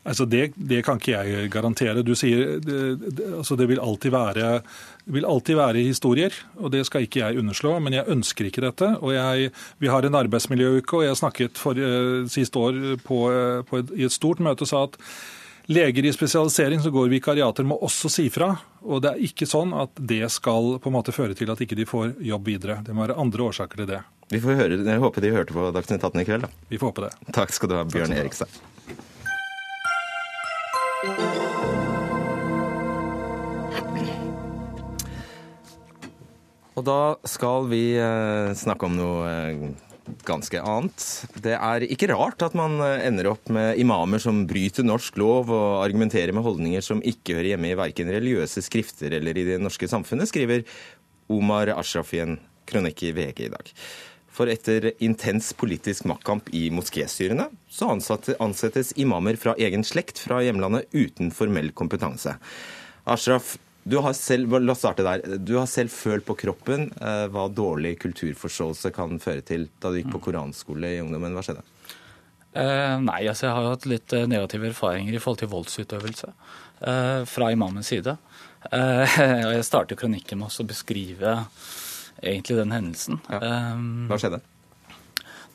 Altså 0.00 0.24
det, 0.24 0.54
det, 0.56 0.80
kan 0.84 0.96
ikke 0.96 1.12
jeg 1.12 1.48
garantere. 1.52 2.00
Du 2.02 2.14
sier, 2.16 2.56
det, 2.64 2.76
det, 3.04 3.26
altså 3.36 3.56
det 3.56 3.66
vil, 3.68 3.80
alltid 3.84 4.14
være, 4.14 4.52
vil 5.12 5.26
alltid 5.28 5.58
være 5.58 5.82
historier, 5.84 6.32
og 6.56 6.72
det 6.72 6.86
skal 6.88 7.04
ikke 7.04 7.20
jeg 7.20 7.42
underslå. 7.42 7.74
Men 7.84 7.98
jeg 7.98 8.08
ønsker 8.08 8.48
ikke 8.48 8.64
dette. 8.64 8.88
og 8.96 9.12
jeg, 9.12 9.50
Vi 9.78 9.90
har 9.92 10.06
en 10.06 10.16
arbeidsmiljøuke, 10.22 10.96
og 10.96 11.04
jeg 11.04 11.20
snakket 11.20 11.60
for, 11.60 11.76
uh, 11.76 12.24
sist 12.32 12.56
år 12.56 12.96
på, 13.04 13.20
uh, 13.28 13.60
på 13.68 13.82
et, 13.82 13.92
i 14.00 14.08
et 14.08 14.16
stort 14.16 14.40
møte 14.40 14.64
og 14.64 14.72
sa 14.72 14.86
at 14.88 14.96
leger 15.70 16.08
i 16.08 16.12
spesialisering 16.12 16.80
som 16.80 16.94
går 16.94 17.12
vikariater, 17.12 17.68
må 17.68 17.76
også 17.84 18.08
si 18.10 18.30
fra. 18.32 18.54
Og 18.82 19.04
det 19.04 19.12
er 19.12 19.28
ikke 19.28 19.46
sånn 19.46 19.76
at 19.76 19.92
det 20.00 20.24
skal 20.32 20.78
på 20.80 20.88
en 20.88 20.96
måte 20.96 21.14
føre 21.14 21.36
til 21.36 21.52
at 21.52 21.60
ikke 21.60 21.76
de 21.78 21.86
får 21.86 22.16
jobb 22.24 22.48
videre. 22.48 22.80
Det 22.86 22.96
må 22.96 23.04
være 23.04 23.20
andre 23.20 23.50
årsaker 23.52 23.84
til 23.84 23.92
det. 23.92 24.00
Vi 24.30 24.38
får 24.38 24.54
høre, 24.54 24.76
Jeg 24.86 25.02
håper 25.02 25.24
de 25.24 25.30
hørte 25.34 25.54
på 25.54 25.70
Dagsnytt 25.74 26.04
18 26.06 26.20
i 26.22 26.24
kveld. 26.24 26.44
da. 26.46 26.48
Vi 26.70 26.78
får 26.78 26.92
håpe 26.92 27.02
det. 27.02 27.34
Takk 27.34 27.50
skal 27.50 27.68
du 27.68 27.74
ha, 27.74 27.82
Bjørn 27.82 28.12
Erikstad. 28.14 28.46
Og 36.78 36.84
da 36.86 37.00
skal 37.26 37.66
vi 37.72 37.98
eh, 37.98 38.52
snakke 38.54 38.86
om 38.86 38.94
noe 38.94 39.24
eh, 39.26 39.64
ganske 40.24 40.62
annet. 40.62 41.06
Det 41.42 41.56
er 41.56 41.86
ikke 41.90 42.12
rart 42.12 42.44
at 42.46 42.54
man 42.54 42.78
eh, 42.86 43.02
ender 43.08 43.32
opp 43.32 43.50
med 43.50 43.80
imamer 43.82 44.22
som 44.22 44.44
bryter 44.46 44.86
norsk 44.86 45.18
lov 45.18 45.50
og 45.50 45.82
argumenterer 45.82 46.30
med 46.36 46.46
holdninger 46.46 46.86
som 46.86 47.02
ikke 47.02 47.34
hører 47.40 47.56
hjemme 47.56 47.72
i 47.72 47.80
verken 47.82 48.14
religiøse 48.14 48.62
skrifter 48.62 49.18
eller 49.18 49.34
i 49.34 49.48
det 49.50 49.58
norske 49.58 49.90
samfunnet, 49.90 50.30
skriver 50.30 50.62
Omar 51.26 51.74
Ashraf 51.74 52.14
i 52.14 52.22
en 52.22 52.38
kronikk 52.70 53.02
i 53.08 53.12
VG 53.18 53.44
i 53.48 53.52
dag. 53.52 53.74
For 54.30 54.50
etter 54.50 54.92
intens 55.02 55.50
politisk 55.58 56.06
maktkamp 56.06 56.52
i 56.54 56.68
moskésyrene, 56.72 57.48
så 57.68 57.90
ansettes 57.92 58.92
imamer 59.00 59.36
fra 59.40 59.56
egen 59.58 59.82
slekt 59.84 60.22
fra 60.22 60.38
hjemlandet 60.44 60.86
uten 60.94 61.32
formell 61.34 61.72
kompetanse. 61.76 62.36
Ashraf, 63.10 63.56
du 63.82 63.98
har 64.04 64.14
selv, 64.14 64.54
la 64.60 64.74
oss 64.74 64.82
starte 64.84 65.04
der. 65.04 65.24
Du 65.38 65.56
har 65.56 65.66
selv 65.66 65.90
følt 65.90 66.26
på 66.28 66.36
kroppen 66.38 66.90
eh, 67.00 67.26
hva 67.32 67.48
dårlig 67.50 67.96
kulturforståelse 68.02 68.92
kan 68.94 69.18
føre 69.22 69.42
til 69.46 69.66
da 69.80 69.90
du 69.90 69.98
gikk 69.98 70.12
på 70.12 70.20
mm. 70.20 70.24
koranskole 70.28 70.94
i 70.94 71.02
ungdommen. 71.02 71.34
Hva 71.34 71.44
skjedde? 71.46 71.64
Eh, 72.50 72.96
nei, 73.02 73.20
altså 73.30 73.46
jeg 73.46 73.56
har 73.56 73.68
hatt 73.72 73.86
litt 73.90 74.14
eh, 74.16 74.28
negative 74.30 74.70
erfaringer 74.72 75.16
i 75.16 75.22
forhold 75.22 75.42
til 75.42 75.52
voldsutøvelse 75.52 76.32
eh, 76.32 77.20
fra 77.30 77.50
imamens 77.54 77.90
side. 77.92 78.16
Eh, 78.70 79.20
jeg 79.56 79.66
starter 79.66 79.98
kronikken 79.98 80.42
med 80.42 80.52
å 80.52 80.68
beskrive 80.68 81.38
egentlig 82.22 82.58
den 82.60 82.74
hendelsen. 82.74 83.20
Ja. 83.28 83.40
Eh, 83.40 83.80
hva 84.10 84.20
skjedde? 84.20 84.42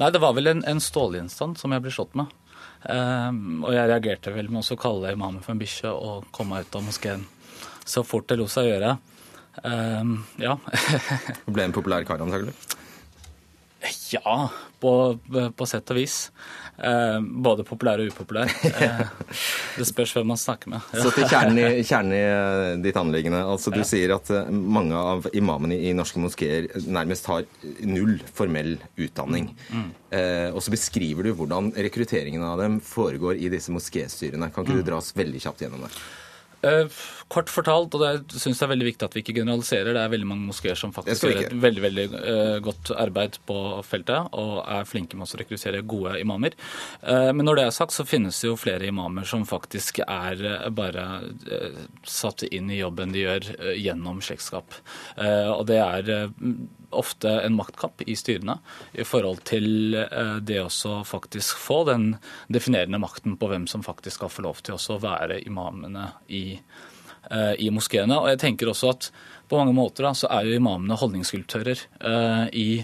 Nei, 0.02 0.10
Det 0.12 0.20
var 0.20 0.34
vel 0.36 0.52
en, 0.52 0.66
en 0.68 0.82
stålgjenstand 0.84 1.60
som 1.60 1.72
jeg 1.72 1.86
ble 1.86 1.94
slått 1.94 2.18
med. 2.20 2.34
og 2.86 3.72
jeg 3.74 3.88
reagerte 3.90 4.34
vel 4.36 4.50
med 4.52 4.68
å 4.70 4.76
kalle 4.78 5.14
imamen 5.16 5.42
for 5.42 5.56
en 5.56 5.62
bikkje 5.62 5.90
og 5.90 6.28
komme 6.36 6.58
meg 6.58 6.68
ut 6.68 6.76
av 6.76 6.84
moskeen 6.86 7.24
så 7.86 8.04
fort 8.04 8.28
det 8.30 8.40
lot 8.40 8.52
seg 8.52 8.70
gjøre. 8.72 8.96
Um, 9.64 10.18
ja. 10.42 10.58
Ble 11.56 11.68
en 11.68 11.76
populær 11.76 12.06
kar, 12.08 12.22
antagelig? 12.26 12.56
Ja, 14.10 14.50
på, 14.82 14.92
på, 15.30 15.68
sett 15.70 15.92
og 15.94 16.00
vis. 16.00 16.18
Eh, 16.78 17.20
både 17.22 17.64
populær 17.68 18.02
og 18.04 18.12
upopulær. 18.12 18.52
Eh, 18.76 19.02
det 19.78 19.86
spørs 19.88 20.12
hvem 20.18 20.28
man 20.34 20.40
snakker 20.40 20.74
med. 20.74 20.84
Så 20.92 21.12
til 21.16 21.28
kjernen 21.32 21.60
i, 21.62 21.84
kjernen 21.90 22.16
i 22.16 22.22
eh, 22.24 22.72
ditt 22.84 22.98
anliggende. 23.00 23.40
Altså, 23.48 23.72
du 23.72 23.80
ja. 23.80 23.88
sier 23.88 24.16
at 24.18 24.32
mange 24.52 25.00
av 25.00 25.30
imamene 25.38 25.78
i 25.80 25.94
norske 25.96 26.20
moskeer 26.20 26.68
nærmest 26.84 27.30
har 27.32 27.46
null 27.88 28.18
formell 28.36 28.76
utdanning. 29.00 29.50
Mm. 29.72 29.88
Eh, 30.16 30.50
og 30.52 30.62
så 30.66 30.74
beskriver 30.76 31.28
du 31.28 31.34
hvordan 31.38 31.72
rekrutteringen 31.88 32.44
av 32.44 32.60
dem 32.64 32.82
foregår 32.84 33.40
i 33.40 33.52
disse 33.54 33.74
moskéstyrene. 33.76 34.52
Kan 34.52 34.68
ikke 34.68 34.80
mm. 34.80 34.84
du 34.84 34.92
dra 34.92 35.00
oss 35.00 35.16
veldig 35.16 35.44
kjapt 35.48 35.66
gjennom 35.66 35.88
det? 35.88 35.94
Uh, 36.66 37.02
kort 37.32 37.50
fortalt, 37.50 37.96
og 37.98 38.02
det 38.04 38.38
syns 38.38 38.60
jeg 38.60 38.66
er 38.68 38.72
veldig 38.72 38.88
viktig 38.88 39.06
at 39.08 39.16
vi 39.16 39.24
ikke 39.24 39.36
generaliserer, 39.40 39.96
det 39.96 40.02
er 40.02 40.12
veldig 40.14 40.28
mange 40.30 40.46
moskeer 40.46 40.78
som 40.78 40.94
faktisk 40.94 41.26
gjør 41.26 41.40
et 41.42 41.56
veldig 41.64 41.84
veldig 41.84 42.06
uh, 42.14 42.58
godt 42.66 42.92
arbeid 42.94 43.40
på 43.50 43.58
feltet 43.86 44.30
og 44.38 44.60
er 44.62 44.86
flinke 44.90 45.18
med 45.18 45.26
å 45.26 45.40
rekruttere 45.42 45.82
gode 45.86 46.20
imamer. 46.22 46.58
Uh, 47.02 47.32
men 47.34 47.46
når 47.48 47.60
det 47.60 47.66
er 47.66 47.76
sagt, 47.80 47.96
så 47.96 48.06
finnes 48.08 48.40
det 48.42 48.52
jo 48.52 48.60
flere 48.60 48.90
imamer 48.90 49.26
som 49.30 49.46
faktisk 49.50 50.04
er 50.06 50.42
bare 50.76 51.06
satt 52.06 52.46
inn 52.50 52.70
i 52.74 52.80
jobben 52.80 53.14
de 53.14 53.26
gjør 53.26 53.52
gjennom 53.74 54.22
slektskap. 54.26 54.78
og 55.18 55.66
det 55.70 55.78
er 55.82 56.10
ofte 56.98 57.32
en 57.42 57.56
maktkamp 57.58 58.04
i 58.06 58.16
styrene 58.18 58.58
i 58.94 59.06
forhold 59.08 59.44
til 59.48 59.96
eh, 60.00 60.38
det 60.42 60.62
å 60.64 60.98
faktisk 61.08 61.62
få 61.62 61.84
den 61.90 62.10
definerende 62.48 63.00
makten 63.02 63.38
på 63.40 63.50
hvem 63.52 63.70
som 63.72 63.86
faktisk 63.86 64.22
skal 64.22 64.34
få 64.34 64.46
lov 64.48 64.62
til 64.66 64.78
å 64.78 65.00
være 65.02 65.42
imamene 65.46 66.10
i, 66.28 66.60
eh, 67.30 67.54
i 67.60 67.72
moskeene. 67.74 68.20
Og 68.20 68.32
jeg 68.34 68.44
tenker 68.46 68.72
også 68.72 68.94
at 68.96 69.10
på 69.48 69.60
mange 69.60 69.76
måter 69.78 70.08
da, 70.08 70.14
så 70.18 70.30
er 70.34 70.48
jo 70.48 70.58
imamene 70.58 70.98
holdningsskulptører 70.98 71.82
uh, 72.02 72.48
i, 72.50 72.82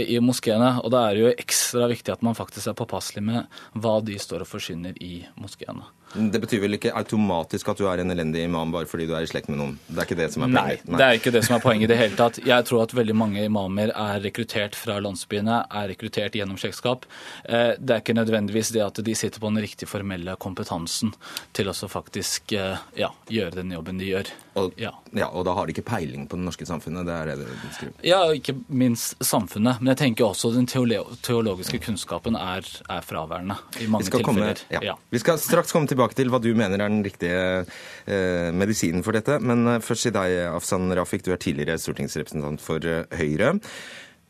i 0.00 0.16
moskeene. 0.24 0.78
Og 0.80 0.88
da 0.94 1.02
er 1.06 1.16
det 1.16 1.24
jo 1.24 1.32
ekstra 1.34 1.90
viktig 1.90 2.14
at 2.14 2.24
man 2.24 2.38
faktisk 2.38 2.70
er 2.70 2.78
påpasselig 2.78 3.24
med 3.26 3.60
hva 3.76 3.98
de 4.04 4.16
står 4.20 4.46
og 4.46 4.48
forsyner 4.48 4.96
i 5.04 5.18
moskeene. 5.40 5.84
Det 6.14 6.40
betyr 6.42 6.64
vel 6.64 6.74
ikke 6.74 6.90
automatisk 6.96 7.68
at 7.70 7.78
du 7.78 7.86
er 7.86 8.02
en 8.02 8.10
elendig 8.10 8.42
imam 8.48 8.72
bare 8.74 8.88
fordi 8.90 9.06
du 9.06 9.14
er 9.14 9.26
i 9.26 9.30
slekt 9.30 9.50
med 9.50 9.60
noen? 9.60 9.76
Det 9.86 10.02
er 10.02 10.08
ikke 10.08 10.18
det 10.18 10.28
som 10.34 10.44
er 10.46 10.54
poenget? 10.56 10.88
Nei, 10.88 10.98
det 10.98 11.06
er 11.06 11.18
ikke 11.20 11.32
det 11.36 11.42
som 11.46 11.56
er 11.56 11.62
poenget 11.62 11.86
i 11.86 11.90
det 11.92 11.98
hele 12.00 12.18
tatt. 12.18 12.40
Jeg 12.50 12.66
tror 12.66 12.82
at 12.84 12.94
veldig 12.98 13.16
mange 13.16 13.44
imamer 13.46 13.92
er 13.94 14.24
rekruttert 14.24 14.78
fra 14.78 14.98
landsbyene, 15.02 15.60
er 15.70 15.90
rekruttert 15.92 16.38
gjennom 16.38 16.58
slektskap. 16.60 17.06
Eh, 17.44 17.72
det 17.78 17.96
er 17.96 18.02
ikke 18.02 18.18
nødvendigvis 18.18 18.72
det 18.74 18.82
at 18.86 18.98
de 19.06 19.14
sitter 19.14 19.42
på 19.42 19.52
den 19.52 19.62
riktige 19.62 19.90
formelle 19.90 20.34
kompetansen 20.42 21.14
til 21.56 21.70
å 21.70 21.76
faktisk 21.90 22.56
eh, 22.58 22.82
ja, 22.98 23.12
gjøre 23.30 23.60
den 23.60 23.76
jobben 23.76 24.02
de 24.02 24.10
gjør. 24.10 24.32
Og, 24.58 24.74
ja. 24.80 24.90
ja. 25.14 25.28
og 25.30 25.44
da 25.46 25.54
har 25.54 25.68
de 25.68 25.74
ikke 25.76 25.86
peiling 25.86 26.26
på 26.28 26.38
det 26.38 26.44
norske 26.48 26.66
samfunnet? 26.66 27.06
Det 27.06 27.14
er 27.14 27.30
det 27.30 27.46
du 27.46 27.68
skriver? 27.76 27.94
Ja, 28.06 28.20
ikke 28.34 28.56
minst 28.66 29.14
samfunnet. 29.22 29.78
Men 29.78 29.92
jeg 29.92 30.00
tenker 30.02 30.26
også 30.26 30.50
den 30.54 30.66
teologiske 30.66 31.78
kunnskapen 31.84 32.38
er, 32.38 32.66
er 32.90 33.06
fraværende 33.06 33.60
i 33.78 33.86
mange 33.90 34.10
tilfeller. 34.10 34.58
Komme, 34.66 34.82
ja. 34.90 34.96
Vi 35.14 35.22
skal 35.22 35.38
straks 35.42 35.74
komme 35.74 35.90
til 35.90 35.99
tilbake 36.00 36.16
til 36.16 36.30
hva 36.32 36.40
du 36.40 36.50
mener 36.56 36.80
er 36.80 36.88
den 36.88 37.04
riktige 37.04 37.64
eh, 38.08 38.50
medisinen 38.56 39.04
for 39.04 39.16
dette. 39.16 39.38
Men 39.44 39.66
eh, 39.68 39.82
først 39.84 40.08
til 40.08 40.14
deg, 40.16 40.36
Afsan 40.48 40.90
Rafik. 40.96 41.24
Du 41.26 41.32
er 41.34 41.40
tidligere 41.40 41.78
stortingsrepresentant 41.80 42.62
for 42.64 42.84
eh, 42.84 43.04
Høyre. 43.20 43.58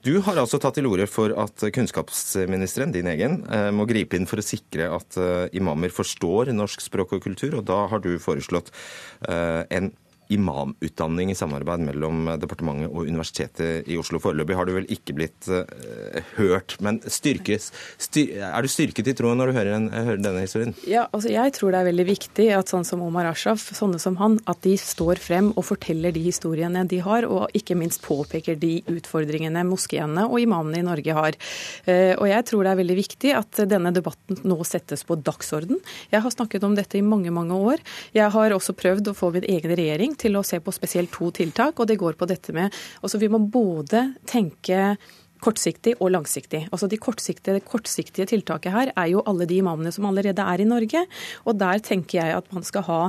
Du 0.01 0.15
har 0.25 0.39
altså 0.41 0.59
tatt 0.59 0.79
til 0.79 0.89
orde 0.89 1.05
for 1.13 1.35
at 1.37 1.61
kunnskapsministeren, 1.77 2.93
din 2.95 3.11
egen, 3.13 3.43
må 3.77 3.85
gripe 3.85 4.17
inn 4.17 4.25
for 4.25 4.41
å 4.41 4.45
sikre 4.45 4.87
at 4.97 5.19
imamer 5.53 5.93
forstår 5.93 6.55
norsk 6.57 6.81
språk 6.81 7.13
og 7.19 7.21
kultur, 7.27 7.59
og 7.59 7.67
da 7.69 7.83
har 7.93 8.01
du 8.01 8.15
foreslått 8.17 8.73
en 9.29 9.91
imamutdanning 10.31 11.33
i 11.33 11.37
samarbeid 11.39 11.83
mellom 11.89 12.29
departementet 12.41 12.91
og 12.91 13.09
Universitetet 13.09 13.89
i 13.91 13.99
Oslo. 13.99 14.21
Foreløpig 14.23 14.57
har 14.59 14.69
du 14.69 14.75
vel 14.77 14.89
ikke 14.93 15.17
blitt 15.19 15.49
uh, 15.51 15.65
hørt, 16.37 16.77
men 16.85 17.01
styrkes, 17.03 17.71
styr, 18.01 18.37
er 18.51 18.63
du 18.63 18.71
styrket 18.71 19.11
i 19.11 19.15
troen 19.19 19.41
når 19.41 19.51
du 19.51 19.59
hører, 19.59 19.73
en, 19.77 19.89
hører, 19.91 20.23
denne 20.23 20.45
historien? 20.45 20.75
Ja, 20.89 21.09
altså 21.11 21.33
Jeg 21.33 21.55
tror 21.57 21.75
det 21.75 21.81
er 21.81 21.89
veldig 21.91 22.07
viktig 22.09 22.47
at 22.55 22.71
sånn 22.71 22.87
som 22.87 23.03
Omar 23.05 23.31
Ashraf, 23.33 23.65
sånne 23.77 23.99
som 24.03 24.19
han, 24.21 24.39
at 24.51 24.63
de 24.67 24.77
står 24.81 25.21
frem 25.23 25.51
og 25.57 25.67
forteller 25.67 26.15
de 26.15 26.23
historiene 26.29 26.85
de 26.91 27.03
har, 27.05 27.27
og 27.27 27.51
ikke 27.57 27.79
minst 27.79 28.05
påpeker 28.07 28.59
de 28.61 28.77
utfordringene 28.91 29.67
moskeene 29.67 30.29
og 30.29 30.39
imamene 30.43 30.83
i 30.83 30.87
Norge 30.87 31.17
har. 31.17 31.39
Uh, 31.89 32.15
og 32.21 32.27
jeg 32.31 32.47
tror 32.51 32.67
det 32.67 32.75
er 32.75 32.83
veldig 32.85 32.99
viktig 33.01 33.35
at 33.41 33.65
denne 33.71 33.95
debatten 33.97 34.39
nå 34.47 34.61
settes 34.69 35.03
på 35.07 35.19
dagsorden. 35.19 35.83
Jeg 36.15 36.23
har 36.23 36.35
snakket 36.35 36.65
om 36.67 36.79
dette 36.79 36.99
i 37.01 37.05
mange, 37.05 37.35
mange 37.35 37.57
år. 37.57 37.83
Jeg 38.15 38.31
har 38.31 38.55
også 38.55 38.77
prøvd 38.79 39.11
å 39.11 39.17
få 39.17 39.33
min 39.35 39.47
egen 39.51 39.75
regjering 39.75 40.17
til 40.21 40.37
å 40.39 40.45
se 40.47 40.61
på 40.61 40.75
spesielt 40.75 41.13
to 41.15 41.31
tiltak. 41.35 41.81
og 41.81 41.89
det 41.89 41.99
går 42.01 42.19
på 42.21 42.29
dette 42.29 42.53
med, 42.53 42.73
altså 43.03 43.19
Vi 43.19 43.29
må 43.29 43.39
både 43.39 44.15
tenke 44.27 44.97
kortsiktig 45.41 45.97
og 45.99 46.13
langsiktig. 46.15 46.67
Altså 46.71 46.89
De 46.91 46.99
kortsiktige, 47.01 47.61
kortsiktige 47.65 48.27
tiltaket 48.29 48.73
her 48.75 48.93
er 48.95 49.11
jo 49.13 49.23
alle 49.29 49.47
de 49.49 49.61
imamene 49.61 49.93
som 49.95 50.07
allerede 50.09 50.45
er 50.45 50.61
i 50.61 50.69
Norge. 50.69 51.05
Og 51.47 51.59
der 51.61 51.81
tenker 51.85 52.21
jeg 52.21 52.37
at 52.37 52.51
man 52.55 52.65
skal 52.67 52.85
ha 52.87 53.01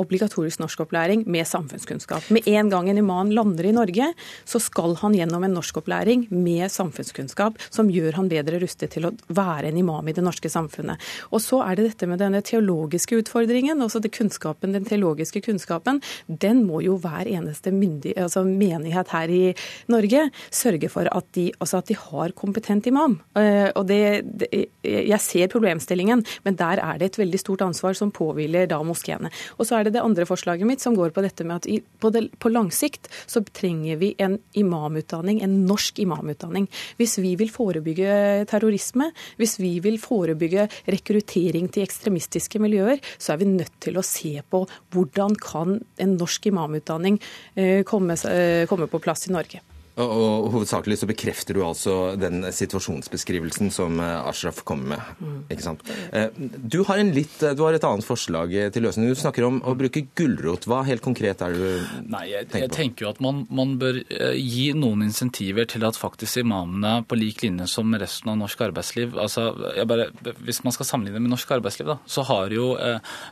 obligatorisk 0.00 0.60
norskopplæring 0.62 1.26
med 1.26 1.46
samfunnskunnskap. 1.48 2.30
Med 2.30 2.46
en 2.48 2.70
gang 2.70 2.90
en 2.90 3.00
imam 3.02 3.32
lander 3.34 3.68
i 3.68 3.74
Norge, 3.74 4.12
så 4.44 4.60
skal 4.62 4.96
han 5.02 5.16
gjennom 5.16 5.44
en 5.44 5.56
norskopplæring 5.58 6.28
med 6.30 6.70
samfunnskunnskap 6.70 7.58
som 7.68 7.90
gjør 7.90 8.18
han 8.20 8.30
bedre 8.30 8.60
rustet 8.62 8.94
til 8.94 9.08
å 9.08 9.14
være 9.28 9.70
en 9.70 9.80
imam 9.80 10.08
i 10.08 10.14
det 10.16 10.24
norske 10.24 10.50
samfunnet. 10.50 11.00
Og 11.30 11.42
så 11.44 11.62
er 11.66 11.76
det 11.76 11.88
dette 11.90 12.08
med 12.10 12.22
denne 12.22 12.42
teologiske 12.42 13.18
utfordringen. 13.22 13.82
altså 13.82 14.00
det 14.00 14.12
kunnskapen, 14.16 14.72
Den 14.72 14.84
teologiske 14.84 15.40
kunnskapen 15.40 16.00
den 16.28 16.64
må 16.66 16.80
jo 16.82 16.96
hver 16.96 17.26
eneste 17.26 17.70
myndig, 17.70 18.16
altså 18.16 18.44
menighet 18.44 19.08
her 19.08 19.28
i 19.28 19.54
Norge 19.88 20.30
sørge 20.50 20.88
for 20.88 21.08
at 21.10 21.26
de 21.34 21.50
altså 21.60 21.79
at 21.80 21.90
de 21.90 21.96
har 21.98 22.34
kompetent 22.38 22.86
imam. 22.90 23.18
Eh, 23.38 23.68
og 23.74 23.86
det, 23.88 24.22
det, 24.24 24.48
Jeg 24.84 25.20
ser 25.20 25.50
problemstillingen, 25.52 26.22
men 26.44 26.56
der 26.56 26.80
er 26.82 27.00
det 27.00 27.10
et 27.10 27.20
veldig 27.20 27.40
stort 27.40 27.64
ansvar 27.64 27.96
som 27.98 28.12
påhviler 28.14 28.68
da 28.70 28.80
moskeene. 28.86 29.30
Og 29.58 29.68
så 29.68 29.78
er 29.78 29.86
det 29.86 29.94
det 29.96 30.04
andre 30.04 30.26
forslaget 30.28 30.68
mitt 30.68 30.84
som 30.84 30.96
går 30.96 31.14
på 31.16 31.24
dette 31.24 31.46
med 31.46 31.60
at 31.60 31.68
i, 31.70 31.80
på, 31.80 32.12
det, 32.14 32.26
på, 32.40 32.52
lang 32.52 32.70
sikt 32.74 33.10
så 33.30 33.42
trenger 33.44 34.00
vi 34.00 34.12
en 34.18 34.38
imamutdanning, 34.58 35.42
en 35.44 35.60
norsk 35.68 36.00
imamutdanning. 36.02 36.68
Hvis 37.00 37.18
vi 37.22 37.34
vil 37.40 37.52
forebygge 37.52 38.46
terrorisme, 38.50 39.10
hvis 39.40 39.58
vi 39.60 39.76
vil 39.84 40.00
forebygge 40.02 40.68
rekruttering 40.90 41.70
til 41.72 41.86
ekstremistiske 41.86 42.62
miljøer, 42.62 43.00
så 43.18 43.34
er 43.34 43.42
vi 43.42 43.50
nødt 43.50 43.76
til 43.82 43.98
å 43.98 44.06
se 44.06 44.36
på 44.50 44.64
hvordan 44.94 45.36
kan 45.40 45.78
en 46.00 46.16
norsk 46.20 46.50
imamutdanning 46.50 47.20
eh, 47.54 47.82
komme, 47.88 48.16
eh, 48.28 48.66
komme 48.70 48.90
på 48.90 49.02
plass 49.02 49.28
i 49.28 49.34
Norge. 49.34 49.62
Og, 50.00 50.48
Hovedsakelig 50.54 51.00
så 51.00 51.08
bekrefter 51.08 51.56
du 51.56 51.62
altså 51.64 51.94
den 52.18 52.42
situasjonsbeskrivelsen 52.54 53.70
som 53.74 54.00
eh, 54.02 54.28
Ashraf 54.28 54.62
kommer 54.66 54.94
med. 54.94 55.10
Mm. 55.20 55.38
ikke 55.52 55.64
sant? 55.64 55.84
Eh, 56.16 56.28
du 56.36 56.80
har, 56.88 57.00
litt, 57.04 57.36
eh, 57.42 57.54
du 57.56 57.64
har, 57.64 57.76
et 57.76 57.86
annet 57.86 58.06
forslag 58.06 58.54
til 58.74 58.86
løsning. 58.86 59.10
Du 59.10 59.18
snakker 59.18 59.46
om 59.46 59.60
å 59.66 59.74
bruke 59.78 60.04
gulrot. 60.18 60.66
Hva 60.70 60.82
helt 60.88 61.04
konkret 61.04 61.42
er 61.44 61.54
det 61.54 61.60
du 61.60 62.06
Nei, 62.10 62.24
jeg, 62.30 62.48
tenker 62.48 62.56
på? 62.56 62.64
Jeg 62.64 62.76
tenker 62.76 63.06
jo 63.06 63.12
at 63.12 63.22
man, 63.24 63.44
man, 63.52 63.76
bør 63.80 64.00
gi 64.34 64.70
noen 64.76 65.04
insentiver 65.06 65.68
til 65.70 65.84
at 65.86 65.98
faktisk 65.98 66.40
imamene 66.42 67.04
på 67.08 67.18
lik 67.18 67.44
linje 67.44 67.68
som 67.70 67.92
resten 67.94 68.32
av 68.32 68.38
norsk 68.40 68.64
arbeidsliv 68.66 69.14
altså, 69.20 69.46
bare, 69.88 70.08
Hvis 70.42 70.62
man 70.66 70.74
skal 70.74 70.88
sammenligne 70.88 71.22
med 71.22 71.32
norsk 71.32 71.54
arbeidsliv, 71.54 71.88
da, 71.92 71.96
så 72.10 72.24
har 72.28 72.52
jo 72.54 72.72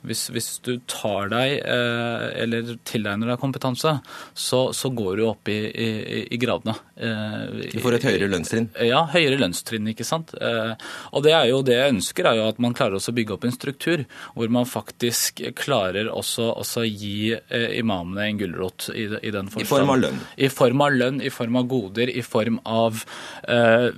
hvis, 0.06 0.28
hvis, 0.34 0.48
du 0.64 0.78
tar 0.90 1.30
deg 1.32 1.58
eller 1.58 2.72
tilegner 2.88 3.32
deg 3.32 3.42
kompetanse, 3.42 3.92
så, 4.34 4.60
så 4.74 4.90
går 4.94 5.18
du 5.18 5.24
opp 5.28 5.50
i, 5.52 5.58
i, 5.68 6.22
i 6.34 6.40
grad 6.40 6.57
gradene. 6.58 6.74
Eh, 6.96 7.70
du 7.72 7.80
får 7.80 7.98
et 7.98 8.06
høyere 8.08 8.28
lønnstrinn? 8.28 8.68
Ja, 8.84 9.04
høyere 9.12 9.38
lønnstrinn. 9.38 9.88
ikke 9.88 10.04
sant? 10.04 10.34
Eh, 10.34 10.74
og 11.12 11.22
det 11.22 11.32
er 11.32 11.48
jo 11.48 11.62
det 11.62 11.76
jeg 11.76 11.94
ønsker, 11.94 12.26
er 12.26 12.36
jo 12.36 12.48
at 12.48 12.58
man 12.58 12.74
klarer 12.74 12.98
også 12.98 13.12
å 13.12 13.16
bygge 13.16 13.34
opp 13.34 13.44
en 13.44 13.54
struktur 13.54 14.04
hvor 14.34 14.48
man 14.48 14.66
faktisk 14.66 15.42
klarer 15.56 16.08
også 16.10 16.52
å 16.58 16.84
gi 16.84 17.34
eh, 17.34 17.78
imamene 17.78 18.26
en 18.28 18.38
gulrot 18.38 18.90
i, 18.94 19.06
i, 19.22 19.30
den 19.30 19.48
forstand. 19.48 19.66
I 19.66 19.70
form 19.70 19.90
av 19.90 20.00
lønn? 20.02 20.20
I 20.36 20.48
form 20.48 20.82
av 20.82 20.92
lønn, 20.92 21.20
i 21.22 21.30
form 21.30 21.56
av 21.56 21.68
goder, 21.68 22.10
i 22.10 22.22
form 22.22 22.60
av 22.68 23.02
uh, 23.48 23.88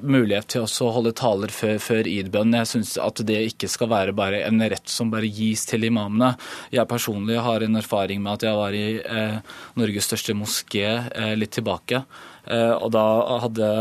mulighet 0.00 0.48
til 0.54 0.64
å 0.64 0.90
holde 0.94 1.12
taler 1.16 1.52
før, 1.52 1.76
før 1.82 2.08
id-bønn. 2.08 2.56
Jeg 2.60 2.70
syns 2.70 2.94
at 3.02 3.22
det 3.26 3.40
ikke 3.52 3.70
skal 3.70 3.90
være 3.92 4.14
bare 4.16 4.42
en 4.46 4.62
rett 4.62 4.88
som 4.90 5.10
bare 5.12 5.28
gis 5.28 5.64
til 5.68 5.86
imamene. 5.88 6.34
Jeg 6.74 6.88
personlig 6.90 7.38
har 7.44 7.64
en 7.64 7.80
erfaring 7.80 8.22
med 8.24 8.38
at 8.38 8.48
jeg 8.48 8.58
var 8.58 8.76
i 8.76 8.86
uh, 9.02 9.38
Norges 9.78 10.08
største 10.08 10.36
moské 10.38 10.86
uh, 10.88 11.34
litt 11.38 11.54
tilbake 11.58 11.87
Eh, 11.92 12.74
og 12.74 12.92
da 12.94 13.04
hadde 13.44 13.72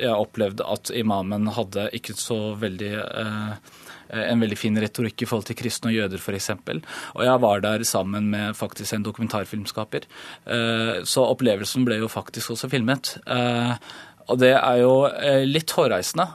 jeg 0.00 0.14
opplevd 0.14 0.64
at 0.66 0.90
imamen 0.96 1.50
hadde 1.54 1.88
ikke 1.96 2.16
så 2.18 2.54
veldig 2.58 2.94
eh, 2.98 3.76
en 4.08 4.40
veldig 4.40 4.56
fin 4.56 4.78
retorikk 4.80 5.22
i 5.22 5.28
forhold 5.28 5.50
til 5.50 5.58
kristne 5.58 5.90
og 5.90 5.98
jøder 5.98 6.22
f.eks. 6.22 6.50
Og 6.56 7.22
jeg 7.26 7.42
var 7.44 7.64
der 7.64 7.84
sammen 7.84 8.30
med 8.32 8.56
faktisk 8.56 8.96
en 8.96 9.04
dokumentarfilmskaper. 9.04 10.08
Eh, 10.48 10.94
så 11.04 11.26
opplevelsen 11.28 11.84
ble 11.86 12.00
jo 12.00 12.08
faktisk 12.10 12.54
også 12.56 12.70
filmet. 12.72 13.18
Og 14.28 14.40
det 14.40 14.54
er 14.56 14.80
jo 14.82 14.94
litt 15.48 15.72
hårreisende 15.72 16.26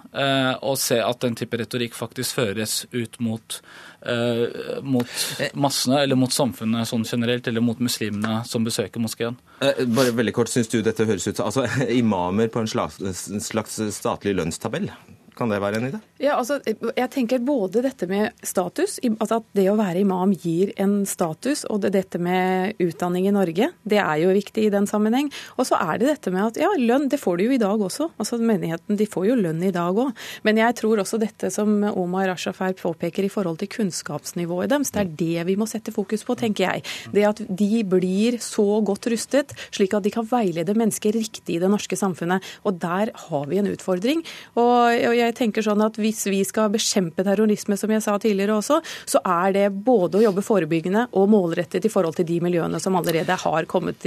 å 0.65 0.71
se 0.81 0.95
at 0.97 1.19
den 1.21 1.35
type 1.37 1.59
retorikk 1.61 1.93
faktisk 1.93 2.39
føres 2.39 2.79
ut 2.89 3.19
mot 3.21 3.59
eh, 4.05 4.81
mot 4.81 5.07
massene, 5.53 6.03
eller 6.03 6.19
mot 6.19 6.33
samfunnet 6.33 6.89
sånn 6.89 7.05
generelt, 7.07 7.47
eller 7.47 7.63
mot 7.63 7.79
muslimene 7.83 8.41
som 8.49 8.65
besøker 8.65 9.03
moskeen. 9.03 9.37
Eh, 9.59 9.83
bare 9.87 10.15
veldig 10.15 10.35
kort, 10.35 10.51
Syns 10.53 10.71
du 10.71 10.81
dette 10.85 11.07
høres 11.07 11.27
ut 11.27 11.39
som 11.39 11.49
altså, 11.49 11.67
imamer 12.01 12.51
på 12.53 12.63
en 12.63 12.69
slags, 12.69 12.99
en 13.03 13.43
slags 13.43 13.79
statlig 13.95 14.35
lønnstabell? 14.37 14.91
Kan 15.37 15.49
det 15.49 15.59
være 15.63 15.79
en 15.79 15.87
idé? 15.89 15.99
Ja, 16.21 16.37
altså, 16.37 16.59
jeg 16.63 17.09
tenker 17.11 17.41
både 17.43 17.81
dette 17.83 18.07
med 18.09 18.31
status, 18.45 18.99
altså 19.03 19.39
at 19.41 19.47
det 19.57 19.65
å 19.71 19.77
være 19.79 20.03
imam 20.03 20.31
gir 20.37 20.71
en 20.81 21.01
status, 21.09 21.63
og 21.73 21.81
det, 21.83 21.93
dette 21.95 22.21
med 22.21 22.77
utdanning 22.83 23.27
i 23.27 23.33
Norge, 23.33 23.71
det 23.83 23.99
er 23.99 24.21
jo 24.21 24.33
viktig 24.35 24.67
i 24.67 24.71
den 24.73 24.87
sammenheng. 24.89 25.31
Og 25.57 25.67
så 25.67 25.79
er 25.81 25.99
det 26.01 26.11
dette 26.11 26.33
med 26.33 26.51
at 26.51 26.59
ja, 26.61 26.69
lønn, 26.79 27.09
det 27.11 27.19
får 27.21 27.39
du 27.39 27.45
jo 27.47 27.55
i 27.55 27.61
dag 27.61 27.81
også. 27.81 28.11
Altså 28.21 28.39
Menigheten 28.43 28.99
de 28.99 29.07
får 29.09 29.27
jo 29.31 29.39
lønn 29.39 29.63
i 29.65 29.73
dag 29.73 29.97
òg. 30.03 30.13
Men 30.45 30.61
jeg 30.61 30.77
tror 30.79 31.01
også 31.03 31.19
dette 31.21 31.49
som 31.53 31.75
Omar 31.91 32.31
Ashafer 32.35 32.75
påpeker 32.79 33.25
i 33.25 33.31
forhold 33.33 33.59
til 33.61 33.71
kunnskapsnivået 33.73 34.71
deres, 34.71 34.93
det 34.93 35.01
er 35.01 35.11
det 35.23 35.47
vi 35.49 35.57
må 35.59 35.67
sette 35.69 35.93
fokus 35.95 36.25
på, 36.27 36.37
tenker 36.39 36.67
jeg. 36.67 36.85
Det 37.13 37.25
at 37.27 37.41
de 37.47 37.83
blir 37.89 38.39
så 38.43 38.67
godt 38.85 39.09
rustet, 39.11 39.53
slik 39.73 39.95
at 39.97 40.05
de 40.05 40.13
kan 40.13 40.27
veilede 40.29 40.77
mennesker 40.77 41.15
riktig 41.15 41.57
i 41.57 41.61
det 41.63 41.71
norske 41.71 41.97
samfunnet. 41.99 42.43
Og 42.67 42.77
der 42.81 43.11
har 43.27 43.49
vi 43.49 43.59
en 43.59 43.71
utfordring. 43.73 44.23
Og 44.59 44.93
jeg 44.93 45.22
jeg 45.23 45.37
tenker 45.37 45.65
sånn 45.65 45.81
at 45.83 45.97
Hvis 45.99 46.25
vi 46.29 46.41
skal 46.47 46.71
bekjempe 46.73 47.23
terrorisme, 47.25 47.77
som 47.79 47.91
jeg 47.91 48.03
sa 48.03 48.17
tidligere 48.21 48.57
også, 48.57 48.79
så 49.09 49.21
er 49.23 49.53
det 49.55 49.67
både 49.85 50.19
å 50.19 50.25
jobbe 50.27 50.43
forebyggende 50.45 51.07
og 51.19 51.29
målrettet 51.31 51.85
i 51.85 51.91
forhold 51.91 52.17
til 52.17 52.27
de 52.27 52.39
miljøene 52.43 52.79
som 52.81 52.95
allerede 52.99 53.37
har 53.43 53.67
kommet 53.69 54.03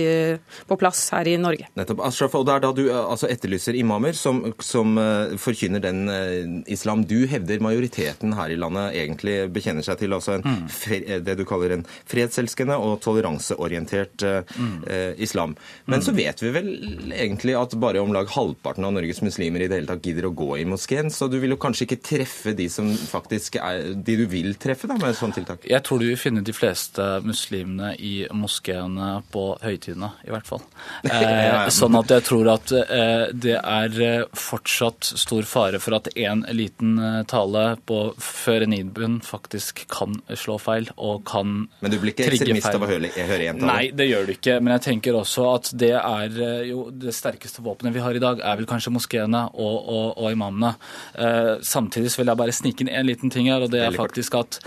på 0.67 0.79
plass 0.81 1.07
her 1.14 1.29
i 1.31 1.37
Norge. 1.41 1.69
Nettopp. 1.79 2.03
Ashraf, 2.07 2.35
og 2.39 2.47
det 2.47 2.57
er 2.57 2.64
da 2.64 2.73
du 2.77 2.83
eh, 2.87 2.99
altså, 2.99 3.29
etterlyser 3.33 3.77
imamer 3.79 4.17
som, 4.17 4.43
som 4.62 4.97
uh, 5.01 5.35
forkynner 5.41 5.83
den 5.83 6.07
uh, 6.11 6.62
islam 6.73 7.05
du 7.09 7.19
hevder 7.31 7.62
majoriteten 7.64 8.35
her 8.37 8.53
i 8.53 8.59
landet 8.61 8.97
egentlig 9.01 9.39
bekjenner 9.55 9.87
seg 9.87 10.01
til, 10.01 10.14
altså 10.17 10.37
en, 10.37 10.47
mm. 10.47 11.23
det 11.27 11.37
du 11.39 11.45
kaller 11.49 11.77
en 11.77 11.87
fredselskende 12.09 12.79
og 12.81 12.99
toleranseorientert 13.05 14.27
uh, 14.27 14.57
mm. 14.57 14.77
islam. 15.23 15.57
Men 15.87 16.01
mm. 16.01 16.07
så 16.07 16.14
vet 16.17 16.43
vi 16.45 16.53
vel 16.55 16.71
egentlig 17.17 17.57
at 17.59 17.77
bare 17.81 18.03
om 18.03 18.14
lag 18.14 18.31
halvparten 18.33 18.87
av 18.87 18.95
Norges 18.97 19.23
muslimer 19.25 19.64
i 19.64 19.71
det 19.71 19.81
hele 19.81 19.91
tatt 19.91 20.07
gidder 20.07 20.29
å 20.29 20.35
gå 20.37 20.51
i 20.61 20.67
moskeen 20.69 21.06
igjen, 21.07 21.15
så 21.15 21.29
du 21.31 21.39
vil 21.41 21.55
jo 21.55 21.61
kanskje 21.61 21.87
ikke 21.87 22.01
treffe 22.03 22.55
de 22.57 22.69
som 22.73 22.89
faktisk 22.91 23.59
er 23.61 23.95
de 23.95 24.17
du 24.17 24.27
vil 24.31 24.55
treffe 24.61 24.89
da, 24.89 24.97
med 24.99 25.11
et 25.13 25.19
sånt 25.19 25.37
tiltak? 25.37 25.67
Jeg 25.69 25.83
tror 25.87 26.01
du 26.01 26.09
vil 26.09 26.21
finne 26.21 26.45
de 26.45 26.55
fleste 26.55 27.05
muslimene 27.25 27.95
i 27.99 28.27
moskeene 28.35 29.23
på 29.33 29.47
høytidene, 29.63 30.13
i 30.27 30.33
hvert 30.35 30.49
fall. 30.49 30.65
Eh, 31.17 31.69
sånn 31.73 31.97
at 31.97 32.11
jeg 32.13 32.23
tror 32.27 32.49
at 32.53 32.71
eh, 32.77 33.31
det 33.33 33.55
er 33.57 33.95
eh, 34.05 34.25
fortsatt 34.37 35.07
stor 35.17 35.47
fare 35.49 35.79
for 35.83 35.97
at 35.97 36.11
en 36.19 36.43
liten 36.55 36.99
eh, 37.01 37.21
tale 37.29 37.65
på, 37.89 38.01
før 38.21 38.67
en 38.67 38.75
idbun 38.77 39.17
faktisk 39.25 39.85
kan 39.93 40.19
slå 40.35 40.59
feil 40.63 40.91
og 40.97 41.25
kan 41.29 41.47
trigge 41.47 41.67
feil. 41.67 41.81
Men 41.81 41.95
du 41.95 41.99
blir 42.03 42.15
ikke 42.15 42.29
ekstremist 42.31 42.69
av 42.75 42.85
å 42.85 42.91
høre, 42.91 43.11
høre 43.15 43.49
en 43.51 43.61
tale? 43.61 43.71
Nei, 43.71 43.91
det 43.97 44.09
gjør 44.09 44.29
du 44.29 44.35
ikke. 44.35 44.59
Men 44.61 44.77
jeg 44.77 44.85
tenker 44.89 45.19
også 45.19 45.47
at 45.55 45.71
det 45.79 45.93
er 45.97 46.39
eh, 46.49 46.69
jo 46.71 46.87
det 46.93 47.15
sterkeste 47.17 47.65
våpenet 47.65 47.97
vi 47.97 48.05
har 48.05 48.17
i 48.17 48.23
dag, 48.23 48.43
er 48.43 48.61
vel 48.61 48.69
kanskje 48.69 48.93
moskeene 48.95 49.47
og, 49.55 49.77
og, 49.77 50.07
og 50.17 50.31
imamene. 50.35 50.75
Eh, 51.18 51.55
samtidig 51.62 52.12
vil 52.18 52.30
jeg 52.30 52.40
bare 52.40 52.55
snike 52.55 52.84
inn 52.84 52.92
en 52.92 53.09
liten 53.09 53.32
ting 53.32 53.51
her, 53.51 53.64
og 53.66 53.72
det 53.72 53.82
er 53.84 53.97
faktisk 53.97 54.36
at 54.38 54.61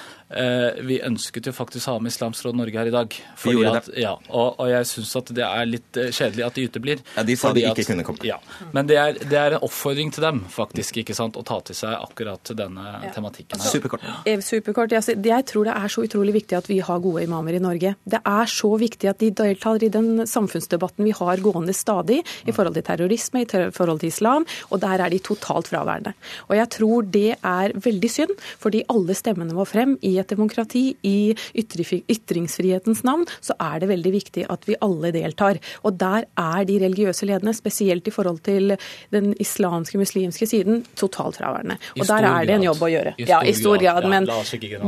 vi 0.86 1.00
ønsket 1.02 1.48
jo 1.50 1.54
faktisk 1.56 1.90
å 1.90 1.96
ha 1.96 2.02
med 2.04 2.14
Islamsk 2.14 2.46
Råd 2.46 2.58
Norge 2.60 2.78
her 2.78 2.90
i 2.90 2.94
dag. 2.94 3.16
Vi 3.44 3.56
at. 3.66 3.90
Ja, 3.98 4.12
og, 4.30 4.60
og, 4.60 4.68
jeg 4.70 4.86
syns 4.90 5.16
at 5.18 5.32
det 5.36 5.46
er 5.46 5.70
litt 5.70 5.98
eh, 5.98 6.12
kjedelig 6.14 6.46
at 6.46 6.58
de 6.58 6.66
uteblir. 6.70 7.02
Ja, 7.16 7.24
De 7.26 7.36
sa 7.40 7.52
de 7.56 7.64
ikke 7.66 7.86
at, 7.86 7.90
kunne 7.90 8.06
komme. 8.06 8.26
Ja, 8.28 8.38
Men 8.76 8.90
det 8.90 9.00
er, 9.02 9.18
det 9.18 9.40
er, 9.40 9.58
en 9.58 9.66
oppfordring 9.66 10.14
til 10.14 10.26
dem 10.26 10.44
faktisk, 10.54 11.02
ikke 11.02 11.16
sant, 11.18 11.40
å 11.40 11.44
ta 11.46 11.60
til 11.66 11.78
seg 11.78 11.96
akkurat 11.98 12.54
denne 12.58 12.86
ja. 13.08 13.14
tematikken. 13.16 13.58
her. 13.58 13.74
Superkort. 13.74 14.06
Ja. 14.06 14.36
superkort. 14.46 14.94
Jeg, 14.94 15.18
jeg 15.26 15.48
tror 15.50 15.70
det 15.70 15.76
er 15.76 15.94
så 15.94 16.06
utrolig 16.06 16.36
viktig 16.38 16.60
at 16.60 16.70
vi 16.70 16.80
har 16.86 17.02
gode 17.04 17.26
imamer 17.26 17.58
i 17.58 17.64
Norge. 17.64 17.96
Det 18.06 18.22
er 18.22 18.54
så 18.54 18.72
viktig 18.80 19.12
at 19.12 19.22
de 19.24 19.32
deltar 19.42 19.86
i 19.86 19.92
den 19.94 20.28
samfunnsdebatten 20.30 21.08
vi 21.08 21.16
har 21.16 21.44
gående 21.44 21.74
stadig 21.76 22.22
i 22.46 22.54
forhold 22.54 22.78
til 22.78 22.86
terrorisme, 22.86 23.44
i 23.44 23.72
forhold 23.76 24.04
til 24.04 24.14
islam, 24.14 24.48
og 24.70 24.84
der 24.84 25.06
er 25.06 25.14
de 25.14 25.22
totalt 25.24 25.72
fraværende. 25.72 26.14
Og 26.50 26.58
jeg 26.60 26.72
tror 26.78 27.10
det 27.10 27.34
er 27.38 27.76
veldig 27.76 28.14
synd, 28.14 28.36
fordi 28.62 28.86
alle 28.92 29.18
stemmene 29.18 29.56
må 29.58 29.66
frem 29.70 29.98
i 30.06 30.19
et 30.22 30.32
demokrati, 30.32 30.86
i 31.04 31.34
ytringsfrihetens 31.60 33.04
navn, 33.08 33.26
så 33.42 33.56
er 33.60 33.82
det 33.84 33.92
veldig 33.92 34.14
viktig 34.14 34.46
at 34.52 34.68
vi 34.70 34.78
alle 34.84 35.12
deltar. 35.16 35.60
Og 35.88 35.98
der 36.00 36.28
er 36.40 36.68
de 36.68 36.80
religiøse 36.84 37.28
lederne, 37.30 37.54
spesielt 37.56 38.08
i 38.08 38.14
forhold 38.14 38.42
til 38.46 38.76
den 39.14 39.32
islamske, 39.40 40.00
muslimske 40.00 40.48
siden, 40.50 40.84
totalt 41.00 41.40
fraværende. 41.40 41.80
Og 42.00 42.08
der 42.08 42.28
er 42.30 42.48
det 42.50 42.58
en 42.60 42.68
jobb 42.70 42.86
å 42.86 42.92
gjøre. 42.92 43.16
ja, 43.20 43.42
i 43.44 43.54
stor 43.58 43.80
grad. 43.82 44.08
Men 44.10 44.28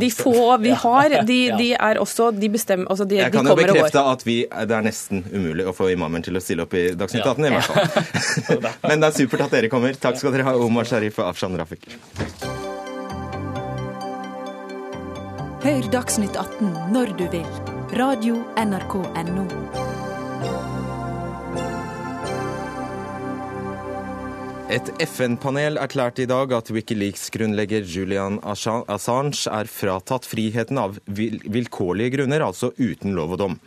de 0.01 0.11
få 0.11 0.57
vi 0.61 0.75
har, 0.83 1.17
de, 1.27 1.39
de 1.57 1.71
er 1.73 1.99
også 2.01 2.31
De 2.35 2.49
bestemmer 2.51 2.89
altså 2.91 3.05
de, 3.07 3.17
Jeg 3.19 3.33
kan 3.33 3.47
jo 3.47 3.55
bekrefte 3.57 4.03
at 4.13 4.23
vi, 4.25 4.37
det 4.45 4.77
er 4.77 4.85
nesten 4.85 5.23
umulig 5.31 5.67
å 5.69 5.75
få 5.75 5.91
imamen 5.93 6.23
til 6.25 6.37
å 6.37 6.43
stille 6.43 6.65
opp 6.67 6.75
i 6.77 6.87
Dagsnytt 6.97 7.25
18, 7.25 7.45
i 7.47 7.53
hvert 7.55 7.69
fall. 7.71 8.71
Men 8.89 9.03
det 9.03 9.11
er 9.11 9.19
supert 9.19 9.47
at 9.47 9.59
dere 9.59 9.71
kommer. 9.71 9.97
Takk 10.07 10.19
skal 10.21 10.35
dere 10.35 10.49
ha, 10.49 10.55
Omar 10.59 10.89
Sharif 10.89 11.21
og 11.21 11.31
Afshan 11.31 11.59
Rafiq. 11.59 11.87
Hør 15.61 15.85
Dagsnytt 15.93 16.33
18 16.41 16.71
når 16.89 17.11
du 17.19 17.27
vil. 17.29 17.45
Radio 17.93 18.39
NRK 18.57 18.95
Radio.nrk.no. 19.13 19.43
Et 24.73 24.89
FN-panel 25.05 25.77
erklærte 25.77 26.23
i 26.23 26.29
dag 26.31 26.55
at 26.57 26.71
Wikileaks-grunnlegger 26.73 27.85
Julian 27.85 28.39
Assange 28.41 29.53
er 29.53 29.69
fratatt 29.69 30.25
friheten 30.25 30.81
av 30.81 30.97
vilkårlige 31.05 32.15
grunner, 32.15 32.47
altså 32.47 32.71
uten 32.81 33.13
lov 33.13 33.37
og 33.37 33.41
dom. 33.43 33.59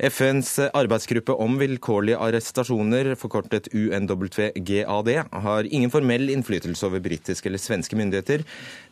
FNs 0.00 0.54
arbeidsgruppe 0.72 1.34
om 1.44 1.58
vilkårlige 1.60 2.16
arrestasjoner, 2.24 3.10
forkortet 3.20 3.66
UNWGAD, 3.76 5.10
har 5.44 5.66
ingen 5.68 5.92
formell 5.92 6.30
innflytelse 6.32 6.86
over 6.88 7.02
britiske 7.04 7.50
eller 7.50 7.60
svenske 7.60 7.98
myndigheter, 8.00 8.46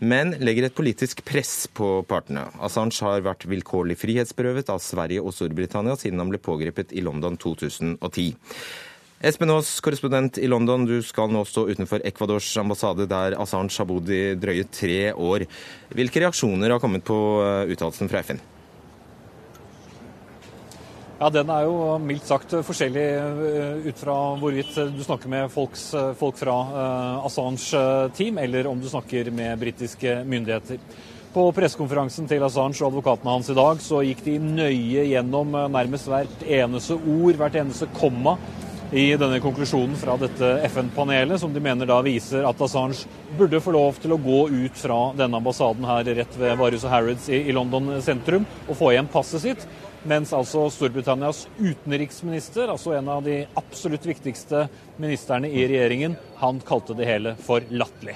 men 0.05 0.35
legger 0.37 0.67
et 0.69 0.77
politisk 0.77 1.23
press 1.25 1.63
på 1.73 2.03
partene. 2.11 2.43
Assange 2.61 3.01
har 3.07 3.25
vært 3.25 3.47
vilkårlig 3.49 3.97
frihetsberøvet 4.03 4.69
av 4.75 4.83
Sverige 4.85 5.25
og 5.25 5.33
Storbritannia 5.33 5.97
siden 5.97 6.21
han 6.21 6.35
ble 6.35 6.43
pågrepet 6.45 6.93
i 6.93 7.07
London 7.07 7.41
2010. 7.41 8.29
Espen 9.25 9.51
Aas, 9.51 9.73
korrespondent 9.83 10.37
i 10.39 10.47
London, 10.53 10.85
du 10.87 11.01
skal 11.03 11.33
nå 11.33 11.41
stå 11.49 11.65
utenfor 11.73 12.05
Ecuadors 12.07 12.53
ambassade, 12.61 13.09
der 13.09 13.39
Assange 13.41 13.73
har 13.81 13.89
bodd 13.89 14.13
i 14.13 14.37
drøye 14.37 14.69
tre 14.69 15.01
år. 15.17 15.49
Hvilke 15.89 16.21
reaksjoner 16.23 16.77
har 16.77 16.85
kommet 16.85 17.09
på 17.09 17.19
eh, 17.41 17.73
uttalelsen 17.73 18.13
fra 18.13 18.21
FN? 18.29 18.45
Ja, 21.19 21.27
Den 21.35 21.49
er 21.51 21.65
jo 21.67 21.97
mildt 21.99 22.29
sagt 22.29 22.53
forskjellig 22.63 23.05
eh, 23.19 23.89
ut 23.91 23.99
fra 23.99 24.15
hvorvidt 24.39 24.77
du 24.95 25.01
snakker 25.03 25.31
med 25.33 25.49
folks, 25.51 25.89
eh, 25.99 26.13
folk 26.15 26.39
fra 26.39 26.55
Assange-team, 27.27 28.39
eller 28.39 28.69
om 28.71 28.79
du 28.79 28.87
snakker 28.87 29.33
med 29.35 29.59
britiske 29.59 30.21
myndigheter. 30.23 30.79
På 31.35 31.49
pressekonferansen 31.57 32.31
til 32.31 32.47
Assange 32.47 32.79
og 32.85 32.93
advokatene 32.93 33.35
hans 33.35 33.51
i 33.51 33.59
dag 33.59 33.83
så 33.83 34.05
gikk 34.07 34.23
de 34.29 34.37
nøye 34.39 35.09
gjennom 35.11 35.59
nærmest 35.75 36.07
hvert 36.07 36.47
eneste 36.47 36.95
ord, 36.95 37.35
hvert 37.43 37.59
eneste 37.65 37.91
komma 37.99 38.37
i 38.95 39.11
denne 39.21 39.41
konklusjonen 39.43 39.99
fra 40.01 40.15
dette 40.17 40.53
FN-panelet, 40.71 41.41
som 41.43 41.53
de 41.53 41.61
mener 41.61 41.91
da 41.91 41.99
viser 42.07 42.47
at 42.49 42.63
Assange 42.65 43.11
burde 43.37 43.61
få 43.61 43.75
lov 43.75 43.99
til 44.01 44.15
å 44.15 44.23
gå 44.23 44.47
ut 44.49 44.79
fra 44.81 45.01
denne 45.19 45.43
ambassaden 45.43 45.85
her 45.85 46.09
rett 46.23 46.39
ved 46.41 46.57
Varus 46.63 46.87
og 46.87 46.95
Harrods 46.95 47.29
i, 47.29 47.43
London 47.53 47.99
sentrum 48.07 48.47
og 48.69 48.79
få 48.79 48.95
igjen 48.95 49.11
passet 49.13 49.45
sitt. 49.45 49.69
Mens 50.07 50.31
altså 50.37 50.69
Storbritannias 50.71 51.47
utenriksminister, 51.59 52.71
altså 52.71 52.95
en 52.95 53.09
av 53.11 53.25
de 53.27 53.41
absolutt 53.59 54.07
viktigste 54.07 54.69
ministerne 55.03 55.51
i 55.51 55.65
regjeringen, 55.67 56.15
han 56.39 56.61
kalte 56.67 56.95
det 56.99 57.09
hele 57.09 57.35
for 57.43 57.67
latterlig. 57.71 58.15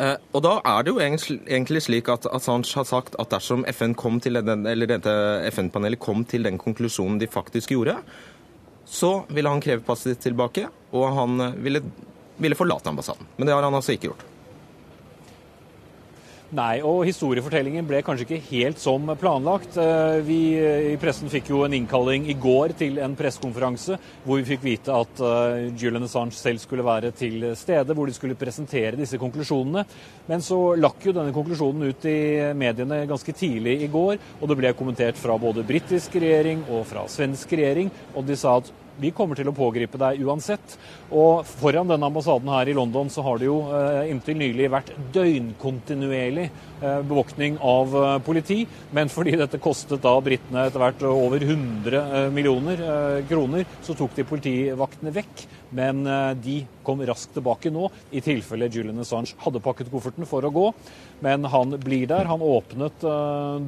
Eh, 0.00 0.16
og 0.32 0.44
da 0.44 0.54
er 0.64 0.84
det 0.84 0.92
jo 0.92 1.00
egentlig 1.00 1.82
slik 1.84 2.08
at 2.12 2.28
Assange 2.28 2.68
har 2.76 2.86
sagt 2.88 3.16
at 3.20 3.32
dersom 3.32 3.64
FN 3.72 3.96
kom 3.98 4.20
til 4.20 4.40
den, 4.40 4.66
eller 4.68 4.88
dette 4.92 5.14
FN-panelet 5.52 6.00
kom 6.00 6.24
til 6.28 6.44
den 6.44 6.60
konklusjonen 6.60 7.18
de 7.20 7.28
faktisk 7.28 7.72
gjorde, 7.74 7.96
så 8.90 9.12
ville 9.32 9.52
han 9.52 9.62
kreve 9.62 9.84
passet 9.86 10.14
sitt 10.14 10.28
tilbake, 10.28 10.66
og 10.92 11.12
han 11.16 11.40
ville, 11.64 11.82
ville 12.40 12.58
forlate 12.58 12.92
ambassaden. 12.92 13.28
Men 13.38 13.48
det 13.48 13.56
har 13.56 13.64
han 13.64 13.76
altså 13.76 13.96
ikke 13.96 14.10
gjort. 14.10 14.29
Nei, 16.50 16.80
og 16.82 17.04
historiefortellingen 17.06 17.86
ble 17.86 18.00
kanskje 18.02 18.24
ikke 18.26 18.46
helt 18.48 18.80
som 18.82 19.04
planlagt. 19.20 19.76
Eh, 19.78 20.16
vi 20.26 20.38
i 20.58 20.96
pressen 20.98 21.30
fikk 21.30 21.52
jo 21.52 21.60
en 21.62 21.76
innkalling 21.76 22.24
i 22.26 22.34
går 22.34 22.74
til 22.80 22.98
en 22.98 23.14
pressekonferanse 23.14 23.94
hvor 24.24 24.40
vi 24.40 24.48
fikk 24.48 24.64
vite 24.64 24.90
at 24.90 25.22
eh, 25.22 25.68
Julian 25.78 26.08
Assange 26.08 26.34
selv 26.34 26.58
skulle 26.58 26.82
være 26.82 27.12
til 27.14 27.52
stede, 27.54 27.94
hvor 27.94 28.10
de 28.10 28.16
skulle 28.16 28.38
presentere 28.40 28.98
disse 28.98 29.20
konklusjonene. 29.22 29.84
Men 30.26 30.42
så 30.42 30.58
lakk 30.74 31.06
jo 31.06 31.14
denne 31.14 31.36
konklusjonen 31.36 31.86
ut 31.86 32.10
i 32.10 32.18
mediene 32.58 33.04
ganske 33.06 33.36
tidlig 33.38 33.76
i 33.86 33.92
går, 33.94 34.18
og 34.40 34.50
det 34.50 34.58
ble 34.58 34.74
kommentert 34.74 35.22
fra 35.22 35.38
både 35.38 35.62
britisk 35.70 36.18
regjering 36.18 36.66
og 36.66 36.82
fra 36.90 37.06
svensk 37.06 37.54
regjering, 37.54 37.94
og 38.16 38.26
de 38.26 38.40
sa 38.42 38.58
at 38.58 38.74
vi 39.00 39.12
kommer 39.16 39.38
til 39.38 39.50
å 39.50 39.56
pågripe 39.56 39.98
deg 40.00 40.22
uansett. 40.26 40.76
Og 41.10 41.46
foran 41.48 41.88
denne 41.90 42.08
ambassaden 42.10 42.50
her 42.52 42.70
i 42.70 42.76
London 42.76 43.10
så 43.12 43.24
har 43.26 43.40
det 43.40 43.48
jo 43.48 43.62
eh, 43.74 44.10
inntil 44.12 44.38
nylig 44.40 44.70
vært 44.72 44.92
døgnkontinuerlig 45.14 46.50
bevåkning 46.80 47.08
bevoktning 47.10 47.58
av 47.60 47.96
eh, 47.96 48.18
politi. 48.24 48.60
Men 48.96 49.10
fordi 49.12 49.36
dette 49.40 49.60
kostet 49.62 50.02
da 50.04 50.14
britene 50.24 50.66
etter 50.68 50.80
hvert 50.80 51.02
over 51.10 51.42
100 51.44 52.30
millioner 52.34 52.80
kroner, 53.28 53.66
så 53.84 53.96
tok 53.98 54.16
de 54.16 54.28
politivaktene 54.28 55.12
vekk. 55.14 55.46
Men 55.76 56.02
de 56.42 56.56
kom 56.82 57.02
raskt 57.06 57.36
tilbake 57.36 57.70
nå, 57.70 57.86
i 58.10 58.22
tilfelle 58.24 58.66
Julian 58.72 58.98
Assange 59.02 59.36
hadde 59.38 59.62
pakket 59.62 59.90
kofferten 59.92 60.26
for 60.26 60.42
å 60.42 60.50
gå. 60.50 60.64
Men 61.22 61.46
han 61.52 61.76
blir 61.78 62.08
der. 62.10 62.26
Han 62.26 62.42
åpnet 62.42 63.04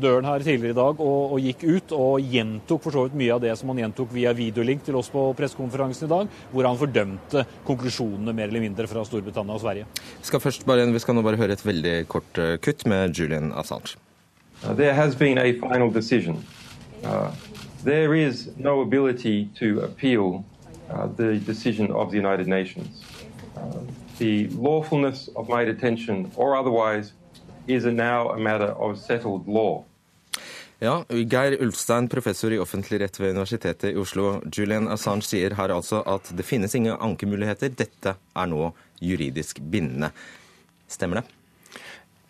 døren 0.03 0.27
her 0.27 0.43
tidligere 0.43 0.75
i 0.75 0.79
dag 0.79 1.03
og, 1.03 1.37
og 1.37 1.47
gikk 1.47 1.63
ut, 1.69 1.95
og 1.95 2.33
gjentok 2.33 2.83
for 2.83 2.97
så 2.97 3.07
vidt 3.07 3.19
mye 3.23 3.37
av 3.37 3.43
det 3.45 3.55
som 3.59 3.71
han 3.73 3.83
gjentok 3.85 4.11
via 4.15 4.33
videolink 4.37 4.85
til 4.87 4.99
oss 4.99 5.11
på 5.13 5.25
pressekonferansen 5.39 6.09
i 6.09 6.13
dag, 6.13 6.31
hvor 6.53 6.69
han 6.69 6.81
fordømte 6.81 7.45
konklusjonene 7.67 8.35
mer 8.37 8.51
eller 8.51 8.65
mindre 8.65 8.89
fra 8.91 9.05
Storbritannia 9.07 9.57
og 9.57 9.63
Sverige. 9.63 9.89
Vi 10.21 10.31
skal, 10.31 10.43
bare, 10.67 10.87
vi 10.93 11.03
skal 11.03 11.17
nå 11.17 11.25
bare 11.27 11.41
høre 11.41 11.57
et 11.57 11.67
veldig 11.67 11.97
kort 12.11 12.41
eh, 12.41 12.57
kutt 12.63 12.87
med 12.91 13.17
Julian 13.17 13.53
Assange. 13.53 13.97
Uh, 14.63 14.73
there 14.75 14.95
has 14.95 15.15
been 15.15 15.39
a 15.39 15.53
final 15.53 15.91
decision. 15.91 16.45
Uh, 17.05 17.31
there 17.85 18.15
is 18.15 18.51
no 18.57 18.81
ability 18.81 19.49
to 19.59 19.81
appeal 19.81 20.45
uh, 20.93 21.07
the 21.17 21.39
decision 21.47 21.91
of 21.91 22.11
the 22.11 22.19
United 22.19 22.47
Nations. 22.47 23.05
Uh, 23.57 23.81
the 24.19 24.49
lawfulness 24.49 25.29
of 25.37 25.49
my 25.49 25.65
detention 25.65 26.31
or 26.37 26.57
otherwise 26.57 27.13
is 27.67 27.85
now 27.85 28.31
a 28.31 28.39
matter 28.39 28.73
of 28.79 28.99
settled 28.99 29.49
law. 29.49 29.85
Ja, 30.83 31.05
Geir 31.09 31.63
Ulfstein, 31.63 32.09
professor 32.09 32.51
i 32.53 32.59
offentlig 32.59 32.99
rett 33.01 33.21
ved 33.21 33.31
Universitetet 33.31 33.93
i 33.93 33.97
Oslo. 33.97 34.41
Julian 34.53 34.89
Assange 34.91 35.23
sier 35.23 35.55
her 35.55 35.71
altså 35.71 36.01
at 36.11 36.33
det 36.35 36.43
finnes 36.43 36.75
ingen 36.75 36.97
ankemuligheter. 36.99 37.71
Dette 37.71 38.17
er 38.19 38.51
nå 38.51 38.73
juridisk 38.99 39.61
bindende. 39.63 40.11
Stemmer 40.91 41.21
det? 41.21 41.25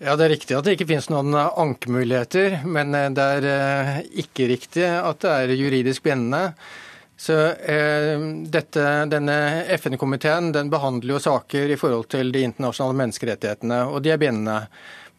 Ja, 0.03 0.17
Det 0.17 0.27
er 0.27 0.33
riktig 0.35 0.57
at 0.59 0.67
det 0.67 0.75
ikke 0.77 0.91
finnes 0.91 1.09
noen 1.09 1.33
ankemuligheter, 1.39 2.59
men 2.67 2.93
eh, 2.99 3.09
det 3.15 3.27
er 3.39 3.49
eh, 3.55 3.99
ikke 4.21 4.49
riktig 4.51 4.85
at 4.85 5.25
det 5.25 5.33
er 5.33 5.57
juridisk 5.57 6.05
bindende. 6.05 6.57
Så 7.17 7.37
eh, 7.53 8.19
dette, 8.51 8.87
Denne 9.13 9.37
FN-komiteen 9.79 10.51
den 10.53 10.71
behandler 10.73 11.17
jo 11.17 11.21
saker 11.23 11.71
i 11.71 11.79
forhold 11.79 12.09
til 12.11 12.33
de 12.35 12.43
internasjonale 12.49 12.99
menneskerettighetene, 12.99 13.85
og 13.93 14.03
de 14.03 14.15
er 14.15 14.21
bindende. 14.23 14.59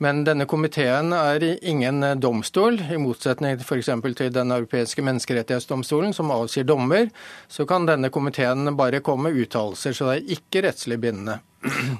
Men 0.04 0.24
denne 0.28 0.48
komiteen 0.50 1.14
er 1.16 1.44
ingen 1.62 2.04
domstol, 2.20 2.82
i 2.82 2.98
motsetning 3.00 3.62
f.eks. 3.62 3.91
til 4.18 4.34
Den 4.36 4.52
europeiske 4.52 5.06
menneskerettighetsdomstolen, 5.06 6.12
som 6.18 6.34
avsier 6.34 6.68
dommer. 6.68 7.08
Så 7.48 7.68
kan 7.70 7.88
denne 7.88 8.10
komiteen 8.12 8.74
bare 8.76 9.00
komme 9.06 9.30
med 9.30 9.46
uttalelser, 9.46 9.96
så 9.96 10.10
det 10.10 10.18
er 10.18 10.38
ikke 10.39 10.66
rettslig 10.68 11.00
bindende. 11.00 11.39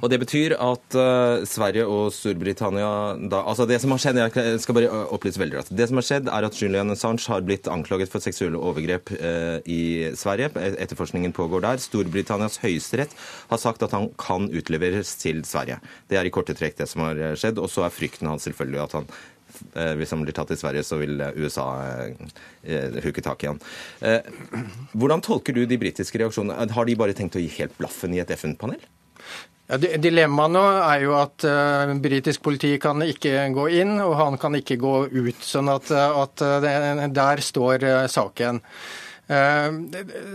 Og 0.04 0.10
Det 0.12 0.20
betyr 0.22 0.56
at 0.60 0.98
uh, 0.98 1.44
Sverige 1.48 1.86
og 1.88 2.12
Storbritannia 2.16 2.90
da, 3.32 3.42
altså 3.48 3.68
det 3.70 3.80
som 3.82 3.94
har 3.96 4.02
skjedd, 4.04 4.20
Jeg 4.20 4.62
skal 4.64 4.78
bare 4.78 5.04
opplyse 5.16 5.40
veldig 5.42 5.60
raskt. 5.60 5.76
Det 5.78 5.88
som 5.90 6.00
har 6.00 6.08
skjedd, 6.08 6.32
er 6.32 6.48
at 6.48 6.60
Julian 6.60 6.94
Assange 6.94 7.24
har 7.32 7.46
blitt 7.46 7.70
anklaget 7.72 8.12
for 8.12 8.24
seksuelle 8.24 8.60
overgrep 8.60 9.14
uh, 9.16 9.60
i 9.66 10.12
Sverige. 10.20 10.52
Etterforskningen 10.84 11.36
pågår 11.36 11.64
der. 11.66 11.84
Storbritannias 11.84 12.60
høyesterett 12.64 13.16
har 13.52 13.62
sagt 13.62 13.86
at 13.86 13.96
han 13.96 14.10
kan 14.20 14.50
utleveres 14.52 15.16
til 15.22 15.44
Sverige. 15.48 15.80
Det 16.10 16.20
er 16.20 16.28
i 16.28 16.34
korte 16.34 16.56
trekk 16.58 16.78
det 16.80 16.90
som 16.92 17.06
har 17.08 17.20
eh, 17.20 17.38
skjedd. 17.40 17.62
Og 17.62 17.72
så 17.72 17.86
er 17.86 17.94
frykten 17.94 18.30
hans 18.30 18.48
selvfølgelig 18.48 18.84
at 18.84 19.00
han 19.00 19.14
hvis 19.74 20.10
han 20.10 20.24
blir 20.26 20.34
tatt 20.34 20.50
i 20.54 20.58
Sverige, 20.58 20.82
så 20.82 20.98
vil 20.98 21.22
USA 21.38 21.68
eh, 22.66 22.96
huke 23.06 23.22
tak 23.22 23.44
i 23.46 23.52
han. 23.52 23.60
Eh, 24.02 24.26
hvordan 24.98 25.22
tolker 25.22 25.54
du 25.54 25.64
de 25.70 25.78
britiske 25.78 26.18
reaksjonene? 26.18 26.72
Har 26.74 26.90
de 26.90 26.98
bare 26.98 27.14
tenkt 27.18 27.38
å 27.38 27.44
gi 27.44 27.52
helt 27.60 27.76
blaffen 27.78 28.16
i 28.16 28.22
et 28.24 28.34
FN-panel? 28.34 28.82
Ja, 29.72 29.78
Dilemmaet 29.80 30.52
nå 30.52 30.64
er 30.84 31.06
jo 31.06 31.14
at 31.16 31.46
uh, 31.48 31.94
britisk 32.04 32.44
politi 32.44 32.74
kan 32.84 33.00
ikke 33.06 33.46
gå 33.56 33.70
inn, 33.80 33.96
og 34.04 34.18
han 34.20 34.36
kan 34.42 34.58
ikke 34.60 34.76
gå 34.82 34.96
ut. 35.08 35.40
Sånn 35.40 35.72
at, 35.72 35.88
eh, 35.94 36.20
at 36.24 36.44
uh, 36.44 36.58
det, 36.64 36.74
der 37.16 37.44
står 37.44 37.88
uh, 37.88 38.04
saken. 38.12 38.62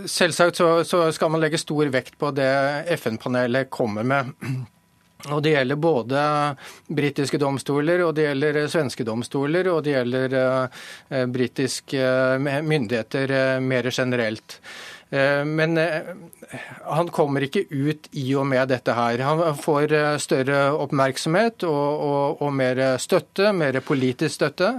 Selvsagt 0.09 0.57
så, 0.57 0.67
så, 0.83 1.03
skal 1.13 1.29
man 1.29 1.43
legge 1.43 1.59
stor 1.61 1.91
vekt 1.93 2.15
på 2.19 2.31
det 2.33 2.49
FN-panelet 2.97 3.69
kommer 3.69 4.03
med. 4.03 4.31
Og 5.29 5.43
Det 5.43 5.51
gjelder 5.53 5.75
både 5.75 6.19
britiske 6.87 7.37
domstoler, 7.37 8.01
og 8.07 8.15
det 8.17 8.25
gjelder 8.25 8.59
svenske 8.71 9.05
domstoler, 9.05 9.67
og 9.69 9.83
det 9.85 9.93
gjelder 9.93 10.35
uh, 10.39 11.25
britiske 11.29 12.05
myndigheter 12.65 13.35
uh, 13.35 13.57
mer 13.61 13.91
generelt. 13.91 14.57
Uh, 15.09 15.41
men 15.47 15.79
han 16.85 17.09
kommer 17.13 17.45
ikke 17.45 17.65
ut 17.69 18.09
i 18.17 18.27
og 18.37 18.45
med 18.49 18.69
dette 18.71 18.93
her. 18.93 19.23
Han 19.25 19.57
får 19.57 19.95
større 20.21 20.61
oppmerksomhet 20.77 21.65
og, 21.67 22.05
og, 22.09 22.41
og 22.45 22.53
mer 22.53 22.83
støtte, 23.01 23.53
mer 23.53 23.81
politisk 23.85 24.39
støtte. 24.39 24.73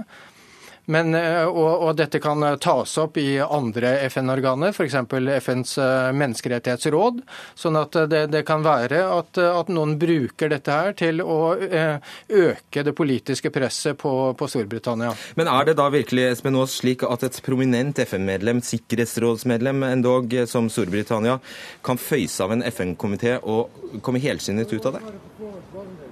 Men, 0.91 1.15
eh, 1.15 1.45
og, 1.47 1.85
og, 1.85 1.91
dette 1.99 2.19
kan 2.23 2.43
eh, 2.43 2.57
tas 2.61 2.97
opp 2.99 3.17
i 3.21 3.39
andre 3.41 3.93
FN-organer, 4.09 4.73
f.eks. 4.75 4.97
FNs 5.45 5.77
eh, 5.79 6.09
menneskerettighetsråd. 6.19 7.21
Sånn 7.55 7.79
at 7.79 7.95
det, 8.11 8.25
det 8.33 8.43
kan 8.47 8.65
være 8.65 9.03
at, 9.07 9.39
at, 9.39 9.71
noen 9.71 9.95
bruker 10.01 10.51
dette 10.51 10.75
her 10.75 10.95
til 10.97 11.23
å 11.23 11.55
øke 11.55 12.83
det 12.83 12.95
politiske 12.97 13.51
presset 13.53 13.99
på, 14.01 14.11
på 14.35 14.49
Storbritannia. 14.51 15.13
Men 15.39 15.51
er 15.51 15.69
det 15.69 15.77
da 15.79 15.87
virkelig 15.93 16.27
Espen 16.33 16.59
Aas, 16.59 16.75
slik 16.81 17.05
at 17.07 17.23
et 17.27 17.39
prominent 17.45 18.03
FN-medlem, 18.03 18.59
sikkerhetsrådsmedlem 18.65 19.85
endog, 19.87 20.35
som 20.49 20.67
Storbritannia, 20.71 21.39
kan 21.85 22.01
føyse 22.01 22.43
av 22.43 22.57
en 22.57 22.65
FN-komité 22.67 23.37
og 23.41 24.01
komme 24.03 24.21
helskinnet 24.23 24.75
ut 24.75 24.91
av 24.91 24.99
det? 24.99 26.10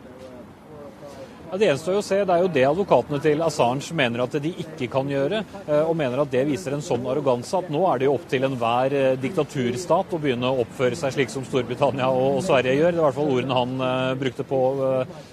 Ja, 1.49 1.57
Det 1.57 1.65
gjenstår 1.65 1.95
å 1.97 2.01
se. 2.05 2.17
Det 2.21 2.33
er 2.35 2.43
jo 2.43 2.49
det 2.53 2.63
advokatene 2.67 3.17
til 3.23 3.39
Assange 3.41 3.95
mener 3.97 4.21
at 4.21 4.35
de 4.37 4.51
ikke 4.61 4.85
kan 4.93 5.07
gjøre, 5.09 5.39
eh, 5.65 5.81
og 5.81 5.95
mener 5.97 6.21
at 6.21 6.29
det 6.29 6.43
viser 6.45 6.75
en 6.75 6.83
sånn 6.85 7.07
arroganse 7.09 7.57
at 7.57 7.71
nå 7.73 7.81
er 7.89 7.97
det 7.97 8.05
jo 8.05 8.13
opp 8.19 8.27
til 8.29 8.45
enhver 8.45 8.93
eh, 8.93 9.15
diktaturstat 9.17 10.13
å 10.13 10.19
begynne 10.21 10.45
å 10.45 10.61
oppføre 10.61 10.99
seg 10.99 11.15
slik 11.15 11.33
som 11.33 11.47
Storbritannia 11.47 12.05
og 12.13 12.43
Sverige 12.45 12.75
gjør. 12.77 12.93
Det 12.93 12.99
er 12.99 13.01
i 13.01 13.05
hvert 13.07 13.17
fall 13.17 13.33
ordene 13.33 13.57
han 13.57 13.73
eh, 13.87 14.13
brukte 14.21 14.45
på 14.45 14.59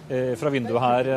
fra 0.07 0.51
vinduet 0.55 0.79
her 0.79 1.09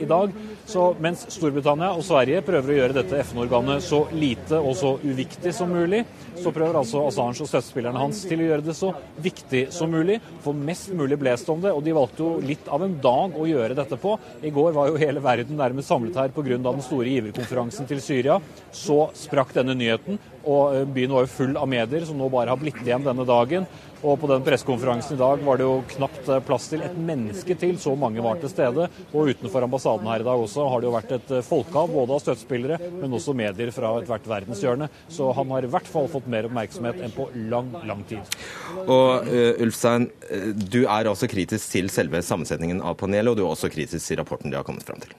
i 0.00 0.06
dag. 0.08 0.32
Så 0.64 0.86
mens 1.04 1.26
Storbritannia 1.34 1.90
og 1.92 2.00
Sverige 2.06 2.40
prøver 2.46 2.72
å 2.72 2.76
gjøre 2.78 2.96
dette 2.96 3.18
FN-organet 3.20 3.84
så 3.84 4.06
lite 4.16 4.56
og 4.56 4.72
så 4.78 4.94
uviktig 5.04 5.52
som 5.52 5.68
mulig, 5.68 6.00
så 6.42 6.52
prøver 6.54 6.78
altså 6.80 7.02
Assange 7.08 7.42
og 7.44 7.50
støttespillerne 7.50 8.00
hans 8.00 8.22
til 8.28 8.42
å 8.42 8.48
gjøre 8.48 8.66
det 8.66 8.76
så 8.78 8.92
viktig 9.22 9.64
som 9.74 9.92
mulig, 9.92 10.18
få 10.44 10.54
mest 10.56 10.92
mulig 10.96 11.18
blest 11.20 11.48
om 11.52 11.62
det. 11.62 11.72
Og 11.74 11.82
de 11.84 11.94
valgte 11.96 12.24
jo 12.24 12.30
litt 12.44 12.70
av 12.72 12.84
en 12.84 12.96
dag 13.02 13.36
å 13.38 13.48
gjøre 13.48 13.76
dette 13.78 13.98
på. 14.00 14.14
I 14.42 14.52
går 14.54 14.74
var 14.76 14.90
jo 14.90 15.00
hele 15.00 15.22
verden 15.24 15.58
nærmest 15.58 15.90
samlet 15.90 16.18
her 16.18 16.34
pga. 16.34 16.58
den 16.58 16.82
store 16.84 17.12
giverkonferansen 17.12 17.88
til 17.88 18.02
Syria. 18.04 18.38
Så 18.72 19.10
sprakk 19.18 19.54
denne 19.56 19.76
nyheten, 19.78 20.18
og 20.48 20.74
eh, 20.76 20.86
byen 20.88 21.14
var 21.14 21.26
jo 21.26 21.34
full 21.34 21.56
av 21.60 21.68
medier 21.68 22.06
som 22.08 22.18
nå 22.18 22.28
bare 22.32 22.54
har 22.54 22.60
blitt 22.60 22.80
igjen 22.84 23.04
denne 23.04 23.26
dagen. 23.28 23.66
Og 24.06 24.20
på 24.20 24.28
den 24.30 24.44
pressekonferansen 24.46 25.16
i 25.16 25.18
dag 25.18 25.40
var 25.42 25.58
det 25.58 25.66
jo 25.66 25.78
knapt 25.90 26.28
eh, 26.30 26.40
plass 26.46 26.68
til 26.70 26.84
et 26.86 26.94
menneske 26.94 27.56
til, 27.58 27.74
så 27.82 27.94
mange 27.98 28.22
var 28.22 28.38
til 28.38 28.50
stede. 28.52 28.86
Og 29.10 29.32
utenfor 29.32 29.66
ambassaden 29.66 30.06
her 30.06 30.22
i 30.22 30.26
dag 30.28 30.42
også 30.44 30.66
har 30.70 30.82
det 30.82 30.86
jo 30.88 30.94
vært 30.94 31.14
et 31.16 31.32
eh, 31.34 31.46
folkehav, 31.46 31.90
både 31.90 32.14
av 32.14 32.22
støttespillere, 32.22 32.78
men 33.00 33.16
også 33.18 33.34
medier 33.38 33.72
fra 33.74 33.96
ethvert 33.98 34.28
verdenshjørne. 34.30 34.88
Så 35.10 35.32
han 35.34 35.50
har 35.54 35.66
i 35.66 35.72
hvert 35.72 35.90
fall 35.90 36.06
fått 36.12 36.28
mer 36.30 36.46
oppmerksomhet 36.46 37.02
enn 37.02 37.14
på 37.16 37.26
lang, 37.50 37.72
lang 37.88 38.04
tid. 38.08 38.38
Og 38.84 39.26
uh, 39.26 39.62
Ulfstein, 39.64 40.06
du 40.54 40.80
er 40.84 41.08
også 41.10 41.28
kritisk 41.30 41.72
til 41.72 41.88
selve 41.90 42.20
sammensetningen 42.24 42.82
av 42.84 42.94
panelet, 43.00 43.32
og 43.32 43.38
du 43.38 43.42
er 43.42 43.50
også 43.50 43.70
kritisk 43.72 44.04
til 44.04 44.20
rapporten 44.20 44.52
de 44.52 44.58
har 44.58 44.66
kommet 44.66 44.86
fram 44.86 45.00
til? 45.02 45.14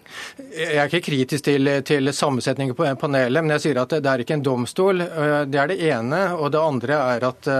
Jeg 0.55 0.79
er 0.79 0.87
ikke 0.87 1.03
kritisk 1.09 1.47
til, 1.49 1.71
til 1.87 2.13
sammensetningen 2.15 2.77
på 2.77 2.87
panelet, 3.01 3.43
men 3.43 3.55
jeg 3.57 3.65
sier 3.65 3.81
at 3.83 3.97
det 3.97 4.11
er 4.11 4.23
ikke 4.23 4.37
en 4.37 4.45
domstol. 4.45 5.03
Det 5.49 5.59
er 5.59 5.71
det 5.71 5.79
ene. 5.89 6.21
Og 6.37 6.53
det 6.53 6.61
andre 6.61 6.99
er 7.17 7.27
at 7.29 7.51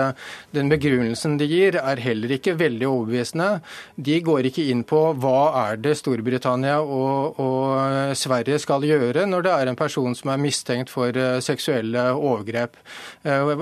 den 0.55 0.71
begrunnelsen 0.71 1.08
begrunnelsen 1.09 1.37
de 1.39 1.47
gir, 1.47 1.75
er 1.75 1.99
heller 1.99 2.31
ikke 2.35 2.57
veldig 2.57 2.87
overbevisende. 2.87 3.61
De 3.97 4.19
går 4.21 4.49
ikke 4.49 4.69
inn 4.69 4.83
på 4.83 5.13
hva 5.17 5.69
er 5.69 5.77
det 5.81 5.97
Storbritannia 5.97 6.79
og, 6.81 7.39
og, 7.39 8.15
Sverige 8.15 8.59
skal 8.59 8.83
gjøre 8.83 9.25
når 9.27 9.43
det 9.43 9.53
er 9.53 9.69
en 9.69 9.79
person 9.79 10.15
som 10.15 10.31
er 10.31 10.41
mistenkt 10.41 10.89
for 10.89 11.09
eh, 11.15 11.39
seksuelle 11.41 12.11
overgrep. 12.13 12.77
Eh, 13.23 13.53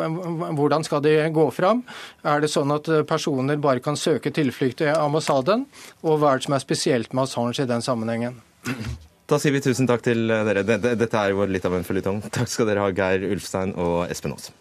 hvordan 0.57 0.83
skal 0.83 1.01
de 1.03 1.15
gå 1.33 1.49
fram? 1.51 1.83
Er 2.23 2.41
det 2.41 2.51
sånn 2.51 2.71
at 2.71 2.89
personer 3.07 3.57
bare 3.57 3.83
kan 3.83 3.97
søke 3.97 4.31
tilflukt 4.31 4.83
i 4.83 4.91
ambassaden? 4.93 5.65
Og 6.03 6.19
hva 6.19 6.33
er 6.33 6.41
det 6.41 6.47
som 6.47 6.57
er 6.57 6.63
spesielt 6.63 7.13
med 7.13 7.27
Assange 7.27 7.63
i 7.63 7.69
den 7.69 7.85
sammenhengen? 7.85 8.41
Da 9.27 9.39
sier 9.41 9.51
vi 9.51 9.59
tusen 9.63 9.87
takk 9.89 10.05
til 10.05 10.27
dere. 10.31 10.63
Dette 10.63 11.11
er 11.19 11.35
jo 11.35 11.47
litt 11.51 11.67
av 11.67 11.75
en 11.75 11.87
føljetong. 11.87 12.23
Takk 12.31 12.51
skal 12.51 12.69
dere 12.69 12.85
ha, 12.85 12.95
Geir 12.95 13.27
Ulfstein 13.27 13.75
og 13.75 14.05
Espen 14.11 14.35
Aas. 14.37 14.53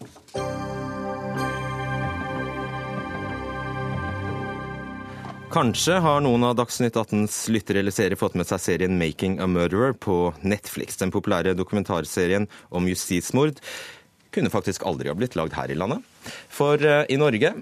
Kanskje 5.57 5.95
har 6.05 6.19
noen 6.21 6.43
av 6.45 6.51
Dagsnytt 6.53 6.99
18s 7.01 7.47
lyttere 7.49 7.79
eller 7.81 7.93
seere 7.95 8.17
fått 8.19 8.35
med 8.37 8.45
seg 8.45 8.59
serien 8.61 8.93
'Making 8.93 9.39
a 9.41 9.47
Murderer' 9.49 9.95
på 9.97 10.35
Netflix. 10.45 10.99
Den 11.01 11.09
populære 11.09 11.55
dokumentarserien 11.57 12.45
om 12.69 12.85
justismord 12.85 13.57
kunne 14.29 14.51
faktisk 14.53 14.85
aldri 14.85 15.09
ha 15.09 15.15
blitt 15.17 15.33
lagd 15.33 15.57
her 15.57 15.73
i 15.73 15.79
landet. 15.79 16.05
For 16.53 16.77
eh, 16.77 17.09
i 17.09 17.17
Norge 17.17 17.55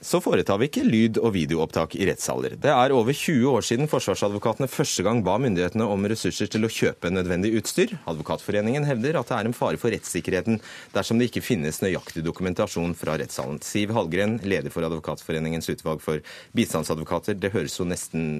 så 0.00 0.20
foretar 0.22 0.58
vi 0.60 0.68
ikke 0.68 0.84
lyd- 0.86 1.18
og 1.18 1.32
videoopptak 1.34 1.96
i 1.98 2.06
rettssaler. 2.06 2.54
Det 2.60 2.70
er 2.70 2.94
over 2.94 3.12
20 3.12 3.50
år 3.50 3.64
siden 3.66 3.90
forsvarsadvokatene 3.90 4.70
første 4.70 5.02
gang 5.02 5.24
ba 5.26 5.38
myndighetene 5.42 5.86
om 5.90 6.06
ressurser 6.10 6.50
til 6.50 6.66
å 6.66 6.70
kjøpe 6.70 7.10
nødvendig 7.10 7.54
utstyr. 7.58 7.96
Advokatforeningen 8.10 8.86
hevder 8.86 9.18
at 9.18 9.32
det 9.32 9.38
er 9.38 9.50
en 9.50 9.56
fare 9.56 9.80
for 9.80 9.90
rettssikkerheten 9.94 10.60
dersom 10.94 11.18
det 11.18 11.30
ikke 11.30 11.42
finnes 11.48 11.82
nøyaktig 11.82 12.22
dokumentasjon 12.26 12.94
fra 12.98 13.18
rettssalen. 13.18 13.58
Siv 13.64 13.94
Hallgren, 13.96 14.38
leder 14.46 14.70
for 14.74 14.86
Advokatforeningens 14.86 15.70
utvalg 15.74 16.04
for 16.04 16.22
bistandsadvokater. 16.54 17.34
Det 17.34 17.52
høres 17.56 17.78
jo 17.80 17.88
nesten 17.88 18.38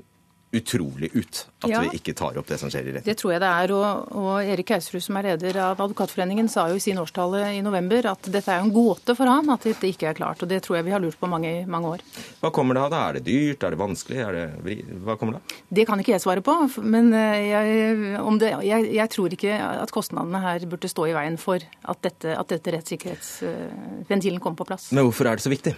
utrolig 0.53 1.11
ut 1.13 1.47
at 1.59 1.71
ja, 1.73 1.81
vi 1.83 1.99
ikke 1.99 2.15
tar 2.17 2.37
opp 2.39 2.47
det 2.49 2.57
som 2.61 2.71
skjer 2.71 2.87
i 2.87 2.93
retten. 2.95 3.07
Det 3.09 3.17
tror 3.19 3.33
jeg 3.35 3.43
det 3.43 3.49
er. 3.51 3.73
Og, 3.75 4.13
og 4.17 4.51
Erik 4.53 4.71
Hausrud, 4.73 5.03
som 5.03 5.19
er 5.19 5.33
leder 5.33 5.59
av 5.61 5.81
Advokatforeningen, 5.83 6.49
sa 6.49 6.69
jo 6.71 6.79
i 6.79 6.83
sin 6.83 7.01
årstale 7.03 7.43
i 7.57 7.63
november 7.65 8.07
at 8.13 8.29
dette 8.31 8.55
er 8.55 8.63
en 8.63 8.71
gåte 8.73 9.17
for 9.19 9.29
han 9.29 9.51
at 9.53 9.67
dette 9.67 9.91
ikke 9.91 10.09
er 10.13 10.17
klart. 10.17 10.41
Og 10.45 10.49
det 10.51 10.63
tror 10.65 10.79
jeg 10.79 10.87
vi 10.87 10.95
har 10.95 11.03
lurt 11.03 11.19
på 11.21 11.29
mange, 11.31 11.51
mange 11.69 11.91
år. 11.97 12.05
Hva 12.41 12.53
kommer 12.55 12.79
det 12.79 12.85
av 12.87 12.93
da? 12.95 13.01
Er 13.09 13.19
det 13.19 13.25
dyrt? 13.27 13.67
Er 13.67 13.75
det 13.75 13.81
vanskelig? 13.81 14.21
Er 14.25 14.39
det, 14.39 14.87
hva 15.05 15.19
kommer 15.19 15.37
det 15.37 15.43
av? 15.43 15.57
Det 15.81 15.87
kan 15.91 16.05
ikke 16.05 16.15
jeg 16.15 16.25
svare 16.25 16.45
på. 16.47 16.55
Men 16.87 17.11
eh, 17.19 17.49
jeg, 17.51 17.99
det, 18.41 18.53
jeg, 18.71 18.89
jeg, 19.01 19.13
tror 19.17 19.37
ikke 19.37 19.59
at 19.69 19.95
kostnadene 19.95 20.43
her 20.47 20.69
burde 20.71 20.93
stå 20.93 21.09
i 21.11 21.17
veien 21.19 21.41
for 21.43 21.59
at 21.59 22.03
dette, 22.07 22.39
at 22.39 22.55
dette 22.55 22.77
rettssikkerhetsventilen 22.79 24.41
kommer 24.41 24.63
på 24.63 24.69
plass. 24.71 24.89
Men 24.95 25.11
hvorfor 25.11 25.29
er 25.29 25.37
det 25.37 25.45
så 25.45 25.53
viktig? 25.53 25.75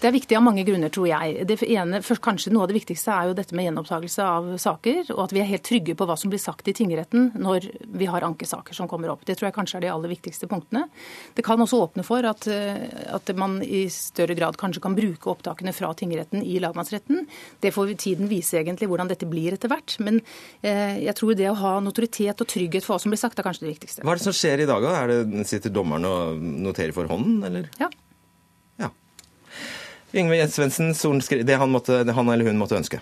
Det 0.00 0.08
er 0.08 0.16
viktig 0.16 0.38
av 0.38 0.46
mange 0.46 0.64
grunner, 0.64 0.94
tror 0.94 1.10
jeg. 1.10 1.44
Det 1.50 1.60
ene, 1.74 2.00
først, 2.06 2.22
kanskje 2.24 2.52
Noe 2.54 2.64
av 2.64 2.70
det 2.70 2.76
viktigste 2.76 3.10
er 3.10 3.28
jo 3.30 3.34
dette 3.36 3.56
med 3.56 3.66
gjenopptakelse 3.66 4.13
avgjørelse 4.14 4.24
av 4.24 4.58
saker, 4.58 5.12
og 5.14 5.24
at 5.24 5.32
vi 5.34 5.40
er 5.40 5.48
helt 5.48 5.64
trygge 5.64 5.94
på 5.96 6.06
hva 6.06 6.16
som 6.16 6.30
blir 6.30 6.40
sagt 6.40 6.68
i 6.68 6.74
tingretten 6.74 7.32
når 7.34 7.68
vi 7.94 8.06
har 8.06 8.22
ankesaker 8.22 8.74
som 8.74 8.88
kommer 8.88 9.10
opp. 9.10 9.24
Det 9.24 9.36
tror 9.36 9.48
jeg 9.48 9.56
kanskje 9.56 9.78
er 9.78 9.86
de 9.86 9.92
aller 9.92 10.12
viktigste 10.12 10.48
punktene. 10.48 10.88
Det 11.34 11.44
kan 11.44 11.60
også 11.60 11.80
åpne 11.84 12.04
for 12.04 12.24
at, 12.24 12.46
eh, 12.46 12.86
at 13.14 13.34
man 13.36 13.62
i 13.62 13.88
større 13.88 14.34
grad 14.34 14.56
kanskje 14.56 14.82
kan 14.82 14.94
bruke 14.94 15.30
opptakene 15.30 15.72
fra 15.72 15.92
tingretten 15.94 16.42
i 16.42 16.58
lagmannsretten. 16.60 17.26
Det 17.60 17.72
får 17.74 17.94
tiden 17.96 18.28
vise 18.28 18.58
egentlig 18.58 18.88
hvordan 18.88 19.08
dette 19.08 19.26
blir 19.26 19.54
etter 19.54 19.68
hvert. 19.68 19.96
Men 20.00 20.20
eh, 20.62 21.04
jeg 21.04 21.14
tror 21.18 21.34
det 21.34 21.50
å 21.50 21.58
ha 21.58 21.80
notoritet 21.80 22.40
og 22.40 22.48
trygghet 22.48 22.84
for 22.84 22.94
hva 22.94 23.02
som 23.02 23.14
blir 23.14 23.20
sagt, 23.20 23.38
er 23.38 23.46
kanskje 23.46 23.66
det 23.66 23.74
viktigste. 23.74 24.04
Hva 24.04 24.14
er 24.14 24.22
det 24.22 24.28
som 24.28 24.36
skjer 24.36 24.64
i 24.64 24.70
dag, 24.70 24.82
da? 24.82 24.94
Er 25.02 25.12
det, 25.12 25.46
sitter 25.48 25.72
dommeren 25.72 26.06
og 26.08 26.40
noterer 26.40 26.94
for 26.96 27.10
hånden, 27.10 27.42
eller? 27.46 27.70
Ja. 27.80 27.90
Yngve 30.14 30.46
Svendsen, 30.46 30.92
det 31.42 31.56
han, 31.58 31.70
måtte, 31.74 32.04
han 32.06 32.28
eller 32.30 32.46
hun 32.46 32.58
måtte 32.60 32.76
ønske? 32.78 33.00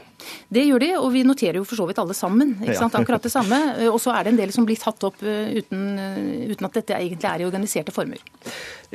Det 0.53 0.63
gjør 0.65 0.81
de, 0.81 0.89
og 0.97 1.11
vi 1.13 1.25
noterer 1.27 1.59
jo 1.61 1.65
for 1.69 1.77
så 1.77 1.85
vidt 1.89 1.99
alle 2.01 2.15
sammen. 2.17 2.55
ikke 2.63 2.79
sant? 2.79 2.95
Akkurat 2.97 3.25
det 3.25 3.33
samme. 3.35 3.59
Og 3.91 3.99
så 4.01 4.15
er 4.15 4.25
det 4.25 4.33
en 4.33 4.39
del 4.41 4.53
som 4.55 4.65
blir 4.69 4.81
tatt 4.81 5.05
opp 5.05 5.21
eh, 5.21 5.59
uten, 5.61 5.83
eh, 6.01 6.47
uten 6.53 6.69
at 6.69 6.79
dette 6.79 6.97
egentlig 6.97 7.29
er 7.29 7.43
i 7.43 7.49
organiserte 7.49 7.93
former. 7.93 8.23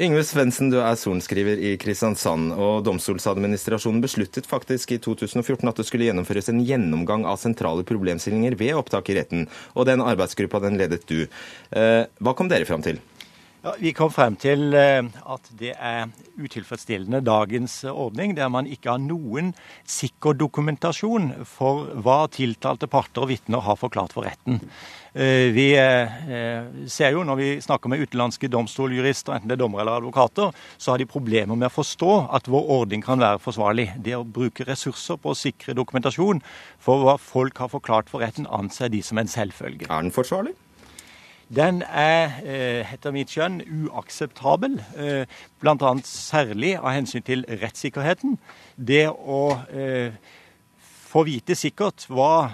Yngve 0.02 0.24
Svendsen, 0.26 0.72
du 0.74 0.80
er 0.82 0.98
sorenskriver 0.98 1.62
i 1.62 1.76
Kristiansand. 1.82 2.56
og 2.58 2.86
Domstoladministrasjonen 2.88 4.02
besluttet 4.02 4.50
faktisk 4.50 4.96
i 4.96 5.02
2014 5.04 5.70
at 5.70 5.82
det 5.82 5.86
skulle 5.90 6.10
gjennomføres 6.10 6.50
en 6.54 6.64
gjennomgang 6.66 7.28
av 7.30 7.38
sentrale 7.42 7.86
problemstillinger 7.86 8.58
ved 8.58 8.74
opptak 8.82 9.12
i 9.14 9.20
retten. 9.20 9.46
Og 9.76 9.86
den 9.90 10.02
arbeidsgruppa 10.02 10.64
den 10.66 10.82
ledet 10.82 11.06
du. 11.06 11.28
Eh, 11.70 12.04
hva 12.18 12.34
kom 12.34 12.50
dere 12.50 12.66
fram 12.66 12.86
til? 12.86 12.98
Ja, 13.68 13.74
vi 13.84 13.92
kom 13.92 14.08
frem 14.16 14.38
til 14.40 14.72
eh, 14.80 15.04
at 15.04 15.48
det 15.60 15.74
er 15.76 16.06
utilfredsstillende 16.40 17.20
dagens 17.26 17.82
ordning, 17.90 18.32
der 18.38 18.48
man 18.48 18.68
ikke 18.72 18.94
har 18.94 19.02
noen 19.04 19.50
sikker 19.84 20.38
dokumentasjon 20.40 21.34
for 21.44 21.90
hva 22.06 22.30
tiltalte 22.32 22.88
parter 22.88 23.26
og 23.26 23.34
vitner 23.34 23.66
har 23.66 23.76
forklart 23.76 24.14
for 24.16 24.24
retten. 24.24 24.62
Eh, 25.12 25.50
vi 25.52 25.66
eh, 25.76 26.70
ser 26.88 27.12
jo 27.18 27.26
når 27.28 27.40
vi 27.42 27.50
snakker 27.66 27.92
med 27.92 28.06
utenlandske 28.06 28.48
domstoljurister, 28.54 29.36
enten 29.36 29.52
det 29.52 29.58
er 29.58 29.64
dommere 29.66 29.84
eller 29.84 30.00
advokater, 30.00 30.56
så 30.78 30.94
har 30.94 31.04
de 31.04 31.10
problemer 31.12 31.60
med 31.60 31.68
å 31.68 31.76
forstå 31.82 32.14
at 32.40 32.48
vår 32.48 32.72
ordning 32.78 33.04
kan 33.04 33.20
være 33.20 33.42
forsvarlig. 33.44 33.90
Det 34.00 34.16
å 34.16 34.24
bruke 34.24 34.70
ressurser 34.70 35.20
på 35.20 35.34
å 35.34 35.42
sikre 35.42 35.76
dokumentasjon 35.76 36.40
for 36.80 37.04
hva 37.04 37.18
folk 37.20 37.60
har 37.66 37.74
forklart 37.76 38.08
for 38.14 38.24
retten, 38.24 38.48
anser 38.48 38.96
de 38.96 39.04
som 39.04 39.20
en 39.20 39.34
selvfølge. 39.36 39.92
Er 39.92 40.08
den 40.08 40.16
forsvarlig? 40.16 40.56
Den 41.56 41.82
er 41.82 42.42
eh, 42.44 42.94
etter 42.94 43.14
mitt 43.16 43.32
skjønn 43.32 43.62
uakseptabel, 43.88 44.82
eh, 45.00 45.38
bl.a. 45.64 45.92
særlig 46.04 46.74
av 46.76 46.92
hensyn 46.92 47.24
til 47.24 47.46
rettssikkerheten. 47.48 48.36
Det 48.76 49.06
å 49.08 49.44
eh, 49.72 50.18
få 51.08 51.24
vite 51.30 51.56
sikkert 51.56 52.04
hva 52.12 52.52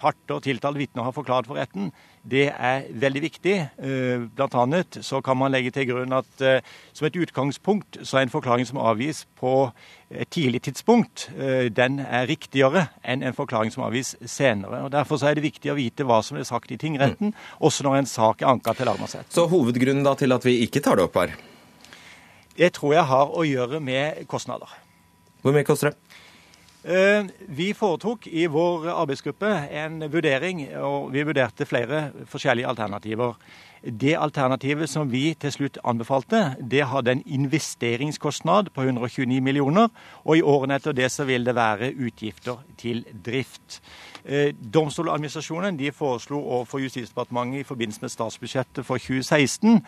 parter, 0.00 0.40
tiltalt 0.42 0.78
vitne 0.80 1.04
har 1.04 1.14
forklart 1.14 1.48
for 1.50 1.60
retten, 1.60 1.90
det 2.26 2.48
er 2.52 2.86
veldig 3.00 3.22
viktig. 3.24 3.54
Eh, 3.80 4.24
blant 4.36 4.56
annet 4.58 4.98
så 5.04 5.20
kan 5.24 5.38
man 5.40 5.52
legge 5.52 5.72
til 5.74 5.86
grunn 5.88 6.12
at 6.16 6.44
eh, 6.44 6.64
som 6.96 7.08
et 7.08 7.16
utgangspunkt 7.16 8.00
så 8.02 8.18
er 8.18 8.26
en 8.26 8.32
forklaring 8.32 8.68
som 8.68 8.80
avgis 8.82 9.22
på 9.40 9.70
et 10.10 10.28
tidlig 10.32 10.62
tidspunkt, 10.66 11.28
eh, 11.38 11.70
den 11.72 12.00
er 12.02 12.28
riktigere 12.28 12.88
enn 13.04 13.24
en 13.24 13.36
forklaring 13.36 13.72
som 13.72 13.86
avgis 13.86 14.16
senere. 14.26 14.82
og 14.84 14.92
Derfor 14.92 15.20
så 15.20 15.30
er 15.30 15.38
det 15.38 15.46
viktig 15.46 15.72
å 15.72 15.78
vite 15.78 16.04
hva 16.08 16.20
som 16.26 16.40
er 16.40 16.48
sagt 16.48 16.72
i 16.74 16.80
tingretten, 16.80 17.34
også 17.60 17.86
når 17.86 18.02
en 18.02 18.10
sak 18.10 18.42
er 18.42 18.52
anka 18.52 18.74
til 18.76 18.90
lagmannsretten. 18.90 19.32
Så 19.32 19.48
hovedgrunnen 19.48 20.04
da 20.04 20.16
til 20.18 20.36
at 20.36 20.44
vi 20.44 20.60
ikke 20.66 20.82
tar 20.84 21.00
det 21.00 21.08
opp 21.08 21.20
her? 21.22 21.36
Det 22.58 22.74
tror 22.76 22.96
jeg 22.98 23.08
har 23.08 23.30
å 23.32 23.46
gjøre 23.46 23.80
med 23.80 24.26
kostnader. 24.28 24.68
Hvor 25.40 25.54
mye 25.56 25.64
koster 25.64 25.92
det? 25.94 26.09
Eh, 26.80 27.26
vi 27.46 27.74
foretok 27.76 28.24
i 28.26 28.46
vår 28.48 28.86
arbeidsgruppe 28.88 29.48
en 29.82 30.00
vurdering, 30.08 30.62
og 30.80 31.10
vi 31.12 31.26
vurderte 31.28 31.66
flere 31.68 32.06
forskjellige 32.24 32.70
alternativer. 32.70 33.34
Det 33.84 34.14
alternativet 34.16 34.88
som 34.88 35.10
vi 35.12 35.34
til 35.40 35.52
slutt 35.52 35.76
anbefalte, 35.84 36.54
det 36.60 36.86
hadde 36.88 37.12
en 37.12 37.22
investeringskostnad 37.26 38.72
på 38.72 38.86
129 38.88 39.42
millioner, 39.44 39.92
og 40.24 40.38
i 40.38 40.44
årene 40.44 40.80
etter 40.80 40.96
det 40.96 41.10
så 41.12 41.28
vil 41.28 41.44
det 41.44 41.54
være 41.56 41.92
utgifter 41.92 42.64
til 42.80 43.04
drift. 43.12 43.82
Eh, 44.24 44.50
Domstoladministrasjonen 44.74 45.78
de 45.78 45.92
foreslo 45.92 46.40
overfor 46.40 46.82
Justisdepartementet 46.84 47.60
i 47.60 47.68
forbindelse 47.68 48.04
med 48.04 48.12
statsbudsjettet 48.12 48.86
for 48.86 49.00
2016 49.00 49.80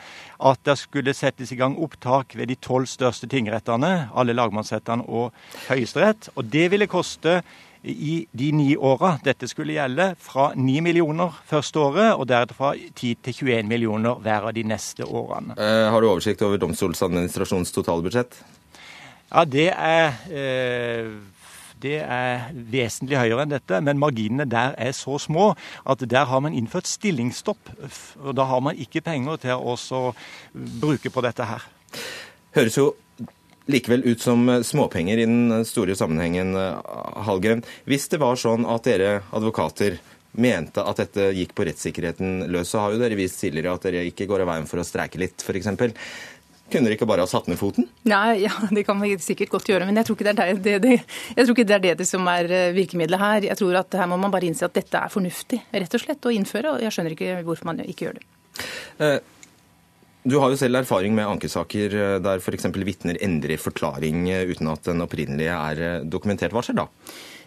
at 0.51 0.63
det 0.65 0.79
skulle 0.81 1.15
settes 1.17 1.53
i 1.53 1.59
gang 1.61 1.77
opptak 1.79 2.37
ved 2.37 2.49
de 2.49 2.57
tolv 2.61 2.87
største 2.91 3.29
tingrettene, 3.29 4.09
alle 4.15 4.37
lagmannsrettene 4.37 5.05
og 5.09 5.33
Høyesterett. 5.69 6.31
Og 6.37 6.49
det 6.53 6.71
ville 6.73 6.91
koste 6.91 7.43
i 7.83 8.27
de 8.31 8.53
ni 8.55 8.77
åra 8.77 9.17
dette 9.25 9.49
skulle 9.51 9.75
gjelde, 9.75 10.13
fra 10.23 10.53
9 10.55 10.81
millioner 10.87 11.35
første 11.49 11.81
året, 11.83 12.13
og 12.15 12.29
deretter 12.31 12.55
fra 12.55 12.73
10 12.79 13.15
til 13.27 13.35
21 13.35 13.69
millioner 13.69 14.23
hver 14.23 14.49
av 14.49 14.55
de 14.55 14.63
neste 14.67 15.05
årene. 15.05 15.57
Eh, 15.59 15.91
har 15.91 16.01
du 16.01 16.09
oversikt 16.09 16.43
over 16.47 16.61
Domstoladministrasjonens 16.63 17.75
totalbudsjett? 17.75 18.39
Ja, 19.33 19.45
det 19.49 19.71
er 19.73 20.13
eh, 20.31 21.11
det 21.83 21.99
er 22.03 22.49
vesentlig 22.55 23.19
høyere 23.21 23.45
enn 23.45 23.55
dette, 23.55 23.81
men 23.85 24.01
marginene 24.01 24.47
der 24.49 24.77
er 24.81 24.95
så 24.97 25.19
små 25.21 25.53
at 25.85 26.05
der 26.09 26.29
har 26.31 26.43
man 26.45 26.57
innført 26.57 26.91
stillingsstopp. 26.91 27.73
og 28.23 28.35
Da 28.39 28.47
har 28.49 28.63
man 28.65 28.79
ikke 28.79 29.05
penger 29.05 29.43
til 29.43 29.59
å 29.59 30.05
bruke 30.55 31.13
på 31.13 31.25
dette 31.25 31.49
her. 31.49 31.67
Høres 32.57 32.79
jo 32.79 32.93
likevel 33.71 34.03
ut 34.09 34.23
som 34.23 34.49
småpenger 34.67 35.23
i 35.23 35.29
den 35.29 35.67
store 35.69 35.95
sammenhengen, 35.99 36.55
Hallgren. 37.27 37.63
Hvis 37.87 38.09
det 38.13 38.21
var 38.23 38.41
sånn 38.41 38.67
at 38.67 38.89
dere 38.89 39.21
advokater 39.31 40.01
mente 40.33 40.81
at 40.81 41.01
dette 41.03 41.29
gikk 41.37 41.53
på 41.57 41.67
rettssikkerheten 41.69 42.47
løs, 42.53 42.71
så 42.73 42.83
har 42.83 42.95
jo 42.95 43.01
dere 43.03 43.19
vist 43.19 43.41
tidligere 43.43 43.75
at 43.77 43.87
dere 43.87 44.05
ikke 44.09 44.27
går 44.31 44.45
av 44.45 44.53
veien 44.55 44.69
for 44.69 44.81
å 44.81 44.87
streike 44.87 45.21
litt, 45.21 45.45
f.eks. 45.45 45.69
Kunne 46.73 46.89
dere 46.89 46.97
ikke 46.97 47.09
bare 47.09 47.25
ha 47.27 47.29
satt 47.29 47.49
ned 47.51 47.59
foten? 47.61 47.89
Nei, 48.09 48.43
ja, 48.47 48.53
det 48.77 48.87
kan 48.89 49.01
vi 49.03 49.13
sikkert 49.23 49.53
godt 49.53 49.69
gjøre. 49.69 49.89
Men 49.89 50.01
jeg 50.01 50.09
tror 50.09 50.19
ikke 50.19 50.29
det 50.31 50.49
det, 50.65 50.79
det, 50.85 50.95
jeg 51.37 51.45
tror 51.45 51.57
ikke 51.57 51.69
det, 51.69 51.81
er 51.93 51.99
det 52.01 52.09
som 52.09 52.29
er 52.33 52.49
eh, 52.49 52.71
virkemidlet 52.77 53.21
her. 53.21 53.49
Jeg 53.51 53.61
tror 53.61 53.83
at 53.83 53.99
her 54.01 54.09
må 54.11 54.19
man 54.21 54.33
bare 54.33 54.49
innse 54.49 54.69
at 54.69 54.77
dette 54.77 54.99
er 54.99 55.13
fornuftig 55.13 55.61
rett 55.75 55.99
og 55.99 56.05
slett 56.05 56.29
å 56.29 56.33
innføre. 56.33 56.77
Og 56.77 56.87
jeg 56.87 56.95
skjønner 56.97 57.17
ikke 57.17 57.43
hvorfor 57.47 57.69
man 57.73 57.85
ikke 57.85 58.09
gjør 58.09 58.21
det. 58.21 58.27
Eh, 59.05 59.19
du 60.23 60.39
har 60.39 60.53
jo 60.53 60.59
selv 60.61 60.79
erfaring 60.81 61.17
med 61.19 61.29
ankesaker 61.29 61.99
eh, 61.99 62.17
der 62.25 62.41
f.eks. 62.41 62.71
vitner 62.87 63.21
endrer 63.25 63.61
forklaring 63.61 64.25
uten 64.49 64.73
at 64.73 64.89
den 64.89 65.05
opprinnelige 65.05 65.59
er 65.59 66.09
dokumentert. 66.09 66.55
Hva 66.57 66.65
skjer 66.65 66.81
da? 66.85 66.89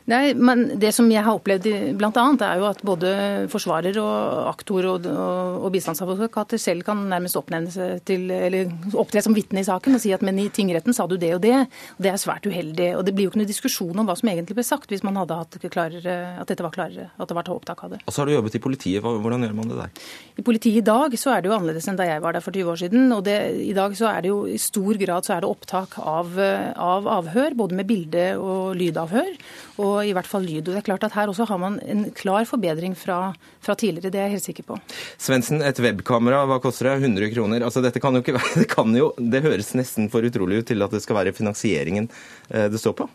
Nei, 0.06 0.36
men 0.38 0.76
Det 0.78 0.92
som 0.94 1.08
jeg 1.10 1.24
har 1.26 1.34
opplevd 1.34 1.66
bl.a., 1.98 2.24
er 2.46 2.60
jo 2.62 2.68
at 2.70 2.82
både 2.86 3.12
forsvarer 3.50 3.98
og 3.98 4.50
aktor 4.52 4.86
og, 4.92 5.08
og, 5.10 5.56
og 5.66 5.72
bistandsadvokater 5.74 6.62
selv 6.62 6.86
kan 6.86 7.00
nærmest 7.10 7.40
oppnevne 7.40 7.74
seg 7.74 8.04
til, 8.06 8.28
eller 8.30 8.70
opptre 8.94 9.24
som 9.26 9.34
vitne 9.34 9.64
i 9.64 9.66
saken 9.66 9.98
og 9.98 10.04
si 10.04 10.14
at 10.14 10.22
men 10.26 10.38
i 10.44 10.48
tingretten 10.54 10.94
sa 10.94 11.08
du 11.10 11.18
det 11.18 11.32
og 11.38 11.42
det. 11.42 11.56
og 11.66 12.06
Det 12.06 12.12
er 12.12 12.22
svært 12.22 12.46
uheldig. 12.46 12.92
og 13.00 13.06
Det 13.08 13.16
blir 13.18 13.26
jo 13.26 13.34
ikke 13.34 13.42
noe 13.42 13.50
diskusjon 13.50 13.98
om 13.98 14.06
hva 14.06 14.18
som 14.20 14.30
egentlig 14.30 14.60
ble 14.60 14.68
sagt, 14.68 14.94
hvis 14.94 15.02
man 15.06 15.18
hadde 15.18 15.40
hatt 15.40 15.58
klarere, 15.74 16.18
at 16.38 16.54
dette 16.54 16.68
var 16.68 16.76
klarere, 16.78 17.10
at 17.18 17.32
det 17.32 17.40
var 17.40 17.50
opptak 17.56 17.84
av 17.88 17.96
det. 17.96 18.02
Og 18.06 18.14
så 18.14 18.22
har 18.22 18.30
du 18.30 18.36
jobbet 18.36 18.60
i 18.60 18.62
politiet. 18.62 19.02
Hvordan 19.02 19.48
gjør 19.48 19.58
man 19.58 19.74
det 19.74 19.80
der? 19.82 20.06
I 20.38 20.46
politiet 20.46 20.84
i 20.84 20.86
dag 20.86 21.18
så 21.18 21.34
er 21.34 21.42
det 21.42 21.50
jo 21.50 21.58
annerledes 21.58 21.90
enn 21.90 21.98
da 21.98 22.06
jeg 22.12 22.22
var 22.22 22.38
der 22.38 22.46
for 22.46 22.54
20 22.54 22.76
år 22.76 22.82
siden. 22.84 23.10
og 23.10 23.26
det, 23.26 23.40
I 23.66 23.74
dag 23.74 23.98
så 23.98 24.12
er 24.14 24.22
det 24.22 24.34
jo 24.36 24.44
i 24.46 24.62
stor 24.62 25.02
grad 25.02 25.26
så 25.26 25.34
er 25.40 25.42
det 25.42 25.50
opptak 25.50 25.98
av, 25.98 26.38
av 26.38 27.10
avhør, 27.18 27.58
både 27.58 27.82
med 27.82 27.90
bilde- 27.90 28.38
og 28.38 28.78
lydavhør. 28.78 29.34
og 29.82 29.95
i 30.04 30.14
hvert 30.16 30.30
fall 30.30 30.46
lyd. 30.46 30.66
Og 30.66 30.74
det 30.74 30.82
er 30.82 30.88
klart 30.90 31.06
at 31.08 31.16
Her 31.16 31.32
også 31.32 31.48
har 31.50 31.60
man 31.62 31.80
en 31.86 32.08
klar 32.16 32.46
forbedring 32.50 32.96
fra, 32.98 33.34
fra 33.64 33.76
tidligere, 33.80 34.12
det 34.12 34.22
er 34.22 34.30
jeg 34.30 34.38
helt 34.38 34.48
sikker 34.50 34.68
på. 34.72 34.80
Svendsen, 35.22 35.64
et 35.66 35.80
webkamera, 35.80 36.44
hva 36.50 36.60
koster 36.64 36.92
det? 36.92 36.98
100 37.06 37.32
kroner? 37.36 37.66
Altså 37.66 37.84
Dette 37.86 38.02
kan 38.04 38.16
jo 38.16 38.24
ikke 38.24 38.38
være, 38.40 38.64
det, 38.64 38.70
kan 38.72 38.96
jo, 38.96 39.12
det 39.18 39.46
høres 39.46 39.76
nesten 39.78 40.10
for 40.14 40.26
utrolig 40.26 40.64
ut 40.64 40.72
til 40.72 40.86
at 40.86 40.96
det 40.96 41.04
skal 41.06 41.22
være 41.22 41.36
finansieringen 41.36 42.10
eh, 42.50 42.68
det 42.72 42.82
står 42.82 43.00
på? 43.04 43.10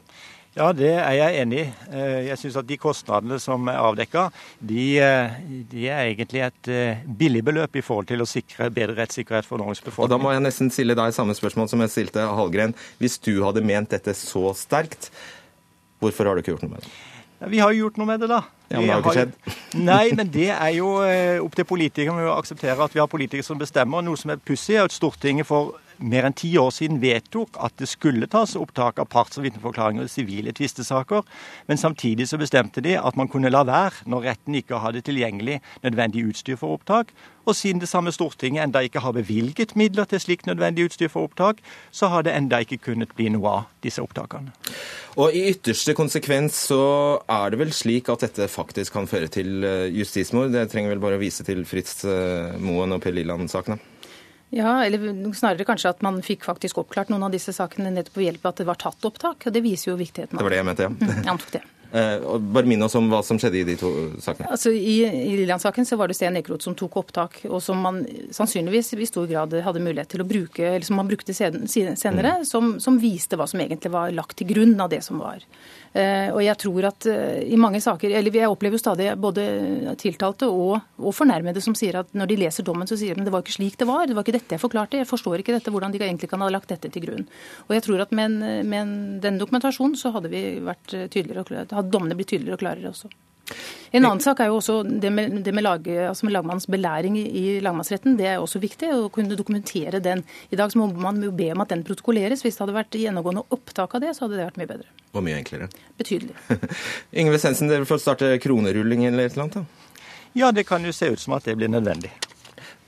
Ja, 0.56 0.72
det 0.74 0.90
er 0.98 1.12
jeg 1.14 1.42
enig 1.44 1.58
i. 1.60 1.66
Eh, 1.94 2.16
jeg 2.26 2.38
syns 2.40 2.56
at 2.58 2.66
de 2.66 2.78
kostnadene 2.80 3.36
som 3.38 3.68
er 3.70 3.78
avdekka, 3.78 4.24
de, 4.58 4.86
eh, 4.98 5.36
de, 5.70 5.84
er 5.86 6.08
egentlig 6.08 6.42
et 6.42 6.70
billig 7.06 7.44
beløp 7.46 7.78
i 7.78 7.84
forhold 7.86 8.08
til 8.10 8.24
å 8.24 8.26
sikre 8.26 8.66
bedre 8.74 8.98
rettssikkerhet 8.98 9.46
for 9.46 9.62
Norges 9.62 9.84
befolkning. 9.84 10.10
Og 10.10 10.16
Da 10.16 10.18
må 10.18 10.34
jeg 10.34 10.42
nesten 10.42 10.72
stille 10.74 10.98
deg 10.98 11.14
samme 11.14 11.36
spørsmål 11.38 11.70
som 11.70 11.84
jeg 11.86 11.94
stilte 11.94 12.26
Hallgren. 12.26 12.74
Hvis 12.98 13.20
du 13.22 13.36
hadde 13.44 13.62
ment 13.62 13.94
dette 13.94 14.16
så 14.18 14.50
sterkt, 14.58 15.12
Hvorfor 16.00 16.28
har 16.28 16.36
du 16.36 16.42
ikke 16.42 16.54
gjort 16.54 16.66
noe 16.66 16.76
med 16.76 16.84
det? 16.84 16.92
Vi 17.48 17.60
har 17.60 17.72
jo 17.72 17.86
gjort 17.86 17.96
noe 18.00 18.08
med 18.08 18.20
det, 18.20 18.28
da. 18.28 18.42
Ja, 18.68 18.78
men 18.78 18.86
det 18.86 18.92
har 18.92 19.00
ikke 19.00 19.16
skjedd. 19.16 19.36
Nei, 19.80 20.02
men 20.18 20.32
det 20.32 20.48
er 20.52 20.72
jo 20.76 20.90
eh, 21.06 21.38
opp 21.40 21.56
til 21.56 21.66
politikerne 21.68 22.26
å 22.28 22.36
akseptere 22.36 22.84
at 22.84 22.96
vi 22.96 23.00
har 23.00 23.08
politikere 23.10 23.46
som 23.46 23.60
bestemmer. 23.60 24.04
Noe 24.04 24.20
som 24.20 24.34
er 24.34 24.42
pussig, 24.44 24.76
er 24.76 24.84
at 24.84 24.94
Stortinget 24.94 25.48
for 25.48 25.79
mer 26.00 26.26
enn 26.26 26.36
ti 26.36 26.50
år 26.58 26.70
siden 26.74 27.00
vedtok 27.02 27.58
at 27.62 27.76
det 27.80 27.88
skulle 27.90 28.28
tas 28.30 28.56
opptak 28.58 28.98
av 29.02 29.08
parts- 29.12 29.38
og 29.38 29.46
vitneforklaringer 29.46 30.08
i 30.08 30.12
sivile 30.12 30.54
tvistesaker, 30.56 31.24
men 31.68 31.80
samtidig 31.80 32.28
så 32.30 32.38
bestemte 32.40 32.82
de 32.84 32.96
at 32.98 33.18
man 33.20 33.28
kunne 33.28 33.52
la 33.52 33.62
være 33.68 34.08
når 34.10 34.26
retten 34.30 34.56
ikke 34.58 34.80
hadde 34.82 35.04
tilgjengelig 35.06 35.60
nødvendig 35.84 36.26
utstyr 36.30 36.58
for 36.60 36.78
opptak. 36.78 37.12
Og 37.48 37.56
siden 37.56 37.80
det 37.80 37.88
samme 37.88 38.12
Stortinget 38.12 38.62
enda 38.62 38.82
ikke 38.84 39.00
har 39.00 39.14
bevilget 39.16 39.76
midler 39.76 40.04
til 40.04 40.20
slikt 40.20 40.46
nødvendig 40.46 40.90
utstyr 40.90 41.08
for 41.08 41.28
opptak, 41.28 41.62
så 41.90 42.10
har 42.12 42.22
det 42.22 42.34
enda 42.36 42.60
ikke 42.60 42.80
kunnet 42.84 43.14
bli 43.16 43.30
noe 43.32 43.54
av 43.60 43.70
disse 43.82 44.02
opptakene. 44.02 44.52
Og 45.20 45.34
i 45.34 45.46
ytterste 45.50 45.96
konsekvens 45.98 46.58
så 46.68 46.82
er 47.24 47.50
det 47.50 47.60
vel 47.62 47.72
slik 47.74 48.10
at 48.12 48.26
dette 48.26 48.46
faktisk 48.48 48.94
kan 48.94 49.08
føre 49.10 49.30
til 49.32 49.64
eh, 49.64 49.88
justismord. 49.96 50.52
Det 50.54 50.68
trenger 50.70 50.94
vel 50.94 51.02
bare 51.02 51.18
å 51.18 51.22
vise 51.22 51.46
til 51.46 51.64
Fritz 51.68 52.04
eh, 52.04 52.60
Moen 52.60 52.94
og 52.94 53.02
Per 53.02 53.16
Liland-sakene. 53.16 53.80
Ja, 54.50 54.84
eller 54.84 55.32
snarere 55.34 55.64
kanskje 55.64 55.92
at 55.94 56.00
man 56.02 56.18
fikk 56.26 56.44
faktisk 56.44 56.80
oppklart 56.82 57.10
noen 57.12 57.22
av 57.28 57.34
disse 57.34 57.52
sakene 57.54 57.92
nettopp 57.94 58.16
ved 58.18 58.26
hjelp 58.26 58.46
av 58.46 58.54
at 58.54 58.62
det 58.62 58.66
var 58.66 58.80
tatt 58.82 59.04
opptak. 59.06 59.46
og 59.46 59.54
Det 59.54 59.62
viser 59.62 59.92
jo 59.92 59.98
viktigheten 60.00 60.34
av 60.34 60.40
det. 60.40 60.46
var 60.48 60.50
det 60.50 60.58
jeg 60.58 60.66
mente, 60.70 60.88
ja. 60.88 60.90
Mm, 60.90 61.12
jeg 61.22 61.30
antok 61.34 61.52
det. 61.54 61.62
Eh, 61.92 62.38
bare 62.38 62.68
minn 62.70 62.82
oss 62.86 62.94
om 62.94 63.08
hva 63.10 63.18
som 63.26 63.38
skjedde 63.40 63.58
i 63.58 63.64
de 63.66 63.74
to 63.80 63.88
sakene. 64.22 64.52
Altså, 64.54 64.70
I, 64.70 65.00
i 65.02 65.32
Lilland-saken 65.40 65.86
så 65.88 65.96
var 65.98 66.10
det 66.10 66.14
Sten 66.14 66.38
Ekeroth 66.38 66.62
som 66.68 66.76
tok 66.78 67.00
opptak, 67.00 67.40
og 67.50 67.58
som 67.64 67.80
man 67.82 68.04
sannsynligvis 68.30 68.92
i 68.94 69.08
stor 69.08 69.26
grad 69.30 69.56
hadde 69.64 69.82
mulighet 69.82 70.12
til 70.12 70.22
å 70.22 70.28
bruke, 70.28 70.62
eller 70.62 70.86
som 70.86 71.00
man 71.00 71.10
brukte 71.10 71.34
senere, 71.34 72.36
mm. 72.40 72.46
som, 72.46 72.76
som, 72.82 73.00
viste 73.00 73.38
hva 73.40 73.48
som 73.50 73.62
egentlig 73.62 73.90
var 73.90 74.14
lagt 74.14 74.36
til 74.38 74.52
grunn 74.52 74.76
av 74.78 74.92
det 74.92 75.00
som 75.02 75.18
var. 75.18 75.42
Eh, 75.90 76.28
og 76.30 76.38
jeg 76.44 76.54
tror 76.62 76.86
at 76.92 77.08
eh, 77.10 77.40
i 77.50 77.58
mange 77.58 77.80
saker, 77.82 78.12
eller 78.14 78.36
Jeg 78.40 78.46
opplever 78.46 78.78
jo 78.78 78.82
stadig 78.84 79.08
både 79.18 79.42
tiltalte 79.98 80.46
og, 80.46 80.76
og, 81.00 81.10
fornærmede 81.16 81.58
som 81.64 81.74
sier 81.74 81.98
at 81.98 82.12
når 82.14 82.30
de 82.30 82.36
leser 82.44 82.66
dommen, 82.66 82.86
så 82.86 82.94
sier 83.00 83.18
de 83.18 83.24
at 83.24 83.26
det 83.26 83.34
var 83.34 83.42
ikke 83.42 83.56
slik 83.56 83.80
det 83.80 83.88
var. 83.90 84.06
Det 84.06 84.14
var 84.14 84.22
ikke 84.22 84.36
dette 84.38 84.54
jeg 84.54 84.62
forklarte. 84.62 85.00
Jeg 85.00 85.10
forstår 85.10 85.42
ikke 85.42 85.56
dette, 85.56 85.74
hvordan 85.74 85.90
de 85.90 85.98
egentlig 85.98 86.30
kan 86.30 86.44
ha 86.44 86.52
lagt 86.52 86.70
dette 86.70 86.92
til 86.94 87.02
grunn. 87.08 87.26
Og 87.66 87.74
jeg 87.74 87.82
tror 87.88 88.04
at 88.06 88.14
med, 88.14 88.30
en, 88.30 88.70
med 88.70 88.94
den 89.26 89.42
dokumentasjonen 89.42 89.98
så 89.98 90.14
hadde 90.14 90.30
vi 90.30 90.44
vært 90.62 90.94
tydeligere, 91.10 91.66
hadde 91.80 91.94
dommene 91.94 92.16
blir 92.18 92.28
tydeligere 92.28 92.58
og 92.58 92.64
klarere 92.64 92.92
også. 92.92 93.10
En 93.90 94.04
annen 94.04 94.22
sak 94.22 94.38
er 94.40 94.50
jo 94.50 94.60
også 94.60 94.76
det 94.86 95.10
med, 95.10 95.40
det 95.42 95.52
med, 95.54 95.64
lag, 95.66 95.86
altså 96.06 96.26
med 96.26 96.34
lagmannens 96.36 96.68
belæring 96.70 97.16
i, 97.18 97.24
i 97.26 97.44
lagmannsretten. 97.64 98.14
Det 98.20 98.28
er 98.30 98.38
også 98.38 98.60
viktig 98.62 98.92
å 98.94 99.08
kunne 99.12 99.34
dokumentere 99.38 99.98
den. 100.04 100.22
I 100.54 100.58
dag 100.60 100.76
må 100.78 100.86
man 100.94 101.18
jo 101.24 101.32
be 101.34 101.50
om 101.54 101.64
at 101.64 101.74
den 101.74 101.82
protokolleres. 101.86 102.44
Hvis 102.46 102.58
det 102.58 102.64
hadde 102.64 102.76
vært 102.76 103.00
gjennomgående 103.00 103.42
opptak 103.50 103.98
av 103.98 104.04
det, 104.04 104.14
så 104.14 104.26
hadde 104.26 104.38
det 104.38 104.46
vært 104.46 104.62
mye 104.62 104.70
bedre. 104.70 104.88
Og 105.10 105.26
mye 105.26 105.40
enklere. 105.40 105.66
Betydelig. 105.98 106.38
Yngve 107.24 107.42
Sensen, 107.42 107.72
dere 107.72 107.88
får 107.88 108.04
starte 108.04 108.30
kronerulling 108.42 109.08
eller 109.10 109.26
et 109.26 109.34
eller 109.34 109.48
annet? 109.48 109.58
da? 109.58 109.98
Ja, 110.38 110.52
det 110.54 110.68
kan 110.68 110.84
jo 110.86 110.94
se 110.94 111.10
ut 111.10 111.18
som 111.18 111.34
at 111.34 111.50
det 111.50 111.56
blir 111.58 111.72
nødvendig. 111.72 112.12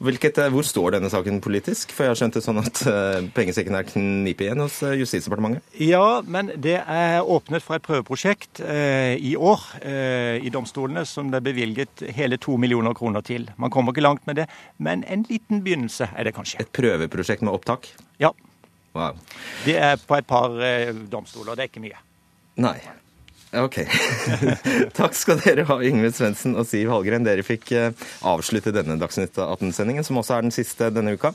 Hvilket, 0.02 0.38
eh, 0.42 0.50
hvor 0.50 0.66
står 0.66 0.96
denne 0.96 1.10
saken 1.12 1.38
politisk? 1.42 1.92
For 1.94 2.04
jeg 2.04 2.10
har 2.10 2.18
skjønt 2.18 2.34
det 2.34 2.42
sånn 2.42 2.58
at 2.58 2.80
uh, 2.90 3.22
pengesekken 3.36 3.76
er 3.78 3.86
knipet 3.86 4.48
igjen 4.48 4.62
hos 4.64 4.80
uh, 4.82 4.94
Justisdepartementet? 4.98 5.62
Ja, 5.78 6.22
men 6.26 6.50
det 6.64 6.80
er 6.80 7.22
åpnet 7.22 7.62
for 7.62 7.78
et 7.78 7.84
prøveprosjekt 7.86 8.62
eh, 8.66 9.14
i 9.22 9.36
år 9.38 9.62
i 10.42 10.50
domstolene 10.52 11.04
som 11.08 11.30
det 11.30 11.38
er 11.38 11.46
bevilget 11.46 12.02
hele 12.16 12.38
to 12.40 12.56
millioner 12.60 12.96
kroner 12.98 13.22
til. 13.24 13.46
Man 13.60 13.70
kommer 13.70 13.94
ikke 13.94 14.04
langt 14.04 14.26
med 14.26 14.40
det, 14.40 14.48
men 14.82 15.04
en 15.06 15.22
liten 15.28 15.62
begynnelse 15.62 16.08
er 16.16 16.26
det 16.26 16.34
kanskje. 16.36 16.62
Et 16.64 16.72
prøveprosjekt 16.74 17.44
med 17.46 17.54
opptak? 17.54 17.86
Ja. 18.22 18.32
Wow. 18.96 19.20
Det 19.66 19.76
er 19.78 20.00
på 20.02 20.18
et 20.18 20.26
par 20.28 20.56
domstoler, 21.12 21.54
det 21.54 21.66
er 21.66 21.70
ikke 21.70 21.84
mye. 21.84 22.02
Nei. 22.62 22.78
Ok. 23.52 23.82
Takk 24.96 25.16
skal 25.16 25.40
dere 25.44 25.66
ha, 25.68 25.76
Yngve 25.84 26.08
Svendsen 26.16 26.56
og 26.56 26.64
Siv 26.68 26.88
Hallgren. 26.88 27.26
Dere 27.26 27.44
fikk 27.44 27.68
eh, 27.76 27.90
avslutte 28.24 28.72
denne 28.72 28.96
Dagsnytt 29.00 29.36
18-sendingen, 29.36 30.06
som 30.08 30.20
også 30.22 30.38
er 30.38 30.46
den 30.46 30.54
siste 30.56 30.88
denne 30.94 31.12
uka. 31.18 31.34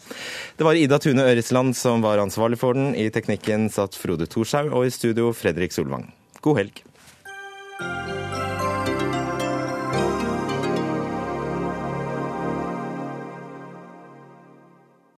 Det 0.57 0.65
var 0.65 0.80
Ida 0.80 0.97
Tune 1.03 1.28
Øresland 1.30 1.78
som 1.78 2.01
var 2.05 2.24
ansvarlig 2.24 2.57
for 2.63 2.78
den. 2.78 2.95
I 2.97 3.11
teknikken 3.13 3.70
satt 3.74 3.97
Frode 3.99 4.26
Thorshaug, 4.34 4.74
og 4.74 4.89
i 4.89 4.93
studio 4.93 5.30
Fredrik 5.38 5.78
Solvang. 5.78 6.09
God 6.41 6.63
helg. 6.63 6.87